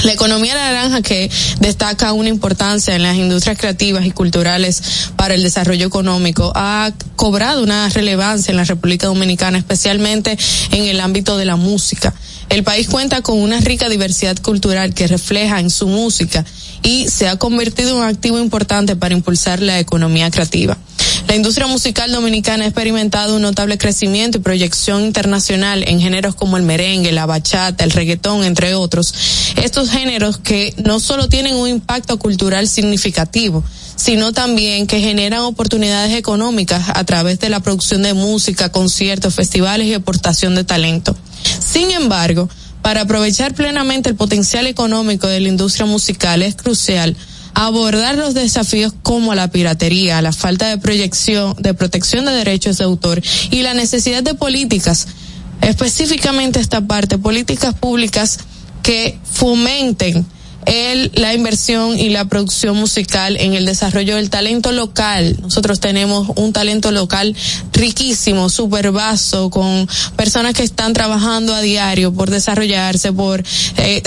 La 0.03 0.13
economía 0.13 0.53
naranja 0.53 1.01
que 1.01 1.29
destaca 1.59 2.13
una 2.13 2.29
importancia 2.29 2.95
en 2.95 3.03
las 3.03 3.15
industrias 3.15 3.57
creativas 3.57 4.05
y 4.05 4.11
culturales 4.11 5.09
para 5.15 5.33
el 5.33 5.43
desarrollo 5.43 5.87
económico 5.87 6.51
ha 6.55 6.91
cobrado 7.15 7.63
una 7.63 7.89
relevancia 7.89 8.51
en 8.51 8.57
la 8.57 8.65
República 8.65 9.07
Dominicana, 9.07 9.57
especialmente 9.57 10.37
en 10.71 10.83
el 10.85 10.99
ámbito 10.99 11.37
de 11.37 11.45
la 11.45 11.55
música. 11.55 12.13
El 12.49 12.63
país 12.63 12.87
cuenta 12.87 13.21
con 13.21 13.39
una 13.39 13.59
rica 13.59 13.89
diversidad 13.89 14.37
cultural 14.37 14.93
que 14.93 15.07
refleja 15.07 15.59
en 15.59 15.69
su 15.71 15.87
música 15.87 16.45
y 16.85 17.09
se 17.09 17.27
ha 17.27 17.37
convertido 17.37 17.89
en 17.89 17.95
un 17.97 18.03
activo 18.03 18.39
importante 18.39 18.95
para 18.95 19.15
impulsar 19.15 19.59
la 19.61 19.79
economía 19.79 20.29
creativa. 20.31 20.77
La 21.27 21.35
industria 21.35 21.65
musical 21.65 22.11
dominicana 22.11 22.63
ha 22.63 22.67
experimentado 22.67 23.35
un 23.35 23.41
notable 23.41 23.79
crecimiento 23.79 24.37
y 24.37 24.41
proyección 24.41 25.01
internacional 25.03 25.83
en 25.87 25.99
géneros 25.99 26.35
como 26.35 26.57
el 26.57 26.63
merengue, 26.63 27.11
la 27.11 27.25
bachata, 27.25 27.83
el 27.83 27.91
reggaetón, 27.91 28.43
entre 28.43 28.75
otros. 28.75 29.13
Estos 29.55 29.89
géneros 29.89 30.37
que 30.37 30.75
no 30.77 30.99
solo 30.99 31.27
tienen 31.27 31.55
un 31.55 31.67
impacto 31.67 32.19
cultural 32.19 32.67
significativo, 32.67 33.63
sino 33.95 34.33
también 34.33 34.85
que 34.85 34.99
generan 34.99 35.41
oportunidades 35.41 36.13
económicas 36.13 36.89
a 36.93 37.03
través 37.05 37.39
de 37.39 37.49
la 37.49 37.61
producción 37.61 38.03
de 38.03 38.13
música, 38.13 38.71
conciertos, 38.71 39.33
festivales 39.33 39.87
y 39.87 39.95
aportación 39.95 40.53
de 40.53 40.63
talento. 40.63 41.15
Sin 41.59 41.89
embargo, 41.89 42.49
para 42.85 43.01
aprovechar 43.01 43.55
plenamente 43.55 44.11
el 44.11 44.15
potencial 44.15 44.67
económico 44.67 45.25
de 45.25 45.39
la 45.39 45.49
industria 45.49 45.87
musical 45.87 46.43
es 46.43 46.53
crucial 46.53 47.17
abordar 47.55 48.15
los 48.15 48.35
desafíos 48.35 48.93
como 49.01 49.33
la 49.33 49.47
piratería, 49.47 50.21
la 50.21 50.31
falta 50.31 50.67
de 50.67 50.77
proyección, 50.77 51.55
de 51.57 51.73
protección 51.73 52.25
de 52.25 52.33
derechos 52.33 52.77
de 52.77 52.83
autor 52.83 53.23
y 53.49 53.63
la 53.63 53.73
necesidad 53.73 54.21
de 54.21 54.35
políticas, 54.35 55.07
específicamente 55.61 56.59
esta 56.59 56.81
parte, 56.81 57.17
políticas 57.17 57.73
públicas 57.73 58.37
que 58.83 59.17
fomenten 59.23 60.23
el, 60.65 61.11
la 61.15 61.33
inversión 61.33 61.99
y 61.99 62.09
la 62.09 62.25
producción 62.25 62.77
musical 62.77 63.37
en 63.39 63.53
el 63.53 63.65
desarrollo 63.65 64.15
del 64.15 64.29
talento 64.29 64.71
local. 64.71 65.37
Nosotros 65.41 65.79
tenemos 65.79 66.29
un 66.35 66.53
talento 66.53 66.91
local 66.91 67.35
riquísimo, 67.73 68.49
súper 68.49 68.91
vasto, 68.91 69.49
con 69.49 69.87
personas 70.15 70.53
que 70.53 70.63
están 70.63 70.93
trabajando 70.93 71.53
a 71.53 71.61
diario 71.61 72.13
por 72.13 72.29
desarrollarse, 72.29 73.13
por 73.13 73.43
eh, 73.77 74.01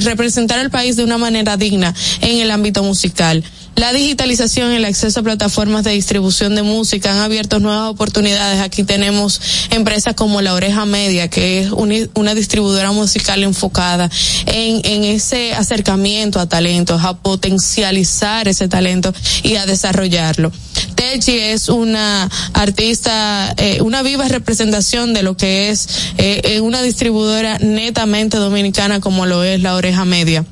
representar 0.00 0.58
al 0.58 0.70
país 0.70 0.96
de 0.96 1.04
una 1.04 1.18
manera 1.18 1.56
digna 1.56 1.94
en 2.20 2.38
el 2.38 2.50
ámbito 2.50 2.82
musical. 2.82 3.44
La 3.76 3.92
digitalización 3.92 4.72
y 4.72 4.76
el 4.76 4.84
acceso 4.84 5.18
a 5.18 5.22
plataformas 5.24 5.82
de 5.82 5.90
distribución 5.90 6.54
de 6.54 6.62
música 6.62 7.10
han 7.10 7.18
abierto 7.18 7.58
nuevas 7.58 7.90
oportunidades. 7.90 8.60
Aquí 8.60 8.84
tenemos 8.84 9.40
empresas 9.70 10.14
como 10.14 10.40
La 10.40 10.54
Oreja 10.54 10.84
Media, 10.84 11.28
que 11.28 11.62
es 11.62 11.72
una 11.72 12.34
distribuidora 12.34 12.92
musical 12.92 13.42
enfocada 13.42 14.08
en, 14.46 15.04
ese 15.04 15.54
acercamiento 15.54 16.38
a 16.38 16.48
talentos, 16.48 17.02
a 17.02 17.14
potencializar 17.14 18.46
ese 18.46 18.68
talento 18.68 19.12
y 19.42 19.56
a 19.56 19.66
desarrollarlo. 19.66 20.52
Techi 20.94 21.36
es 21.36 21.68
una 21.68 22.30
artista, 22.52 23.54
eh, 23.56 23.82
una 23.82 24.02
viva 24.02 24.28
representación 24.28 25.12
de 25.12 25.24
lo 25.24 25.36
que 25.36 25.70
es 25.70 25.88
eh, 26.16 26.60
una 26.60 26.80
distribuidora 26.80 27.58
netamente 27.58 28.36
dominicana 28.36 29.00
como 29.00 29.26
lo 29.26 29.42
es 29.42 29.60
La 29.60 29.74
Oreja 29.74 30.04
Media 30.04 30.44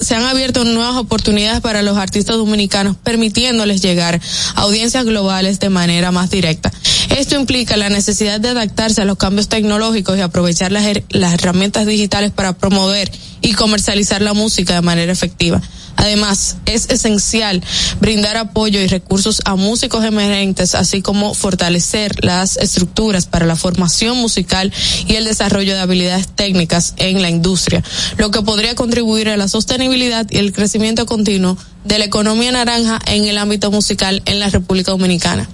se 0.00 0.14
han 0.14 0.24
abierto 0.24 0.64
nuevas 0.64 0.96
oportunidades 0.96 1.60
para 1.60 1.82
los 1.82 1.96
artistas 1.96 2.36
dominicanos, 2.36 2.96
permitiéndoles 3.02 3.82
llegar 3.82 4.20
a 4.54 4.60
audiencias 4.62 5.04
globales 5.04 5.60
de 5.60 5.70
manera 5.70 6.10
más 6.10 6.30
directa. 6.30 6.72
Esto 7.10 7.36
implica 7.36 7.76
la 7.76 7.88
necesidad 7.88 8.40
de 8.40 8.48
adaptarse 8.48 9.02
a 9.02 9.04
los 9.04 9.18
cambios 9.18 9.48
tecnológicos 9.48 10.16
y 10.18 10.20
aprovechar 10.20 10.72
las, 10.72 10.84
herramientas 10.84 11.86
digitales 11.86 12.30
para 12.30 12.54
promover 12.54 13.10
y 13.40 13.52
comercializar 13.52 14.22
la 14.22 14.32
música 14.32 14.74
de 14.74 14.80
manera 14.80 15.12
efectiva. 15.12 15.60
Además, 15.96 16.56
es 16.66 16.90
esencial 16.90 17.62
brindar 18.00 18.36
apoyo 18.36 18.80
y 18.80 18.86
recursos 18.88 19.40
a 19.44 19.54
músicos 19.54 20.04
emergentes, 20.04 20.74
así 20.74 21.02
como 21.02 21.34
fortalecer 21.34 22.24
las 22.24 22.56
estructuras 22.56 23.26
para 23.26 23.46
la 23.46 23.54
formación 23.54 24.16
musical 24.16 24.72
y 25.06 25.14
el 25.14 25.24
desarrollo 25.24 25.74
de 25.74 25.80
habilidades 25.80 26.28
técnicas 26.28 26.94
en 26.96 27.22
la 27.22 27.30
industria, 27.30 27.82
lo 28.16 28.30
que 28.30 28.42
podría 28.42 28.74
contribuir 28.74 29.28
a 29.28 29.36
la 29.36 29.46
sostenibilidad 29.46 30.26
y 30.30 30.38
el 30.38 30.52
crecimiento 30.52 31.06
continuo 31.06 31.56
de 31.84 31.98
la 31.98 32.06
economía 32.06 32.50
naranja 32.50 32.98
en 33.06 33.26
el 33.26 33.38
ámbito 33.38 33.70
musical 33.70 34.22
en 34.24 34.40
la 34.40 34.48
República 34.48 34.90
Dominicana. 34.90 35.48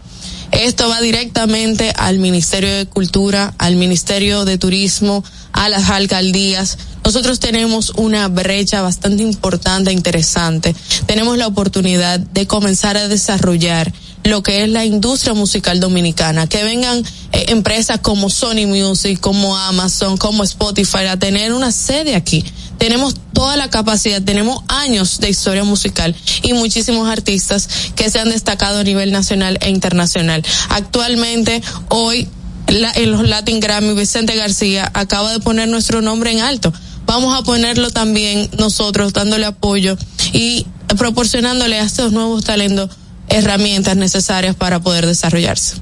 Esto 0.62 0.90
va 0.90 1.00
directamente 1.00 1.90
al 1.96 2.18
Ministerio 2.18 2.76
de 2.76 2.84
Cultura, 2.84 3.54
al 3.56 3.76
Ministerio 3.76 4.44
de 4.44 4.58
Turismo, 4.58 5.24
a 5.52 5.70
las 5.70 5.88
alcaldías. 5.88 6.76
Nosotros 7.04 7.40
tenemos 7.40 7.92
una 7.96 8.28
brecha 8.28 8.82
bastante 8.82 9.22
importante 9.22 9.90
e 9.90 9.94
interesante. 9.94 10.74
Tenemos 11.06 11.38
la 11.38 11.46
oportunidad 11.46 12.20
de 12.20 12.46
comenzar 12.46 12.96
a 12.96 13.08
desarrollar 13.08 13.92
lo 14.24 14.42
que 14.42 14.62
es 14.62 14.68
la 14.68 14.84
industria 14.84 15.34
musical 15.34 15.80
dominicana, 15.80 16.46
que 16.46 16.62
vengan 16.62 16.98
eh, 17.32 17.46
empresas 17.48 18.00
como 18.00 18.28
Sony 18.28 18.66
Music, 18.66 19.18
como 19.18 19.56
Amazon, 19.56 20.16
como 20.18 20.44
Spotify 20.44 21.06
a 21.08 21.18
tener 21.18 21.52
una 21.52 21.72
sede 21.72 22.14
aquí. 22.14 22.44
Tenemos 22.78 23.14
toda 23.32 23.56
la 23.56 23.70
capacidad, 23.70 24.22
tenemos 24.22 24.62
años 24.68 25.20
de 25.20 25.30
historia 25.30 25.64
musical 25.64 26.14
y 26.42 26.52
muchísimos 26.52 27.08
artistas 27.08 27.68
que 27.94 28.10
se 28.10 28.18
han 28.18 28.30
destacado 28.30 28.80
a 28.80 28.84
nivel 28.84 29.12
nacional 29.12 29.58
e 29.60 29.70
internacional. 29.70 30.44
Actualmente, 30.68 31.62
hoy 31.88 32.28
en 32.66 33.10
los 33.10 33.28
Latin 33.28 33.60
Grammy, 33.60 33.94
Vicente 33.94 34.36
García 34.36 34.90
acaba 34.94 35.32
de 35.32 35.40
poner 35.40 35.68
nuestro 35.68 36.02
nombre 36.02 36.30
en 36.30 36.40
alto. 36.40 36.72
Vamos 37.06 37.38
a 37.38 37.42
ponerlo 37.42 37.90
también 37.90 38.48
nosotros, 38.58 39.12
dándole 39.12 39.46
apoyo 39.46 39.96
y 40.32 40.66
proporcionándole 40.96 41.78
a 41.78 41.84
estos 41.84 42.12
nuevos 42.12 42.44
talentos 42.44 42.90
herramientas 43.28 43.96
necesarias 43.96 44.54
para 44.56 44.80
poder 44.80 45.06
desarrollarse. 45.06 45.76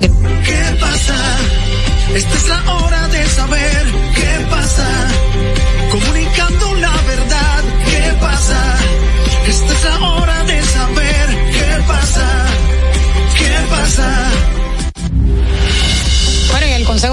¿Qué 0.00 0.76
pasa? 0.80 1.16
Esta 2.14 2.34
es 2.34 2.48
la 2.48 2.74
hora 2.74 3.08
de 3.08 3.26
saber 3.28 3.86
qué 4.14 4.46
pasa. 4.50 4.88
Comunicando 5.90 6.74
la 6.74 6.96
verdad, 7.02 7.64
¿qué 7.84 8.12
pasa? 8.20 8.76
Esta 9.46 9.72
es 9.72 9.84
la 9.84 10.08
hora 10.08 10.44
de 10.44 10.62
saber 10.62 11.28
qué 11.52 11.82
pasa. 11.86 12.46
¿Qué 13.38 13.66
pasa? 13.70 14.37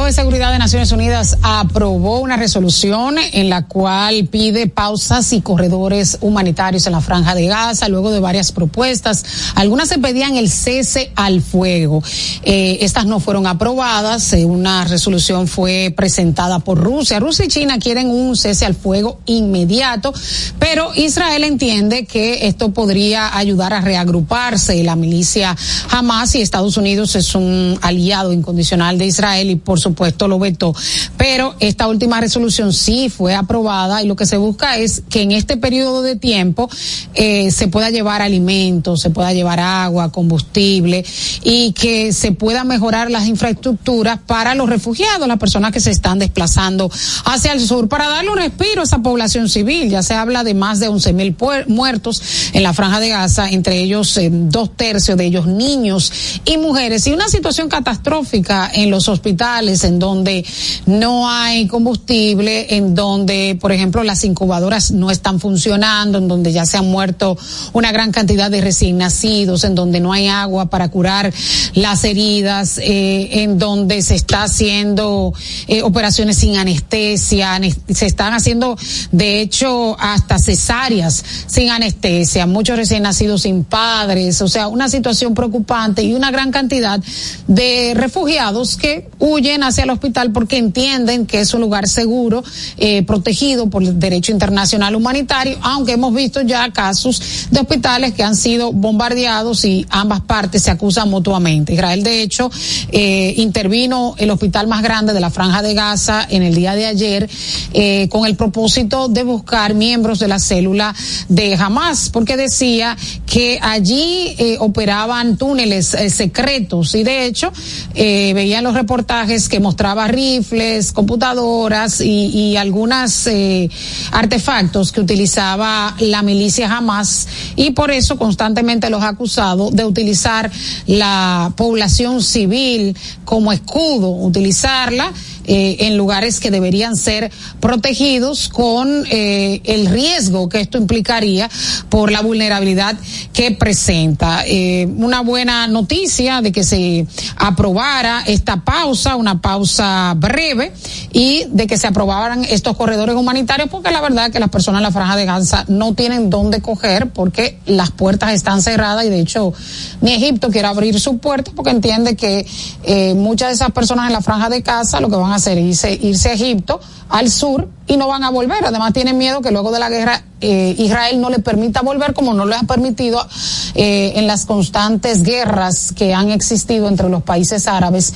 De 0.05 0.13
Seguridad 0.13 0.51
de 0.51 0.59
Naciones 0.59 0.91
Unidas 0.91 1.39
aprobó 1.41 2.19
una 2.19 2.37
resolución 2.37 3.15
en 3.17 3.49
la 3.49 3.65
cual 3.65 4.27
pide 4.27 4.67
pausas 4.67 5.33
y 5.33 5.41
corredores 5.41 6.19
humanitarios 6.21 6.85
en 6.85 6.91
la 6.91 7.01
franja 7.01 7.33
de 7.33 7.47
Gaza, 7.47 7.89
luego 7.89 8.11
de 8.11 8.19
varias 8.19 8.51
propuestas. 8.51 9.25
Algunas 9.55 9.89
se 9.89 9.97
pedían 9.97 10.35
el 10.35 10.51
cese 10.51 11.11
al 11.15 11.41
fuego. 11.41 12.03
Eh, 12.43 12.77
estas 12.81 13.07
no 13.07 13.19
fueron 13.19 13.47
aprobadas. 13.47 14.31
Eh, 14.33 14.45
una 14.45 14.83
resolución 14.83 15.47
fue 15.47 15.91
presentada 15.97 16.59
por 16.59 16.77
Rusia. 16.77 17.19
Rusia 17.19 17.45
y 17.45 17.47
China 17.47 17.79
quieren 17.79 18.11
un 18.11 18.35
cese 18.35 18.67
al 18.67 18.75
fuego 18.75 19.21
inmediato, 19.25 20.13
pero 20.59 20.93
Israel 20.93 21.43
entiende 21.43 22.05
que 22.05 22.47
esto 22.47 22.71
podría 22.73 23.35
ayudar 23.35 23.73
a 23.73 23.81
reagruparse. 23.81 24.83
La 24.83 24.95
milicia 24.95 25.57
Hamas 25.89 26.35
y 26.35 26.41
Estados 26.41 26.77
Unidos 26.77 27.15
es 27.15 27.33
un 27.33 27.79
aliado 27.81 28.31
incondicional 28.33 28.99
de 28.99 29.07
Israel 29.07 29.49
y 29.49 29.55
por 29.55 29.79
supuesto 29.79 29.94
lo 30.27 30.39
vetó. 30.39 30.73
Pero 31.17 31.55
esta 31.59 31.87
última 31.87 32.19
resolución 32.19 32.73
sí 32.73 33.09
fue 33.09 33.35
aprobada 33.35 34.01
y 34.01 34.07
lo 34.07 34.15
que 34.15 34.25
se 34.25 34.37
busca 34.37 34.77
es 34.77 35.03
que 35.09 35.21
en 35.21 35.31
este 35.31 35.57
periodo 35.57 36.01
de 36.01 36.15
tiempo 36.15 36.69
eh, 37.13 37.51
se 37.51 37.67
pueda 37.67 37.89
llevar 37.89 38.21
alimentos, 38.21 39.01
se 39.01 39.09
pueda 39.09 39.33
llevar 39.33 39.59
agua, 39.59 40.11
combustible 40.11 41.05
y 41.43 41.71
que 41.73 42.13
se 42.13 42.31
pueda 42.31 42.63
mejorar 42.63 43.11
las 43.11 43.27
infraestructuras 43.27 44.19
para 44.25 44.55
los 44.55 44.69
refugiados, 44.69 45.27
las 45.27 45.37
personas 45.37 45.71
que 45.71 45.79
se 45.79 45.91
están 45.91 46.19
desplazando 46.19 46.89
hacia 47.25 47.53
el 47.53 47.59
sur 47.59 47.87
para 47.87 48.07
darle 48.07 48.31
un 48.31 48.37
respiro 48.37 48.81
a 48.81 48.83
esa 48.83 48.99
población 48.99 49.49
civil. 49.49 49.89
Ya 49.89 50.03
se 50.03 50.13
habla 50.13 50.43
de 50.43 50.53
más 50.53 50.79
de 50.79 50.87
11 50.87 51.13
mil 51.13 51.35
muertos 51.67 52.21
en 52.53 52.63
la 52.63 52.73
franja 52.73 52.99
de 52.99 53.09
Gaza, 53.09 53.49
entre 53.49 53.81
ellos 53.81 54.17
eh, 54.17 54.29
dos 54.31 54.75
tercios 54.75 55.17
de 55.17 55.25
ellos 55.25 55.47
niños 55.47 56.11
y 56.45 56.57
mujeres 56.57 57.07
y 57.07 57.11
una 57.11 57.27
situación 57.27 57.69
catastrófica 57.69 58.69
en 58.73 58.89
los 58.89 59.07
hospitales 59.09 59.83
en 59.85 59.99
donde 59.99 60.45
no 60.85 61.29
hay 61.29 61.67
combustible, 61.67 62.75
en 62.75 62.95
donde, 62.95 63.57
por 63.59 63.71
ejemplo, 63.71 64.03
las 64.03 64.23
incubadoras 64.23 64.91
no 64.91 65.11
están 65.11 65.39
funcionando, 65.39 66.17
en 66.17 66.27
donde 66.27 66.51
ya 66.51 66.65
se 66.65 66.77
han 66.77 66.89
muerto 66.89 67.37
una 67.73 67.91
gran 67.91 68.11
cantidad 68.11 68.51
de 68.51 68.61
recién 68.61 68.97
nacidos, 68.97 69.63
en 69.63 69.75
donde 69.75 69.99
no 69.99 70.11
hay 70.11 70.27
agua 70.27 70.69
para 70.69 70.89
curar 70.89 71.33
las 71.73 72.03
heridas, 72.03 72.77
eh, 72.79 73.43
en 73.43 73.57
donde 73.57 74.01
se 74.01 74.15
está 74.15 74.43
haciendo 74.43 75.33
eh, 75.67 75.81
operaciones 75.81 76.37
sin 76.37 76.57
anestesia, 76.57 77.59
se 77.89 78.05
están 78.05 78.33
haciendo, 78.33 78.77
de 79.11 79.41
hecho, 79.41 79.95
hasta 79.99 80.39
cesáreas 80.39 81.23
sin 81.47 81.69
anestesia, 81.69 82.45
muchos 82.45 82.77
recién 82.77 83.03
nacidos 83.03 83.43
sin 83.43 83.63
padres, 83.63 84.41
o 84.41 84.47
sea, 84.47 84.67
una 84.67 84.89
situación 84.89 85.33
preocupante 85.33 86.03
y 86.03 86.13
una 86.13 86.31
gran 86.31 86.51
cantidad 86.51 86.99
de 87.47 87.93
refugiados 87.95 88.77
que 88.77 89.09
huyen 89.19 89.63
hacia 89.63 89.74
el 89.83 89.89
hospital 89.89 90.31
porque 90.31 90.57
entienden 90.57 91.25
que 91.25 91.39
es 91.39 91.53
un 91.53 91.61
lugar 91.61 91.87
seguro, 91.87 92.43
eh, 92.77 93.03
protegido 93.03 93.69
por 93.69 93.83
el 93.83 93.99
derecho 93.99 94.31
internacional 94.31 94.95
humanitario, 94.95 95.57
aunque 95.61 95.93
hemos 95.93 96.13
visto 96.13 96.41
ya 96.41 96.71
casos 96.71 97.47
de 97.51 97.59
hospitales 97.59 98.13
que 98.13 98.23
han 98.23 98.35
sido 98.35 98.71
bombardeados 98.71 99.65
y 99.65 99.85
ambas 99.89 100.21
partes 100.21 100.63
se 100.63 100.71
acusan 100.71 101.09
mutuamente. 101.09 101.73
Israel, 101.73 102.03
de 102.03 102.21
hecho, 102.21 102.51
eh, 102.91 103.33
intervino 103.37 104.15
el 104.17 104.31
hospital 104.31 104.67
más 104.67 104.81
grande 104.81 105.13
de 105.13 105.19
la 105.19 105.29
Franja 105.29 105.61
de 105.61 105.73
Gaza 105.73 106.25
en 106.29 106.43
el 106.43 106.55
día 106.55 106.75
de 106.75 106.85
ayer 106.85 107.29
eh, 107.73 108.07
con 108.09 108.25
el 108.25 108.35
propósito 108.35 109.07
de 109.07 109.23
buscar 109.23 109.73
miembros 109.73 110.19
de 110.19 110.27
la 110.27 110.39
célula 110.39 110.95
de 111.29 111.55
Hamas, 111.55 112.09
porque 112.09 112.37
decía 112.37 112.97
que 113.25 113.59
allí 113.61 114.35
eh, 114.37 114.57
operaban 114.59 115.37
túneles 115.37 115.93
eh, 115.93 116.09
secretos 116.09 116.95
y 116.95 117.03
de 117.03 117.25
hecho 117.25 117.51
veían 117.93 118.63
los 118.63 118.73
reportajes 118.73 119.49
que 119.49 119.59
mostraba 119.65 120.07
rifles, 120.07 120.91
computadoras 120.91 121.99
y, 121.99 122.27
y 122.27 122.55
algunas 122.55 123.25
eh, 123.25 123.67
artefactos 124.11 124.91
que 124.91 125.01
utilizaba 125.01 125.95
la 125.99 126.21
milicia 126.21 126.71
Hamas 126.71 127.27
y 127.55 127.71
por 127.71 127.89
eso 127.89 128.15
constantemente 128.17 128.91
los 128.91 129.01
ha 129.01 129.07
acusado 129.07 129.71
de 129.71 129.83
utilizar 129.83 130.51
la 130.85 131.51
población 131.57 132.21
civil 132.21 132.95
como 133.23 133.51
escudo, 133.51 134.11
utilizarla 134.11 135.11
eh, 135.47 135.77
en 135.81 135.97
lugares 135.97 136.39
que 136.39 136.51
deberían 136.51 136.95
ser 136.95 137.31
protegidos 137.59 138.49
con 138.49 139.05
eh, 139.09 139.61
el 139.63 139.87
riesgo 139.87 140.49
que 140.49 140.61
esto 140.61 140.77
implicaría 140.77 141.49
por 141.89 142.11
la 142.11 142.21
vulnerabilidad 142.21 142.95
que 143.33 143.51
presenta. 143.51 144.43
Eh, 144.45 144.87
una 144.97 145.21
buena 145.21 145.67
noticia 145.67 146.41
de 146.41 146.51
que 146.51 146.63
se 146.63 147.05
aprobara 147.37 148.23
esta 148.25 148.63
pausa, 148.63 149.15
una 149.15 149.41
pausa 149.41 150.13
breve 150.17 150.73
y 151.11 151.45
de 151.49 151.67
que 151.67 151.77
se 151.77 151.87
aprobaran 151.87 152.45
estos 152.45 152.75
corredores 152.75 153.15
humanitarios 153.15 153.69
porque 153.69 153.91
la 153.91 154.01
verdad 154.01 154.31
que 154.31 154.39
las 154.39 154.49
personas 154.49 154.79
en 154.79 154.83
la 154.83 154.91
franja 154.91 155.15
de 155.15 155.25
Gaza 155.25 155.65
no 155.67 155.93
tienen 155.93 156.29
dónde 156.29 156.61
coger 156.61 157.09
porque 157.09 157.59
las 157.65 157.91
puertas 157.91 158.33
están 158.33 158.61
cerradas 158.61 159.05
y 159.05 159.09
de 159.09 159.19
hecho 159.19 159.53
ni 160.01 160.13
Egipto 160.13 160.49
quiere 160.49 160.67
abrir 160.67 160.99
su 160.99 161.17
puerta 161.17 161.51
porque 161.55 161.71
entiende 161.71 162.15
que 162.15 162.45
eh, 162.83 163.13
muchas 163.13 163.49
de 163.49 163.55
esas 163.55 163.71
personas 163.71 164.07
en 164.07 164.13
la 164.13 164.21
franja 164.21 164.49
de 164.49 164.61
Gaza 164.61 164.99
lo 164.99 165.09
que 165.09 165.15
van 165.15 165.31
a 165.31 165.34
hacer 165.35 165.57
irse, 165.57 165.93
irse 165.93 166.29
a 166.29 166.33
Egipto, 166.33 166.79
al 167.09 167.29
sur, 167.29 167.67
y 167.87 167.97
no 167.97 168.07
van 168.07 168.23
a 168.23 168.29
volver. 168.29 168.65
Además 168.65 168.93
tienen 168.93 169.17
miedo 169.17 169.41
que 169.41 169.51
luego 169.51 169.71
de 169.71 169.79
la 169.79 169.89
guerra 169.89 170.23
eh, 170.41 170.75
Israel 170.77 171.21
no 171.21 171.29
le 171.29 171.39
permita 171.39 171.81
volver 171.81 172.13
como 172.13 172.33
no 172.33 172.45
le 172.45 172.55
ha 172.55 172.63
permitido 172.63 173.25
eh, 173.73 174.13
en 174.15 174.27
las 174.27 174.45
constantes 174.45 175.23
guerras 175.23 175.93
que 175.95 176.13
han 176.13 176.29
existido 176.29 176.87
entre 176.87 177.09
los 177.09 177.23
países 177.23 177.67
árabes 177.67 178.13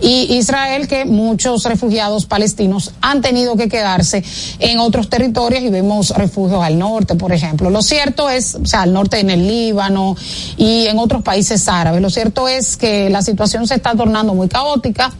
y 0.00 0.34
Israel 0.34 0.86
que 0.86 1.04
muchos 1.04 1.64
refugiados 1.64 2.26
palestinos 2.26 2.92
han 3.00 3.22
tenido 3.22 3.56
que 3.56 3.68
quedarse 3.68 4.22
en 4.58 4.80
otros 4.80 5.08
territorios 5.08 5.62
y 5.62 5.70
vemos 5.70 6.10
refugios 6.10 6.62
al 6.62 6.78
norte, 6.78 7.14
por 7.14 7.32
ejemplo. 7.32 7.70
Lo 7.70 7.82
cierto 7.82 8.28
es, 8.28 8.54
o 8.56 8.66
sea, 8.66 8.82
al 8.82 8.92
norte 8.92 9.20
en 9.20 9.30
el 9.30 9.46
Líbano 9.46 10.16
y 10.56 10.86
en 10.86 10.98
otros 10.98 11.22
países 11.22 11.68
árabes. 11.68 12.02
Lo 12.02 12.10
cierto 12.10 12.48
es 12.48 12.76
que 12.76 13.08
la 13.08 13.22
situación 13.22 13.66
se 13.66 13.76
está 13.76 13.94
tornando 13.94 14.34
muy 14.34 14.48
caótica. 14.48 15.12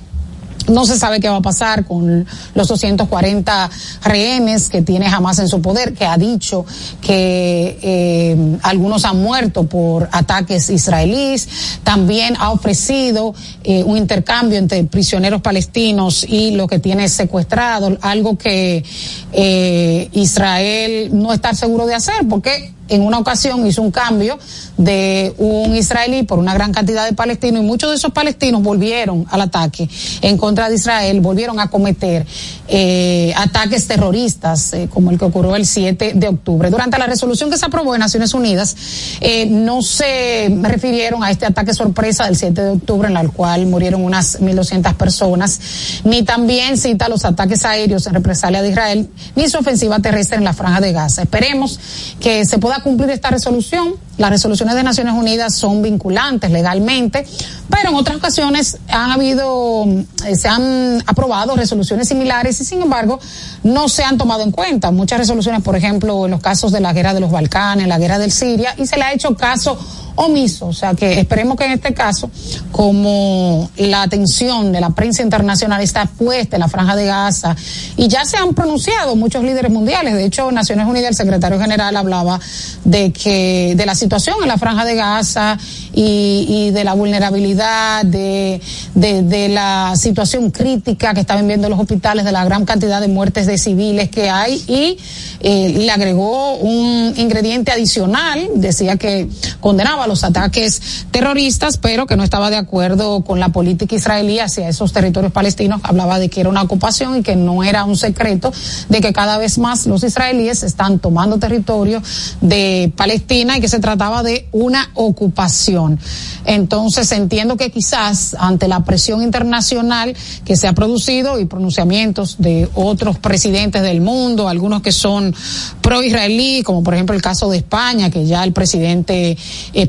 No 0.69 0.85
se 0.85 0.99
sabe 0.99 1.21
qué 1.21 1.29
va 1.29 1.37
a 1.37 1.43
pasar 1.43 1.85
con 1.85 2.27
los 2.55 2.69
240 2.69 3.71
rehenes 4.05 4.69
que 4.69 4.83
tiene 4.83 5.07
Hamas 5.07 5.39
en 5.39 5.49
su 5.49 5.61
poder, 5.61 5.95
que 5.95 6.05
ha 6.05 6.17
dicho 6.17 6.65
que 7.01 7.79
eh, 7.83 8.59
algunos 8.63 9.05
han 9.05 9.23
muerto 9.23 9.65
por 9.65 10.09
ataques 10.13 10.71
israelíes. 10.71 11.49
También 11.83 12.37
ha 12.39 12.51
ofrecido 12.51 13.35
eh, 13.65 13.83
un 13.85 13.97
intercambio 13.97 14.59
entre 14.59 14.85
prisioneros 14.85 15.41
palestinos 15.41 16.25
y 16.29 16.53
lo 16.53 16.67
que 16.67 16.79
tiene 16.79 17.09
secuestrado, 17.09 17.97
algo 18.01 18.37
que 18.37 18.85
eh, 19.33 20.09
Israel 20.13 21.11
no 21.13 21.33
está 21.33 21.55
seguro 21.55 21.87
de 21.87 21.95
hacer, 21.95 22.27
porque 22.29 22.73
en 22.89 23.03
una 23.03 23.19
ocasión 23.19 23.67
hizo 23.67 23.83
un 23.83 23.91
cambio 23.91 24.39
de 24.77 25.35
un 25.39 25.75
israelí 25.77 26.25
por 26.25 26.39
una 26.39 26.55
gran 26.55 26.73
cantidad 26.73 27.05
de 27.07 27.13
palestinos 27.13 27.63
y 27.63 27.67
muchos 27.67 27.91
de 27.91 27.97
esos 27.97 28.13
palestinos 28.13 28.63
volvieron 28.63 29.27
al 29.31 29.43
ataque 29.43 29.89
en 30.21 30.37
contra 30.37 30.69
de 30.69 30.77
Israel, 30.77 31.21
volvieron 31.21 31.61
a 31.61 31.69
cometer 31.69 32.27
eh, 32.69 33.33
ataques 33.37 33.87
terroristas 33.87 34.73
eh, 34.73 34.89
como 34.93 35.11
el 35.11 35.19
que 35.19 35.25
ocurrió 35.25 35.57
el 35.57 35.67
7 35.67 36.13
de 36.15 36.29
octubre. 36.29 36.71
Durante 36.71 36.99
la 36.99 37.07
resolución 37.07 37.51
que 37.51 37.59
se 37.59 37.67
aprobó 37.67 37.95
en 37.95 38.01
Naciones 38.01 38.35
Unidas, 38.35 38.77
eh, 39.21 39.47
no 39.47 39.83
se 39.83 40.49
refirieron 40.63 41.23
a 41.23 41.31
este 41.31 41.47
ataque 41.47 41.75
sorpresa 41.75 42.25
del 42.25 42.37
7 42.37 42.63
de 42.63 42.71
octubre 42.71 43.09
en 43.09 43.17
el 43.17 43.31
cual 43.31 43.67
murieron 43.67 44.05
unas 44.05 44.41
1.200 44.41 44.95
personas, 44.95 45.61
ni 46.05 46.23
también 46.23 46.77
cita 46.77 47.09
los 47.09 47.25
ataques 47.25 47.65
aéreos 47.65 48.07
en 48.07 48.15
represalia 48.15 48.63
de 48.63 48.71
Israel, 48.71 49.09
ni 49.37 49.49
su 49.49 49.59
ofensiva 49.59 49.99
terrestre 50.01 50.37
en 50.39 50.45
la 50.45 50.53
franja 50.53 50.81
de 50.81 50.93
Gaza. 50.93 51.23
Esperemos 51.23 51.79
que 52.21 52.45
se 52.45 52.59
pueda 52.59 52.72
cumplir 52.81 53.11
esta 53.11 53.31
resolución. 53.31 53.95
Las 54.19 54.31
resoluciones 54.31 54.75
de 54.75 54.83
Naciones 54.83 55.15
Unidas 55.15 55.55
son 55.55 55.83
vinculantes 55.83 56.51
legalmente, 56.51 57.27
pero 57.69 57.91
en 57.91 57.97
otras 57.97 58.19
ocasiones 58.19 58.79
han 58.89 59.11
habido, 59.11 59.85
eh, 60.25 60.37
se 60.37 60.49
han 60.49 61.03
aprobado 61.07 61.57
resoluciones 61.57 62.09
similares 62.09 62.61
y 62.61 62.65
sin 62.65 62.83
embargo 62.83 63.19
no 63.63 63.89
se 63.89 64.05
han 64.05 64.19
tomado 64.19 64.43
en 64.43 64.53
cuenta. 64.53 64.91
Muchas 64.91 65.19
resoluciones, 65.19 65.63
por 65.63 65.77
ejemplo, 65.77 66.27
en 66.27 66.31
los 66.31 66.41
casos 66.41 66.73
de 66.73 66.81
la 66.81 66.93
guerra 66.93 67.15
de 67.15 67.21
los 67.21 67.31
Balcanes, 67.31 67.89
la 67.89 67.99
guerra 67.99 68.19
del 68.19 68.33
Siria, 68.33 68.75
y 68.77 68.87
se 68.87 68.97
le 68.97 69.03
ha 69.03 69.13
hecho 69.13 69.35
caso 69.35 69.79
omiso. 70.17 70.67
O 70.67 70.73
sea 70.73 70.95
que 70.95 71.19
esperemos 71.19 71.57
que 71.57 71.65
en 71.65 71.73
este 71.73 71.95
caso, 71.95 72.31
como 72.71 73.71
la 73.77 74.03
atención 74.03 74.73
de 74.73 74.81
la 74.81 74.91
prensa 74.91 75.23
internacional 75.23 75.81
está 75.81 76.07
puesta 76.07 76.57
en 76.57 76.61
la 76.61 76.69
franja 76.69 76.97
de 76.97 77.07
Gaza, 77.07 77.57
y 77.97 78.09
ya 78.09 78.25
se 78.25 78.37
han 78.37 78.55
pronunciado 78.55 79.17
muchos 79.17 79.43
líderes 79.43 79.71
mundiales, 79.71 80.15
de 80.15 80.25
hecho, 80.25 80.51
Naciones 80.51 80.87
Unidas, 80.87 81.11
el 81.11 81.17
secretario 81.17 81.61
general 81.61 81.97
hablaba 81.97 82.41
de 82.85 83.13
que, 83.13 83.75
de 83.77 83.87
la 83.87 83.95
situación 83.95 84.37
en 84.43 84.49
la 84.49 84.59
franja 84.59 84.85
de 84.85 84.95
Gaza 84.95 85.59
y, 85.93 86.71
de 86.71 86.85
la 86.85 86.95
vulnerabilidad, 86.95 88.05
de, 88.05 88.61
de, 88.95 89.23
de 89.23 89.49
la 89.49 89.95
situación 89.97 90.51
crítica 90.51 91.15
que 91.15 91.21
están 91.21 91.41
viviendo 91.41 91.69
los 91.69 91.79
hospitales, 91.79 92.25
de 92.25 92.33
la 92.33 92.45
gran 92.45 92.65
cantidad 92.65 93.01
de 93.01 93.09
muertes 93.09 93.47
de 93.47 93.59
civiles 93.59 94.11
que 94.11 94.31
hay, 94.31 94.63
y 94.67 94.99
eh, 95.41 95.75
le 95.79 95.91
agregó 95.91 96.55
un 96.57 97.15
ingrediente 97.17 97.73
adicional, 97.73 98.49
decía 98.55 98.97
que 98.97 99.29
condenaba 99.61 100.02
los 100.07 100.25
ataques 100.25 101.07
terroristas, 101.11 101.77
pero 101.77 102.07
que 102.07 102.17
no 102.17 102.25
estaba 102.25 102.51
de 102.51 102.57
acuerdo 102.57 103.23
con 103.23 103.41
la 103.41 103.51
política 103.51 103.95
israelí 103.95 104.39
hacia 104.39 104.69
esos 104.69 104.93
territorios 104.93 105.33
palestinos. 105.33 105.81
Hablaba 105.85 106.19
de 106.19 106.29
que 106.29 106.41
era 106.41 106.49
una 106.49 106.63
ocupación 106.63 107.19
y 107.19 107.23
que 107.23 107.37
no 107.37 107.65
era 107.65 107.85
un 107.85 107.97
secreto 107.97 108.53
de 108.89 109.01
que 109.01 109.13
cada 109.13 109.39
vez 109.39 109.59
más 109.59 109.87
los 109.87 110.05
israelíes 110.05 110.63
están 110.63 110.99
tomando 110.99 111.39
territorio 111.39 112.03
de 112.41 112.93
Palestina 112.97 113.59
y 113.59 113.61
que 113.61 113.69
se 113.69 113.81
trataba 113.81 114.23
de 114.23 114.49
una 114.53 114.91
ocupación. 114.95 115.99
Entonces 116.45 117.11
entiendo 117.13 117.57
que 117.57 117.71
quizás 117.71 118.37
ante 118.39 118.69
la 118.69 118.85
presión 118.85 119.23
internacional 119.23 120.15
que 120.45 120.57
se 120.57 120.67
ha 120.67 120.73
producido 120.73 121.39
y 121.39 121.45
pronunciamientos 121.45 122.37
de 122.39 122.69
otros 122.75 123.19
presidentes 123.19 123.83
del 123.83 124.01
mundo, 124.01 124.49
algunos 124.49 124.83
que 124.83 124.93
son 124.93 125.35
pro-israelí, 125.81 126.63
como 126.63 126.83
por 126.83 126.95
ejemplo 126.95 127.15
el 127.15 127.23
caso 127.23 127.51
de 127.51 127.59
España, 127.59 128.11
que 128.11 128.27
ya 128.27 128.45
el 128.45 128.53
presidente 128.53 129.37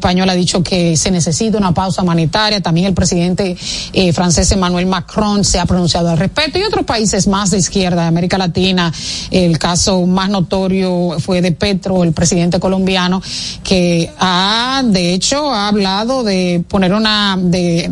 español 0.04 0.30
ha 0.30 0.36
dicho 0.36 0.62
que 0.62 0.98
se 0.98 1.12
necesita 1.12 1.58
una 1.58 1.74
pausa 1.74 2.02
humanitaria, 2.02 2.60
también 2.60 2.88
el 2.88 2.94
presidente 2.94 3.56
eh, 3.94 4.12
francés 4.12 4.52
Emmanuel 4.52 4.86
Macron 4.86 5.46
se 5.46 5.62
ha 5.62 5.66
pronunciado 5.66 6.10
al 6.10 6.18
respecto. 6.18 6.60
Y 6.60 6.64
otros 6.64 6.84
países 6.86 7.26
más 7.26 7.52
de 7.52 7.60
izquierda 7.60 8.02
de 8.02 8.08
América 8.10 8.38
Latina, 8.38 8.92
el 9.32 9.58
caso 9.58 10.06
más 10.06 10.30
notorio 10.30 11.18
fue 11.20 11.42
de 11.42 11.54
Petro, 11.54 12.04
el 12.04 12.12
presidente 12.12 12.60
colombiano, 12.60 13.22
que 13.64 14.12
ha 14.20 14.82
de 14.84 15.14
hecho 15.14 15.50
ha 15.50 15.70
hablado 15.70 16.26
de 16.26 16.62
poner 16.68 16.94
una 16.94 17.38
de 17.40 17.90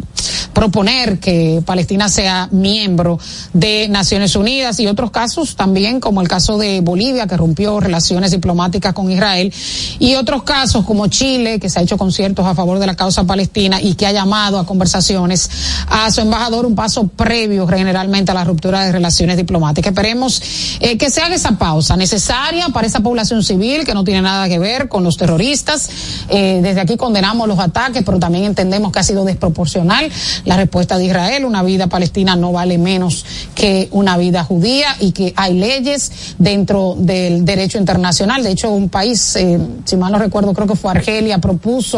proponer 0.54 1.20
que 1.20 1.64
Palestina 1.66 2.10
sea 2.10 2.50
miembro 2.52 3.20
de 3.54 3.88
Naciones 3.90 4.36
Unidas. 4.36 4.80
Y 4.80 4.88
otros 4.88 5.12
casos 5.12 5.56
también 5.56 6.00
como 6.00 6.22
el 6.22 6.28
caso 6.28 6.58
de 6.58 6.82
Bolivia 6.82 7.28
que 7.28 7.38
rompió 7.38 7.80
relaciones 7.80 8.32
diplomáticas 8.32 8.94
con 8.94 9.10
Israel. 9.10 9.54
Y 10.00 10.16
otros 10.16 10.44
casos 10.44 10.86
como 10.86 11.08
Chile 11.08 11.60
que 11.60 11.70
se 11.70 11.80
ha 11.80 11.82
hecho 11.84 11.98
conciertos 12.02 12.48
a 12.48 12.56
favor 12.56 12.80
de 12.80 12.88
la 12.88 12.96
causa 12.96 13.26
palestina 13.26 13.80
y 13.80 13.94
que 13.94 14.08
ha 14.08 14.12
llamado 14.12 14.58
a 14.58 14.66
conversaciones 14.66 15.48
a 15.86 16.10
su 16.10 16.22
embajador 16.22 16.66
un 16.66 16.74
paso 16.74 17.06
previo 17.06 17.68
generalmente 17.68 18.32
a 18.32 18.34
la 18.34 18.44
ruptura 18.44 18.84
de 18.84 18.92
relaciones 18.92 19.38
diplomáticas. 19.38 19.92
Esperemos 19.92 20.42
eh, 20.80 20.98
que 20.98 21.12
se 21.12 21.22
haga 21.22 21.36
esa 21.36 21.60
pausa 21.60 21.96
necesaria 21.96 22.70
para 22.70 22.88
esa 22.88 23.02
población 23.02 23.44
civil 23.44 23.86
que 23.86 23.94
no 23.94 24.04
tiene 24.04 24.24
nada 24.24 24.50
que 24.50 24.58
ver 24.58 24.90
con 24.90 25.04
los 25.04 25.16
terroristas. 25.16 25.92
Eh, 26.28 26.62
desde 26.64 26.82
aquí 26.82 26.98
condenamos 26.98 27.48
los 27.48 27.60
ataques, 27.60 28.02
pero 28.04 28.18
también 28.18 28.46
entendemos 28.46 28.92
que 28.92 28.98
ha 28.98 29.04
sido 29.04 29.24
desproporcional 29.24 30.10
la 30.46 30.58
respuesta 30.58 30.98
de 30.98 31.06
Israel. 31.06 31.46
Una 31.46 31.62
vida 31.62 31.86
palestina 31.86 32.36
no 32.36 32.52
vale 32.52 32.80
menos 32.80 33.24
que 33.54 33.90
una 33.92 34.18
vida 34.18 34.44
judía 34.44 34.96
y 35.00 35.12
que 35.12 35.36
hay 35.36 35.54
leyes 35.54 36.34
dentro 36.40 36.96
del 36.98 37.46
derecho 37.46 37.78
internacional. 37.78 38.42
De 38.42 38.50
hecho, 38.50 38.72
un 38.72 38.90
país, 38.90 39.36
eh, 39.36 39.60
si 39.86 39.98
mal 39.98 40.12
no 40.12 40.18
recuerdo, 40.18 40.52
creo 40.56 40.68
que 40.68 40.76
fue 40.76 40.90
Argelia, 40.90 41.38
propuso 41.38 41.91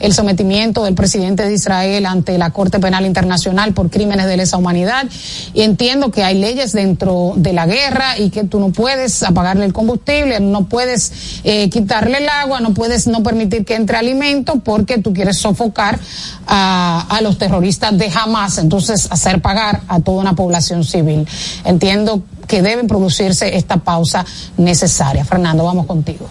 el 0.00 0.12
sometimiento 0.12 0.84
del 0.84 0.94
presidente 0.94 1.46
de 1.46 1.54
Israel 1.54 2.06
ante 2.06 2.36
la 2.38 2.50
Corte 2.50 2.78
Penal 2.78 3.06
Internacional 3.06 3.72
por 3.72 3.90
crímenes 3.90 4.26
de 4.26 4.36
lesa 4.36 4.56
humanidad. 4.56 5.06
Y 5.54 5.62
entiendo 5.62 6.10
que 6.10 6.24
hay 6.24 6.38
leyes 6.38 6.72
dentro 6.72 7.32
de 7.36 7.52
la 7.52 7.66
guerra 7.66 8.18
y 8.18 8.30
que 8.30 8.44
tú 8.44 8.60
no 8.60 8.70
puedes 8.70 9.22
apagarle 9.22 9.64
el 9.64 9.72
combustible, 9.72 10.40
no 10.40 10.66
puedes 10.66 11.40
eh, 11.44 11.70
quitarle 11.70 12.18
el 12.18 12.28
agua, 12.28 12.60
no 12.60 12.74
puedes 12.74 13.06
no 13.06 13.22
permitir 13.22 13.64
que 13.64 13.74
entre 13.74 13.96
alimento 13.96 14.60
porque 14.64 14.98
tú 14.98 15.12
quieres 15.12 15.38
sofocar 15.38 15.98
a, 16.46 17.06
a 17.08 17.20
los 17.20 17.38
terroristas 17.38 17.96
de 17.96 18.10
Hamas, 18.14 18.58
entonces 18.58 19.08
hacer 19.10 19.40
pagar 19.40 19.82
a 19.88 20.00
toda 20.00 20.20
una 20.20 20.34
población 20.34 20.84
civil. 20.84 21.26
Entiendo 21.64 22.22
que 22.46 22.62
deben 22.62 22.86
producirse 22.86 23.56
esta 23.56 23.78
pausa 23.78 24.24
necesaria. 24.56 25.24
Fernando, 25.24 25.64
vamos 25.64 25.86
contigo. 25.86 26.28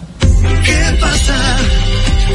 ¿Qué 0.64 0.98
pasa? 1.00 1.34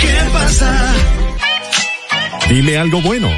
¿Qué 0.00 0.30
pasa? 0.32 0.94
Dile 2.48 2.78
algo 2.78 3.00
bueno. 3.02 3.28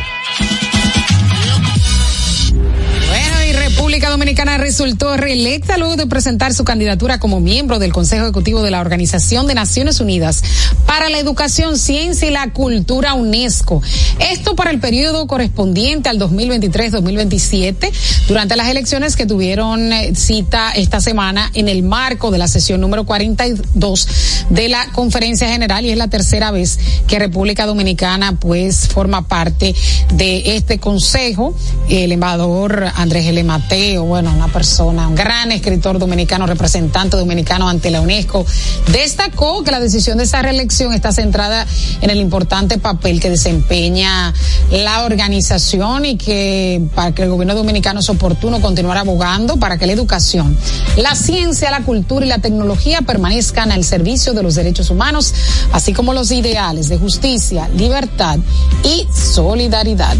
Dominicana 4.08 4.56
resultó 4.56 5.16
reelecta 5.16 5.76
luego 5.76 5.96
de 5.96 6.06
presentar 6.06 6.54
su 6.54 6.64
candidatura 6.64 7.20
como 7.20 7.40
miembro 7.40 7.78
del 7.78 7.92
Consejo 7.92 8.22
Ejecutivo 8.22 8.62
de 8.62 8.70
la 8.70 8.80
Organización 8.80 9.46
de 9.46 9.54
Naciones 9.54 10.00
Unidas 10.00 10.42
para 10.86 11.10
la 11.10 11.18
Educación, 11.18 11.76
Ciencia 11.76 12.28
y 12.28 12.30
la 12.30 12.52
Cultura 12.52 13.14
UNESCO. 13.14 13.82
Esto 14.18 14.56
para 14.56 14.70
el 14.70 14.80
periodo 14.80 15.26
correspondiente 15.26 16.08
al 16.08 16.18
2023-2027, 16.18 17.90
durante 18.28 18.56
las 18.56 18.68
elecciones 18.68 19.16
que 19.16 19.26
tuvieron 19.26 19.92
eh, 19.92 20.12
cita 20.14 20.70
esta 20.72 21.00
semana 21.00 21.50
en 21.54 21.68
el 21.68 21.82
marco 21.82 22.30
de 22.30 22.38
la 22.38 22.48
sesión 22.48 22.80
número 22.80 23.04
42 23.04 24.08
de 24.50 24.68
la 24.68 24.86
Conferencia 24.92 25.48
General 25.48 25.84
y 25.84 25.90
es 25.90 25.98
la 25.98 26.08
tercera 26.08 26.50
vez 26.50 26.78
que 27.06 27.18
República 27.18 27.66
Dominicana 27.66 28.38
pues 28.38 28.88
forma 28.88 29.26
parte 29.26 29.74
de 30.14 30.56
este 30.56 30.78
consejo. 30.78 31.54
El 31.88 32.12
embajador 32.12 32.86
Andrés 32.94 33.26
L. 33.26 33.42
Mateo, 33.44 33.89
bueno, 33.98 34.32
una 34.32 34.48
persona, 34.48 35.08
un 35.08 35.14
gran 35.14 35.52
escritor 35.52 35.98
dominicano, 35.98 36.46
representante 36.46 37.16
dominicano 37.16 37.68
ante 37.68 37.90
la 37.90 38.00
UNESCO, 38.00 38.44
destacó 38.92 39.62
que 39.62 39.70
la 39.70 39.80
decisión 39.80 40.18
de 40.18 40.24
esa 40.24 40.42
reelección 40.42 40.92
está 40.92 41.12
centrada 41.12 41.66
en 42.00 42.10
el 42.10 42.18
importante 42.18 42.78
papel 42.78 43.20
que 43.20 43.30
desempeña 43.30 44.32
la 44.70 45.04
organización 45.04 46.04
y 46.04 46.16
que 46.16 46.82
para 46.94 47.12
que 47.12 47.22
el 47.22 47.30
gobierno 47.30 47.54
dominicano 47.54 48.00
es 48.00 48.08
oportuno 48.08 48.60
continuar 48.60 48.98
abogando 48.98 49.56
para 49.56 49.78
que 49.78 49.86
la 49.86 49.92
educación, 49.92 50.56
la 50.96 51.14
ciencia, 51.14 51.70
la 51.70 51.82
cultura 51.82 52.24
y 52.24 52.28
la 52.28 52.38
tecnología 52.38 53.02
permanezcan 53.02 53.72
al 53.72 53.84
servicio 53.84 54.32
de 54.32 54.42
los 54.42 54.54
derechos 54.54 54.90
humanos, 54.90 55.34
así 55.72 55.92
como 55.92 56.12
los 56.12 56.30
ideales 56.30 56.88
de 56.88 56.98
justicia, 56.98 57.68
libertad 57.76 58.38
y 58.84 59.06
solidaridad. 59.14 60.16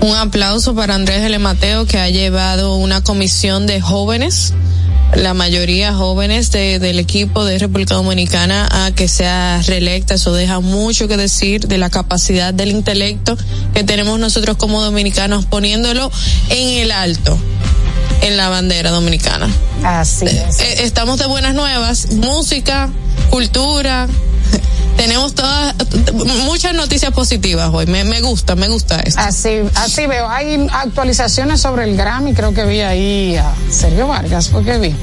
Un 0.00 0.14
aplauso 0.14 0.74
para 0.74 0.94
Andrés 0.94 1.22
L. 1.22 1.38
Mateo 1.40 1.84
que 1.84 1.98
ha 1.98 2.08
llevado 2.08 2.76
una 2.78 3.02
comisión 3.02 3.66
de 3.66 3.80
jóvenes, 3.80 4.54
la 5.14 5.34
mayoría 5.34 5.94
jóvenes 5.94 6.50
de, 6.50 6.78
del 6.78 6.98
equipo 6.98 7.44
de 7.44 7.58
República 7.58 7.94
Dominicana 7.94 8.68
a 8.70 8.90
que 8.92 9.08
sea 9.08 9.62
reelecta. 9.66 10.14
Eso 10.14 10.32
deja 10.32 10.60
mucho 10.60 11.08
que 11.08 11.16
decir 11.16 11.66
de 11.68 11.78
la 11.78 11.90
capacidad 11.90 12.54
del 12.54 12.70
intelecto 12.70 13.36
que 13.74 13.84
tenemos 13.84 14.18
nosotros 14.18 14.56
como 14.56 14.82
dominicanos 14.82 15.46
poniéndolo 15.46 16.10
en 16.50 16.78
el 16.78 16.92
alto 16.92 17.38
en 18.22 18.36
la 18.36 18.48
bandera 18.48 18.90
dominicana. 18.90 19.48
Así 19.84 20.26
es. 20.26 20.60
Eh, 20.60 20.84
estamos 20.84 21.18
de 21.18 21.26
buenas 21.26 21.54
nuevas, 21.54 22.12
música, 22.12 22.90
cultura, 23.30 24.08
tenemos 24.98 25.32
todas, 25.32 25.74
muchas 26.44 26.74
noticias 26.74 27.12
positivas 27.12 27.70
hoy. 27.72 27.86
Me, 27.86 28.20
gusta, 28.20 28.56
me 28.56 28.68
gusta 28.68 28.98
esto. 28.98 29.20
Así, 29.20 29.60
así 29.76 30.06
veo. 30.06 30.28
Hay 30.28 30.66
actualizaciones 30.70 31.60
sobre 31.60 31.84
el 31.84 31.96
Grammy. 31.96 32.34
Creo 32.34 32.52
que 32.52 32.66
vi 32.66 32.80
ahí 32.80 33.36
a 33.36 33.54
Sergio 33.70 34.08
Vargas, 34.08 34.48
porque 34.48 34.76
vi. 34.78 34.94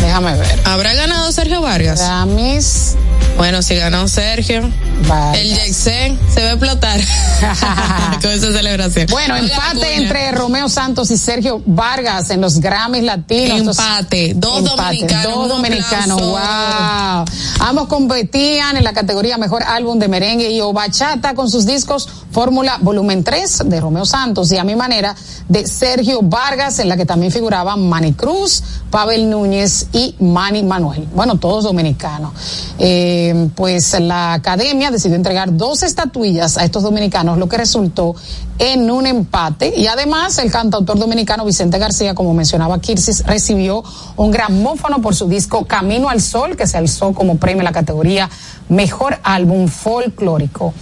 Déjame 0.00 0.34
ver. 0.36 0.60
¿Habrá 0.64 0.94
ganado 0.94 1.30
Sergio 1.32 1.60
Vargas? 1.60 2.00
Grammys. 2.00 2.96
Bueno, 3.36 3.62
si 3.62 3.76
ganó 3.76 4.08
Sergio, 4.08 4.62
Vargas. 5.08 5.38
el 5.38 5.54
Jackson 5.54 6.18
se 6.32 6.42
va 6.42 6.48
a 6.48 6.52
explotar 6.52 7.00
con 8.22 8.30
esa 8.30 8.52
celebración. 8.52 9.06
Bueno, 9.10 9.34
Oiga, 9.34 9.46
empate 9.46 9.96
entre 9.96 10.32
Romeo 10.32 10.68
Santos 10.68 11.10
y 11.10 11.16
Sergio 11.16 11.62
Vargas 11.64 12.30
en 12.30 12.40
los 12.40 12.60
Grammys 12.60 13.02
latinos. 13.04 13.78
Empate, 13.78 14.32
dos 14.36 14.62
dominicanos, 14.64 15.34
Dos 15.34 15.48
dominicanos, 15.48 16.20
wow. 16.20 17.24
Ambos 17.60 17.88
competían 17.88 18.76
en 18.76 18.84
la 18.84 18.92
categoría 18.92 19.38
Mejor 19.38 19.62
Álbum 19.62 19.98
de 19.98 20.08
Merengue 20.08 20.50
y 20.50 20.60
o 20.60 20.72
Bachata 20.72 21.34
con 21.34 21.48
sus 21.50 21.64
discos 21.64 22.08
Fórmula 22.30 22.78
Volumen 22.80 23.24
3 23.24 23.62
de 23.66 23.80
Romeo 23.80 24.04
Santos 24.04 24.52
y 24.52 24.58
a 24.58 24.64
mi 24.64 24.76
manera 24.76 25.14
de 25.48 25.66
Sergio 25.66 26.20
Vargas, 26.22 26.78
en 26.80 26.88
la 26.88 26.96
que 26.96 27.06
también 27.06 27.32
figuraban 27.32 27.88
Manny 27.88 28.12
Cruz, 28.12 28.62
Pavel 28.90 29.28
Núñez 29.30 29.81
y 29.92 30.14
Manny 30.18 30.62
Manuel. 30.62 31.08
Bueno, 31.14 31.36
todos 31.36 31.64
dominicanos. 31.64 32.32
Eh, 32.78 33.48
pues 33.54 33.98
la 34.00 34.34
academia 34.34 34.90
decidió 34.90 35.16
entregar 35.16 35.56
dos 35.56 35.82
estatuillas 35.82 36.58
a 36.58 36.64
estos 36.64 36.82
dominicanos, 36.82 37.38
lo 37.38 37.48
que 37.48 37.56
resultó 37.56 38.14
en 38.58 38.90
un 38.90 39.06
empate. 39.06 39.72
Y 39.76 39.86
además, 39.86 40.38
el 40.38 40.50
cantautor 40.50 40.98
dominicano 40.98 41.44
Vicente 41.44 41.78
García, 41.78 42.14
como 42.14 42.34
mencionaba 42.34 42.80
Kirsis, 42.80 43.24
recibió 43.26 43.82
un 44.16 44.30
gramófono 44.30 45.00
por 45.00 45.14
su 45.14 45.28
disco 45.28 45.64
Camino 45.66 46.08
al 46.08 46.20
Sol, 46.20 46.56
que 46.56 46.66
se 46.66 46.78
alzó 46.78 47.12
como 47.12 47.36
premio 47.36 47.60
en 47.60 47.64
la 47.64 47.72
categoría 47.72 48.28
Mejor 48.68 49.18
Álbum 49.22 49.68
Folclórico. 49.68 50.72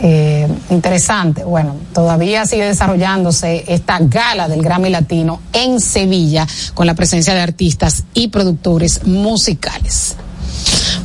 Eh, 0.00 0.46
interesante. 0.70 1.44
Bueno, 1.44 1.76
todavía 1.94 2.44
sigue 2.46 2.66
desarrollándose 2.66 3.64
esta 3.68 3.98
gala 4.00 4.48
del 4.48 4.62
Grammy 4.62 4.90
Latino 4.90 5.40
en 5.52 5.80
Sevilla 5.80 6.46
con 6.74 6.86
la 6.86 6.94
presencia 6.94 7.34
de 7.34 7.40
artistas 7.40 8.04
y 8.12 8.28
productores 8.28 9.06
musicales. 9.06 10.16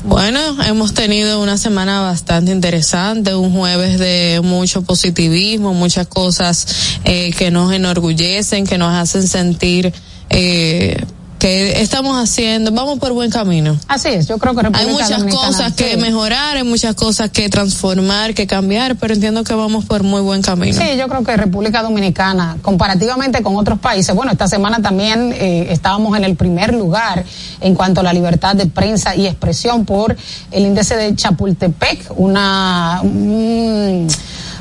Bueno, 0.03 0.39
hemos 0.63 0.93
tenido 0.93 1.41
una 1.41 1.57
semana 1.57 2.01
bastante 2.01 2.51
interesante, 2.51 3.35
un 3.35 3.53
jueves 3.53 3.99
de 3.99 4.41
mucho 4.43 4.81
positivismo, 4.81 5.73
muchas 5.73 6.07
cosas 6.07 6.97
eh, 7.03 7.31
que 7.37 7.51
nos 7.51 7.71
enorgullecen, 7.71 8.65
que 8.65 8.77
nos 8.77 8.93
hacen 8.93 9.27
sentir 9.27 9.93
eh, 10.29 11.05
que 11.41 11.81
estamos 11.81 12.21
haciendo, 12.21 12.71
vamos 12.71 12.99
por 12.99 13.13
buen 13.13 13.31
camino. 13.31 13.75
Así 13.87 14.09
es, 14.09 14.27
yo 14.27 14.37
creo 14.37 14.53
que 14.53 14.59
Hay 14.59 14.65
República 14.65 14.91
muchas 14.91 15.17
Dominicana, 15.17 15.47
cosas 15.47 15.73
que 15.73 15.91
sí. 15.95 15.97
mejorar, 15.97 16.57
hay 16.57 16.63
muchas 16.63 16.93
cosas 16.93 17.31
que 17.31 17.49
transformar, 17.49 18.35
que 18.35 18.45
cambiar, 18.45 18.95
pero 18.97 19.15
entiendo 19.15 19.43
que 19.43 19.55
vamos 19.55 19.85
por 19.85 20.03
muy 20.03 20.21
buen 20.21 20.43
camino. 20.43 20.79
Sí, 20.79 20.95
yo 20.99 21.07
creo 21.07 21.23
que 21.23 21.35
República 21.35 21.81
Dominicana, 21.81 22.57
comparativamente 22.61 23.41
con 23.41 23.55
otros 23.55 23.79
países, 23.79 24.13
bueno, 24.13 24.31
esta 24.31 24.47
semana 24.47 24.83
también 24.83 25.33
eh, 25.33 25.65
estábamos 25.71 26.15
en 26.15 26.25
el 26.25 26.35
primer 26.35 26.75
lugar 26.75 27.25
en 27.59 27.73
cuanto 27.73 28.01
a 28.01 28.03
la 28.03 28.13
libertad 28.13 28.55
de 28.55 28.67
prensa 28.67 29.15
y 29.15 29.25
expresión 29.25 29.83
por 29.83 30.15
el 30.51 30.63
índice 30.63 30.95
de 30.95 31.15
Chapultepec, 31.15 32.13
una 32.17 32.99
un, 33.01 34.07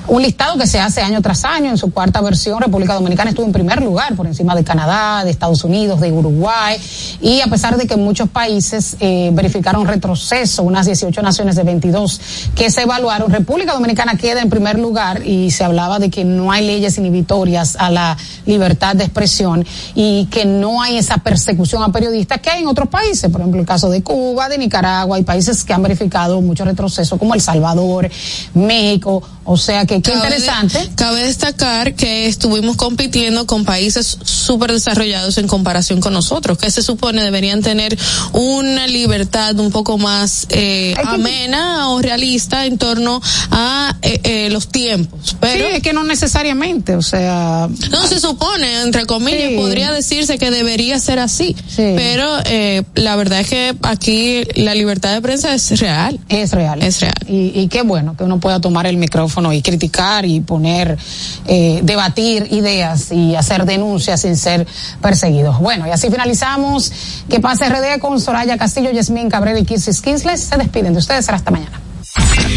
un 0.09 0.22
listado 0.22 0.59
que 0.59 0.66
se 0.66 0.80
hace 0.80 1.03
año 1.03 1.22
tras 1.22 1.44
año. 1.44 1.70
En 1.70 1.78
su 1.78 1.90
cuarta 1.90 2.20
versión, 2.20 2.61
República 2.61 2.94
Dominicana 2.94 3.30
estuvo 3.30 3.46
en 3.46 3.53
primer 3.53 3.82
lugar 3.82 4.14
por 4.16 4.26
encima 4.26 4.55
de 4.55 4.64
Canadá, 4.64 5.24
de 5.24 5.30
Estados 5.30 5.64
Unidos, 5.64 6.01
de 6.01 6.12
Uruguay, 6.12 6.78
y 7.20 7.40
a 7.40 7.46
pesar 7.46 7.76
de 7.76 7.86
que 7.86 7.96
muchos 7.96 8.28
países 8.28 8.96
eh, 9.01 9.30
verificaron 9.32 9.86
retroceso, 9.86 10.62
unas 10.62 10.86
18 10.86 11.22
naciones 11.22 11.57
de 11.57 11.64
22 11.64 12.20
que 12.55 12.70
se 12.70 12.82
evaluaron, 12.82 13.30
República 13.30 13.72
Dominicana 13.72 14.16
queda 14.16 14.40
en 14.40 14.51
primer 14.51 14.78
lugar 14.78 15.26
y 15.26 15.51
se 15.51 15.64
hablaba 15.64 15.98
de 15.98 16.11
que 16.11 16.24
no 16.24 16.53
hay 16.53 16.66
leyes 16.66 16.98
inhibitorias 16.98 17.76
a 17.76 17.90
la 17.90 18.16
libertad 18.46 18.96
de 18.96 19.05
expresión 19.05 19.64
y 19.94 20.26
que 20.26 20.44
no 20.44 20.82
hay 20.82 20.96
esa 20.98 21.18
persecución 21.18 21.82
a 21.82 21.92
periodistas 21.92 22.40
que 22.40 22.51
hay 22.51 22.62
en 22.62 22.68
otros 22.68 22.88
países, 22.88 23.30
por 23.30 23.40
ejemplo 23.40 23.61
el 23.61 23.66
caso 23.66 23.90
de 23.90 24.03
Cuba, 24.03 24.48
de 24.48 24.59
Nicaragua, 24.59 25.16
hay 25.16 25.24
países 25.24 25.64
que 25.64 25.72
han 25.72 25.82
verificado 25.82 26.40
mucho 26.40 26.64
retroceso 26.64 27.18
como 27.18 27.34
El 27.34 27.40
Salvador, 27.40 28.11
México, 28.55 29.22
o 29.44 29.57
sea 29.57 29.86
que 29.86 29.89
qué 30.01 30.12
Cabe 30.12 30.28
de- 30.30 30.36
interesante. 30.36 30.91
cabe 30.95 31.24
destacar 31.24 31.95
que 31.95 32.26
estuvimos 32.26 32.76
compitiendo 32.76 33.47
con 33.47 33.64
países 33.64 34.18
súper 34.22 34.72
desarrollados 34.72 35.38
en 35.38 35.49
comparación 35.49 36.01
con 36.01 36.12
nosotros, 36.12 36.59
que 36.59 36.70
se 36.70 36.82
supone 36.82 37.22
deberían 37.22 37.62
tener 37.62 37.99
una 38.32 38.86
libertad 38.86 39.59
un 39.59 39.70
poco 39.72 39.99
más 39.99 40.47
eh, 40.51 40.95
amena 41.05 41.91
o 41.91 42.01
realista 42.03 42.66
en 42.66 42.78
torno 42.78 43.20
a 43.51 43.97
eh, 44.03 44.20
eh, 44.24 44.51
los 44.51 44.68
tiempos. 44.68 45.36
Pero 45.41 45.66
sí, 45.68 45.74
es 45.76 45.82
que 45.82 45.93
no 45.93 46.05
necesariamente, 46.05 46.95
o 46.97 47.03
sea, 47.03 47.68
no 47.91 48.07
se 48.07 48.20
supone, 48.20 48.82
entre 48.82 49.07
comillas, 49.07 49.51
Sí. 49.51 49.57
podría 49.57 49.91
decirse 49.93 50.38
que 50.38 50.51
debería 50.51 50.99
ser 50.99 51.18
así. 51.18 51.57
Pero 51.76 52.28
eh, 52.45 52.82
la 52.95 53.16
verdad 53.16 53.41
es 53.41 53.49
que 53.49 53.74
aquí 53.82 54.43
la 54.55 54.74
libertad 54.74 55.14
de 55.14 55.20
prensa 55.22 55.55
es 55.55 55.78
real. 55.80 56.18
Es 56.28 56.53
real. 56.53 56.82
Es 56.82 57.01
real. 57.01 57.14
Y, 57.26 57.53
y 57.59 57.68
qué 57.68 57.82
bueno 57.82 58.16
que 58.16 58.24
uno 58.24 58.38
pueda 58.38 58.61
tomar 58.61 58.86
el 58.86 58.97
micrófono 58.97 59.53
y 59.53 59.62
criticar 59.62 59.79
y 60.26 60.40
poner, 60.40 60.98
eh, 61.46 61.80
debatir 61.82 62.48
ideas 62.50 63.12
y 63.12 63.34
hacer 63.36 63.64
denuncias 63.64 64.20
sin 64.20 64.36
ser 64.36 64.66
perseguidos. 65.00 65.58
Bueno, 65.60 65.86
y 65.86 65.90
así 65.90 66.10
finalizamos. 66.10 66.92
Que 67.28 67.40
pase 67.40 67.68
RD 67.68 68.00
con 68.00 68.20
Soraya 68.20 68.58
Castillo, 68.58 68.90
Yasmín 68.90 69.30
Cabrera 69.30 69.58
y 69.58 69.64
Kirsis 69.64 70.00
Kinsles. 70.00 70.40
Se 70.40 70.56
despiden 70.56 70.92
de 70.92 70.98
ustedes. 70.98 71.28
Hasta 71.28 71.50
mañana. 71.50 71.80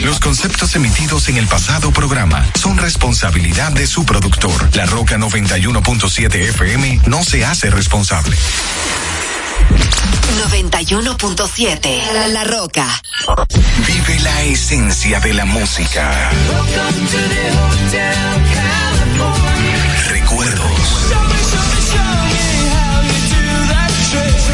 Los 0.04 0.20
conceptos 0.20 0.76
emitidos 0.76 1.30
en 1.30 1.38
el 1.38 1.48
pasado 1.48 1.92
programa 1.92 2.46
son 2.60 2.78
responsabilidad 2.78 3.72
de 3.72 3.86
su 3.86 4.04
productor. 4.04 4.76
La 4.76 4.86
Roca 4.86 5.18
91.7 5.18 6.36
FM 6.50 7.02
no 7.06 7.24
se 7.24 7.46
hace 7.46 7.70
responsable. 7.70 8.36
91.7 10.50 12.14
La, 12.14 12.28
La 12.28 12.44
Roca. 12.44 12.88
Vive 13.88 14.20
la 14.20 14.42
esencia 14.44 15.20
de 15.20 15.34
la 15.34 15.46
música. 15.46 16.32
Recuerdos. 20.10 21.14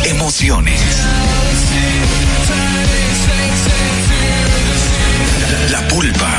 Emociones. 0.05 0.81
La 5.71 5.87
pulpa, 5.87 6.38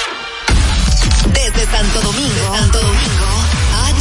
Santo 1.81 2.01
Domingo, 2.01 2.55
Santo 2.55 2.77
Domingo, 2.79 3.25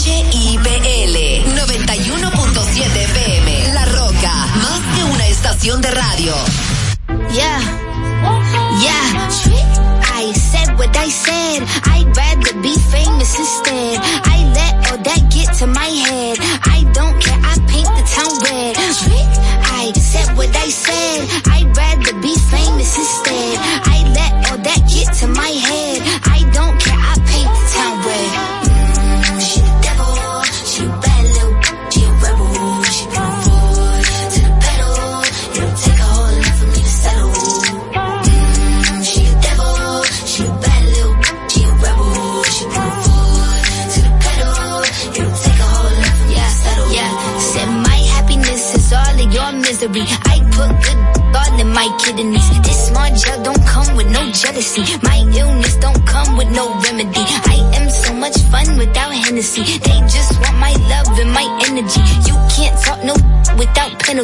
HIPL 0.04 1.16
91.7 1.56 2.94
FM. 2.94 3.72
La 3.72 3.86
Roca, 3.86 4.46
más 4.56 4.80
que 4.94 5.04
una 5.04 5.26
estación 5.28 5.80
de 5.80 5.90
radio. 5.90 6.34
Yeah. 7.32 7.58
Yeah. 8.82 9.28
I 10.14 10.30
said 10.34 10.78
what 10.78 10.94
I 10.94 11.08
said. 11.08 11.62
I'd 11.86 12.14
rather 12.14 12.52
be 12.60 12.74
famous 12.92 13.38
instead. 13.38 13.98
I 14.26 14.44
let 14.52 14.90
all 14.90 14.98
that 14.98 15.32
get 15.32 15.54
to 15.60 15.66
my 15.66 15.88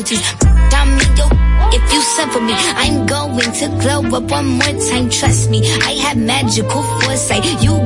If 0.09 1.93
you 1.93 2.01
suffer 2.01 2.41
me, 2.41 2.53
I'm 2.55 3.07
going 3.07 3.41
to 3.41 3.69
glow 3.83 4.17
up 4.17 4.31
one 4.31 4.47
more 4.47 4.81
time. 4.89 5.11
Trust 5.11 5.51
me, 5.51 5.67
I 5.83 5.93
have 6.03 6.17
magical 6.17 6.83
foresight. 6.83 7.45
You 7.61 7.86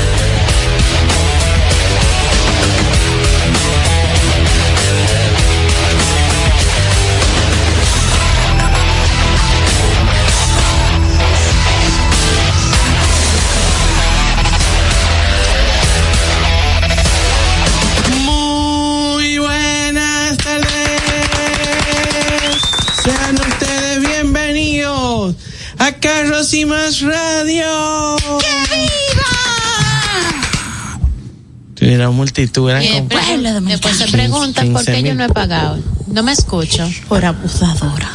Carros 26.41 26.53
y 26.55 26.65
Más 26.65 27.01
Radio. 27.01 28.15
¡Que 28.39 28.75
viva! 28.75 29.27
Tuviera 31.75 32.09
multitud, 32.09 32.67
eran 32.67 32.81
Eh, 32.81 33.05
como 33.07 33.69
después 33.69 33.95
se 33.95 34.07
preguntan 34.07 34.73
por 34.73 34.83
qué 34.83 35.03
yo 35.03 35.13
no 35.13 35.25
he 35.25 35.29
pagado. 35.29 35.77
No 36.07 36.23
me 36.23 36.31
escucho. 36.31 36.89
Por 37.07 37.23
abusadora. 37.25 38.09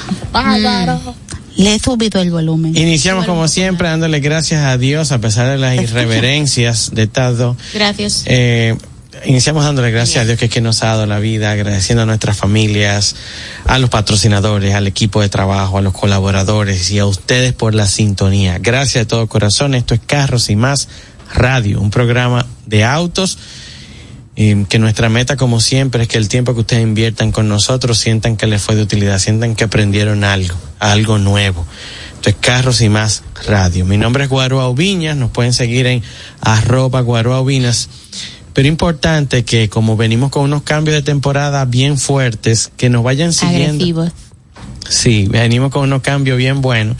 Le 1.56 1.76
he 1.76 1.78
subido 1.78 2.20
el 2.20 2.32
volumen. 2.32 2.76
Iniciamos 2.76 3.26
como 3.26 3.46
siempre 3.46 3.86
dándole 3.88 4.18
gracias 4.18 4.64
a 4.64 4.76
Dios 4.76 5.12
a 5.12 5.20
pesar 5.20 5.48
de 5.48 5.58
las 5.58 5.76
irreverencias 5.76 6.90
de 6.92 7.06
Tado. 7.06 7.56
Gracias. 7.74 8.24
Eh, 8.26 8.76
iniciamos 9.24 9.64
dándole 9.64 9.90
gracias 9.90 10.22
a 10.22 10.24
Dios 10.24 10.38
que, 10.38 10.60
nos 10.60 10.82
ha 10.82 10.88
dado 10.88 11.06
la 11.06 11.18
vida, 11.18 11.50
agradeciendo 11.50 12.02
a 12.02 12.06
nuestras 12.06 12.36
familias, 12.36 13.16
a 13.64 13.78
los 13.78 13.90
patrocinadores, 13.90 14.74
al 14.74 14.86
equipo 14.86 15.20
de 15.20 15.28
trabajo, 15.28 15.78
a 15.78 15.82
los 15.82 15.92
colaboradores 15.92 16.90
y 16.90 16.98
a 16.98 17.06
ustedes 17.06 17.52
por 17.52 17.74
la 17.74 17.86
sintonía. 17.86 18.58
Gracias 18.58 19.02
de 19.02 19.06
todo 19.06 19.26
corazón. 19.26 19.74
Esto 19.74 19.94
es 19.94 20.00
Carros 20.04 20.50
y 20.50 20.56
más 20.56 20.88
Radio, 21.34 21.80
un 21.80 21.90
programa 21.90 22.46
de 22.66 22.84
autos. 22.84 23.38
eh, 24.38 24.66
que 24.68 24.78
nuestra 24.78 25.08
meta, 25.08 25.36
como 25.36 25.60
siempre, 25.60 26.02
es 26.02 26.08
que 26.08 26.18
el 26.18 26.28
tiempo 26.28 26.52
que 26.52 26.60
ustedes 26.60 26.82
inviertan 26.82 27.32
con 27.32 27.48
nosotros 27.48 27.98
sientan 27.98 28.36
que 28.36 28.46
les 28.46 28.60
fue 28.60 28.74
de 28.74 28.82
utilidad, 28.82 29.18
sientan 29.18 29.54
que 29.54 29.64
aprendieron 29.64 30.24
algo, 30.24 30.54
algo 30.78 31.18
nuevo. 31.18 31.66
Entonces, 32.16 32.36
Carros 32.40 32.80
y 32.80 32.88
más 32.88 33.22
Radio. 33.46 33.84
Mi 33.84 33.96
nombre 33.96 34.24
es 34.24 34.30
Guaroa 34.30 34.72
Viñas, 34.74 35.16
nos 35.16 35.30
pueden 35.30 35.52
seguir 35.52 35.86
en 35.86 36.02
arroba 36.40 37.00
Guaroa. 37.00 37.42
Pero 38.56 38.68
importante 38.68 39.44
que 39.44 39.68
como 39.68 39.98
venimos 39.98 40.30
con 40.30 40.44
unos 40.44 40.62
cambios 40.62 40.94
de 40.94 41.02
temporada 41.02 41.66
bien 41.66 41.98
fuertes, 41.98 42.72
que 42.78 42.88
nos 42.88 43.02
vayan 43.02 43.34
siguiendo. 43.34 43.84
Agresivos. 43.84 44.12
Sí, 44.88 45.26
venimos 45.28 45.70
con 45.70 45.82
unos 45.82 46.00
cambios 46.00 46.38
bien 46.38 46.62
buenos. 46.62 46.96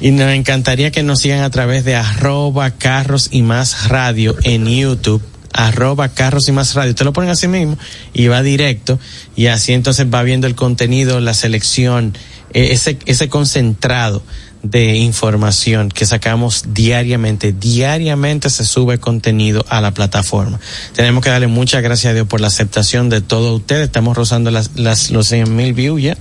Y 0.00 0.10
nos 0.10 0.32
encantaría 0.32 0.90
que 0.90 1.04
nos 1.04 1.20
sigan 1.20 1.42
a 1.42 1.50
través 1.50 1.84
de 1.84 1.94
arroba 1.94 2.72
carros 2.72 3.28
y 3.30 3.42
más 3.42 3.86
radio 3.86 4.34
en 4.42 4.66
YouTube. 4.66 5.22
Arroba 5.58 6.10
carros 6.10 6.48
y 6.48 6.52
más 6.52 6.74
radio. 6.74 6.94
Te 6.94 7.02
lo 7.02 7.12
ponen 7.12 7.30
así 7.30 7.48
mismo 7.48 7.76
y 8.14 8.28
va 8.28 8.42
directo. 8.44 9.00
Y 9.34 9.46
así 9.48 9.72
entonces 9.72 10.06
va 10.06 10.22
viendo 10.22 10.46
el 10.46 10.54
contenido, 10.54 11.18
la 11.18 11.34
selección, 11.34 12.16
eh, 12.54 12.68
ese, 12.70 12.96
ese 13.06 13.28
concentrado 13.28 14.22
de 14.62 14.98
información 14.98 15.88
que 15.88 16.06
sacamos 16.06 16.66
diariamente. 16.68 17.52
Diariamente 17.52 18.50
se 18.50 18.64
sube 18.64 18.98
contenido 18.98 19.64
a 19.68 19.80
la 19.80 19.92
plataforma. 19.92 20.60
Tenemos 20.94 21.24
que 21.24 21.30
darle 21.30 21.48
muchas 21.48 21.82
gracias 21.82 22.12
a 22.12 22.14
Dios 22.14 22.28
por 22.28 22.40
la 22.40 22.46
aceptación 22.46 23.08
de 23.08 23.20
todos 23.20 23.56
ustedes. 23.58 23.86
Estamos 23.86 24.16
rozando 24.16 24.52
las, 24.52 24.76
las, 24.76 25.10
los 25.10 25.26
100 25.26 25.56
mil 25.56 25.72
views 25.72 26.00
ya 26.00 26.16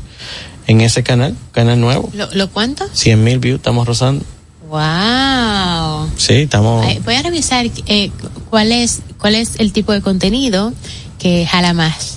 en 0.66 0.82
ese 0.82 1.04
canal, 1.04 1.36
canal 1.52 1.80
nuevo. 1.80 2.10
¿Lo, 2.16 2.28
lo 2.34 2.50
cuenta? 2.50 2.88
100 2.92 3.24
mil 3.24 3.38
views, 3.38 3.58
estamos 3.58 3.88
rozando. 3.88 4.26
Wow. 4.70 6.10
Sí, 6.18 6.34
estamos. 6.34 6.86
Voy 7.06 7.16
a 7.16 7.22
revisar 7.22 7.66
eh, 7.86 8.12
cuál 8.50 8.72
es 8.72 9.02
cuál 9.18 9.36
es 9.36 9.60
el 9.60 9.72
tipo 9.72 9.94
de 9.94 10.02
contenido 10.02 10.74
que 11.20 11.46
jala 11.46 11.74
más. 11.74 12.17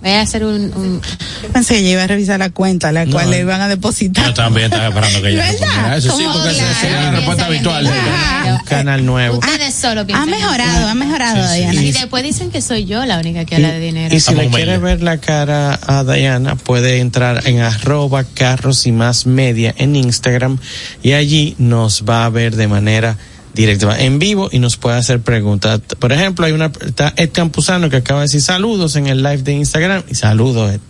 Voy 0.00 0.10
a 0.12 0.22
hacer 0.22 0.44
un, 0.44 0.72
un 0.74 1.00
Yo 1.42 1.48
pensé 1.52 1.74
que 1.74 1.80
ella 1.80 1.90
iba 1.90 2.02
a 2.04 2.06
revisar 2.06 2.38
la 2.38 2.50
cuenta, 2.50 2.90
la 2.90 3.06
cual 3.06 3.30
le 3.30 3.40
iban 3.40 3.60
a 3.60 3.68
depositar. 3.68 4.26
Yo 4.26 4.34
también 4.34 4.66
estaba 4.66 4.88
esperando 4.88 5.20
que 5.22 5.28
ella 5.30 5.50
eso. 5.96 6.16
Sí, 6.16 6.24
¿Cómo 6.24 6.34
porque 6.34 6.50
esa 6.50 6.58
claro? 6.64 6.80
sería 6.80 7.02
la 7.02 7.10
respuesta 7.10 7.46
habitual. 7.46 7.86
Un 7.86 8.58
canal 8.64 9.04
nuevo. 9.04 9.38
ustedes 9.38 9.74
solo 9.74 10.06
piensan 10.06 10.28
Ha 10.28 10.30
mejorado, 10.30 10.88
ha 10.88 10.94
mejorado, 10.94 11.52
Diana. 11.52 11.82
Y 11.82 11.92
después 11.92 12.22
dicen 12.22 12.50
que 12.50 12.62
soy 12.62 12.86
yo 12.86 13.04
la 13.04 13.18
única 13.18 13.44
que 13.44 13.56
habla 13.56 13.72
de 13.72 13.80
dinero. 13.80 14.14
Y 14.14 14.20
si 14.20 14.34
le 14.34 14.48
quiere 14.48 14.78
ver 14.78 15.02
la 15.02 15.18
cara 15.18 15.78
a 15.86 16.04
Diana, 16.04 16.56
puede 16.56 16.98
entrar 17.00 17.46
en 17.46 17.60
arroba 17.60 18.24
carros 18.24 18.86
y 18.86 18.92
más 18.92 19.26
media 19.26 19.74
en 19.76 19.96
Instagram 19.96 20.58
y 21.02 21.12
allí 21.12 21.54
nos 21.58 22.04
va 22.04 22.24
a 22.24 22.30
ver 22.30 22.56
de 22.56 22.68
manera 22.68 23.16
directa, 23.60 24.00
en 24.00 24.18
vivo 24.18 24.48
y 24.50 24.58
nos 24.58 24.76
puede 24.76 24.96
hacer 24.96 25.20
preguntas. 25.20 25.80
Por 25.98 26.12
ejemplo, 26.12 26.46
hay 26.46 26.52
una, 26.52 26.72
está 26.84 27.12
Ed 27.16 27.30
Campuzano 27.32 27.90
que 27.90 27.96
acaba 27.96 28.20
de 28.20 28.24
decir 28.24 28.40
saludos 28.40 28.96
en 28.96 29.06
el 29.06 29.22
live 29.22 29.42
de 29.42 29.52
Instagram 29.52 30.02
y 30.08 30.14
saludos 30.14 30.72
Ed. 30.72 30.80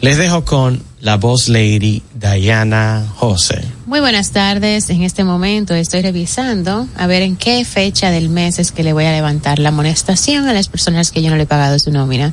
Les 0.00 0.16
dejo 0.16 0.44
con 0.44 0.80
la 1.00 1.16
voz 1.16 1.48
lady 1.48 2.02
Diana 2.14 3.04
José. 3.16 3.62
Muy 3.86 3.98
buenas 3.98 4.30
tardes. 4.30 4.90
En 4.90 5.02
este 5.02 5.24
momento 5.24 5.74
estoy 5.74 6.02
revisando 6.02 6.86
a 6.96 7.06
ver 7.08 7.22
en 7.22 7.36
qué 7.36 7.64
fecha 7.64 8.10
del 8.10 8.28
mes 8.28 8.60
es 8.60 8.70
que 8.70 8.84
le 8.84 8.92
voy 8.92 9.06
a 9.06 9.12
levantar 9.12 9.58
la 9.58 9.70
amonestación 9.70 10.46
a 10.46 10.52
las 10.52 10.68
personas 10.68 11.10
que 11.10 11.20
yo 11.20 11.30
no 11.30 11.36
le 11.36 11.44
he 11.44 11.46
pagado 11.46 11.78
su 11.80 11.90
nómina. 11.90 12.32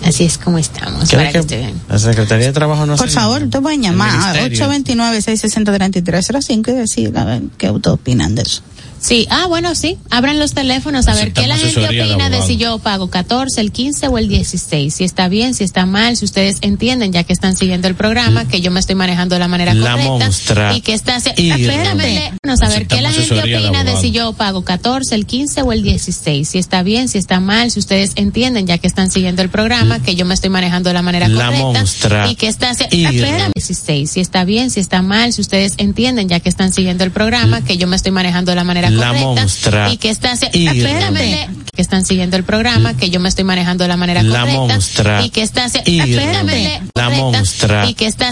Sí, 0.00 0.04
así 0.08 0.24
es 0.24 0.38
como 0.38 0.58
estamos. 0.58 1.08
Para 1.08 1.08
¿Quiere 1.08 1.26
que 1.26 1.32
que 1.32 1.38
esté 1.38 1.58
bien. 1.58 1.80
la 1.88 1.98
Secretaría 1.98 2.46
de 2.46 2.52
Trabajo 2.52 2.86
no 2.86 2.96
Por 2.96 3.08
favor, 3.10 3.40
nada? 3.40 3.50
te 3.50 3.60
pueden 3.60 3.82
llamar 3.82 4.10
a 4.10 4.32
ministerio. 4.42 4.68
829-660-3305 4.68 6.68
y 6.68 6.72
decir 6.72 7.18
a 7.18 7.24
ver 7.24 7.42
qué 7.56 7.70
ustedes 7.70 7.94
opinan 7.94 8.34
de 8.34 8.42
eso. 8.42 8.62
Sí, 9.00 9.26
ah, 9.30 9.46
bueno, 9.46 9.74
sí. 9.74 9.96
Abran 10.10 10.38
los 10.38 10.54
teléfonos 10.54 11.06
a 11.08 11.14
ver 11.14 11.32
qué 11.32 11.46
la 11.46 11.56
gente 11.56 11.80
de 11.80 12.02
opina 12.02 12.30
de 12.30 12.42
si 12.42 12.56
yo 12.56 12.78
pago 12.78 13.08
14, 13.10 13.60
el 13.60 13.72
15 13.72 14.08
o 14.08 14.18
el 14.18 14.28
16. 14.28 14.92
Si 14.94 15.04
está 15.04 15.28
bien, 15.28 15.54
si 15.54 15.64
está 15.64 15.86
mal, 15.86 16.16
si 16.16 16.24
ustedes 16.24 16.58
entienden, 16.62 17.12
ya 17.12 17.24
que 17.24 17.32
están 17.32 17.56
siguiendo 17.56 17.88
el 17.88 17.94
programa, 17.94 18.46
que 18.46 18.60
yo 18.60 18.70
me 18.70 18.80
estoy 18.80 18.94
manejando 18.96 19.34
de 19.34 19.38
la 19.40 19.48
manera 19.48 19.74
La 19.74 19.92
correcta. 19.92 20.10
monstra. 20.10 20.76
Y 20.76 20.80
que 20.80 20.94
está. 20.94 21.16
Espérame, 21.16 22.32
no 22.44 22.56
saber 22.56 22.86
qué 22.86 23.00
la 23.00 23.12
gente 23.12 23.34
de 23.34 23.56
opina 23.56 23.84
de 23.84 23.96
si 23.96 24.10
yo 24.10 24.32
pago 24.32 24.64
14, 24.64 25.14
el 25.14 25.26
15 25.26 25.62
o 25.62 25.72
el 25.72 25.82
16. 25.82 26.48
Si 26.48 26.58
está 26.58 26.82
bien, 26.82 27.08
si 27.08 27.18
está 27.18 27.40
mal, 27.40 27.70
si 27.70 27.78
ustedes 27.78 28.12
entienden, 28.16 28.66
ya 28.66 28.78
que 28.78 28.86
están 28.86 29.10
siguiendo 29.10 29.42
el 29.42 29.48
programa, 29.48 30.00
que 30.02 30.14
yo 30.16 30.24
me 30.24 30.34
estoy 30.34 30.50
manejando 30.50 30.90
de 30.90 30.94
la 30.94 31.02
manera 31.02 31.28
La 31.28 31.46
correcta. 31.46 31.64
monstra. 31.64 32.30
Y 32.30 32.34
que 32.34 32.48
está. 32.48 32.70
Espérame, 32.72 33.52
16. 33.54 34.10
Si 34.10 34.20
está 34.20 34.44
bien, 34.44 34.70
si 34.70 34.80
está 34.80 35.02
mal, 35.02 35.32
si 35.32 35.40
ustedes 35.40 35.74
entienden, 35.78 36.28
ya 36.28 36.40
que 36.40 36.48
están 36.48 36.72
siguiendo 36.72 37.04
el 37.04 37.10
programa, 37.10 37.62
que 37.62 37.76
yo 37.76 37.86
me 37.86 37.96
estoy 37.96 38.12
manejando 38.12 38.50
de 38.50 38.56
la 38.56 38.64
manera 38.64 38.90
La 38.98 39.12
monstra. 39.12 39.90
Y 39.92 39.96
que 39.96 40.10
está. 40.10 40.32
haci- 40.32 40.50
Y- 40.52 40.66
Espérame, 40.68 41.48
que 41.74 41.82
están 41.82 42.04
siguiendo 42.04 42.36
el 42.36 42.44
programa, 42.44 42.96
que 42.96 43.10
yo 43.10 43.20
me 43.20 43.28
estoy 43.28 43.44
manejando 43.44 43.84
de 43.84 43.88
la 43.88 43.96
manera 43.96 44.22
La 44.22 44.40
correcta. 44.40 44.58
monstra. 44.60 45.22
Y 45.24 45.30
que 45.30 45.42
está. 45.42 45.66
haci- 45.66 45.82
Y- 45.86 46.00
Espérame, 46.00 46.80
La 46.94 47.10
monstra. 47.10 47.88
Y 47.88 47.94
que 47.94 48.06
está. 48.06 48.30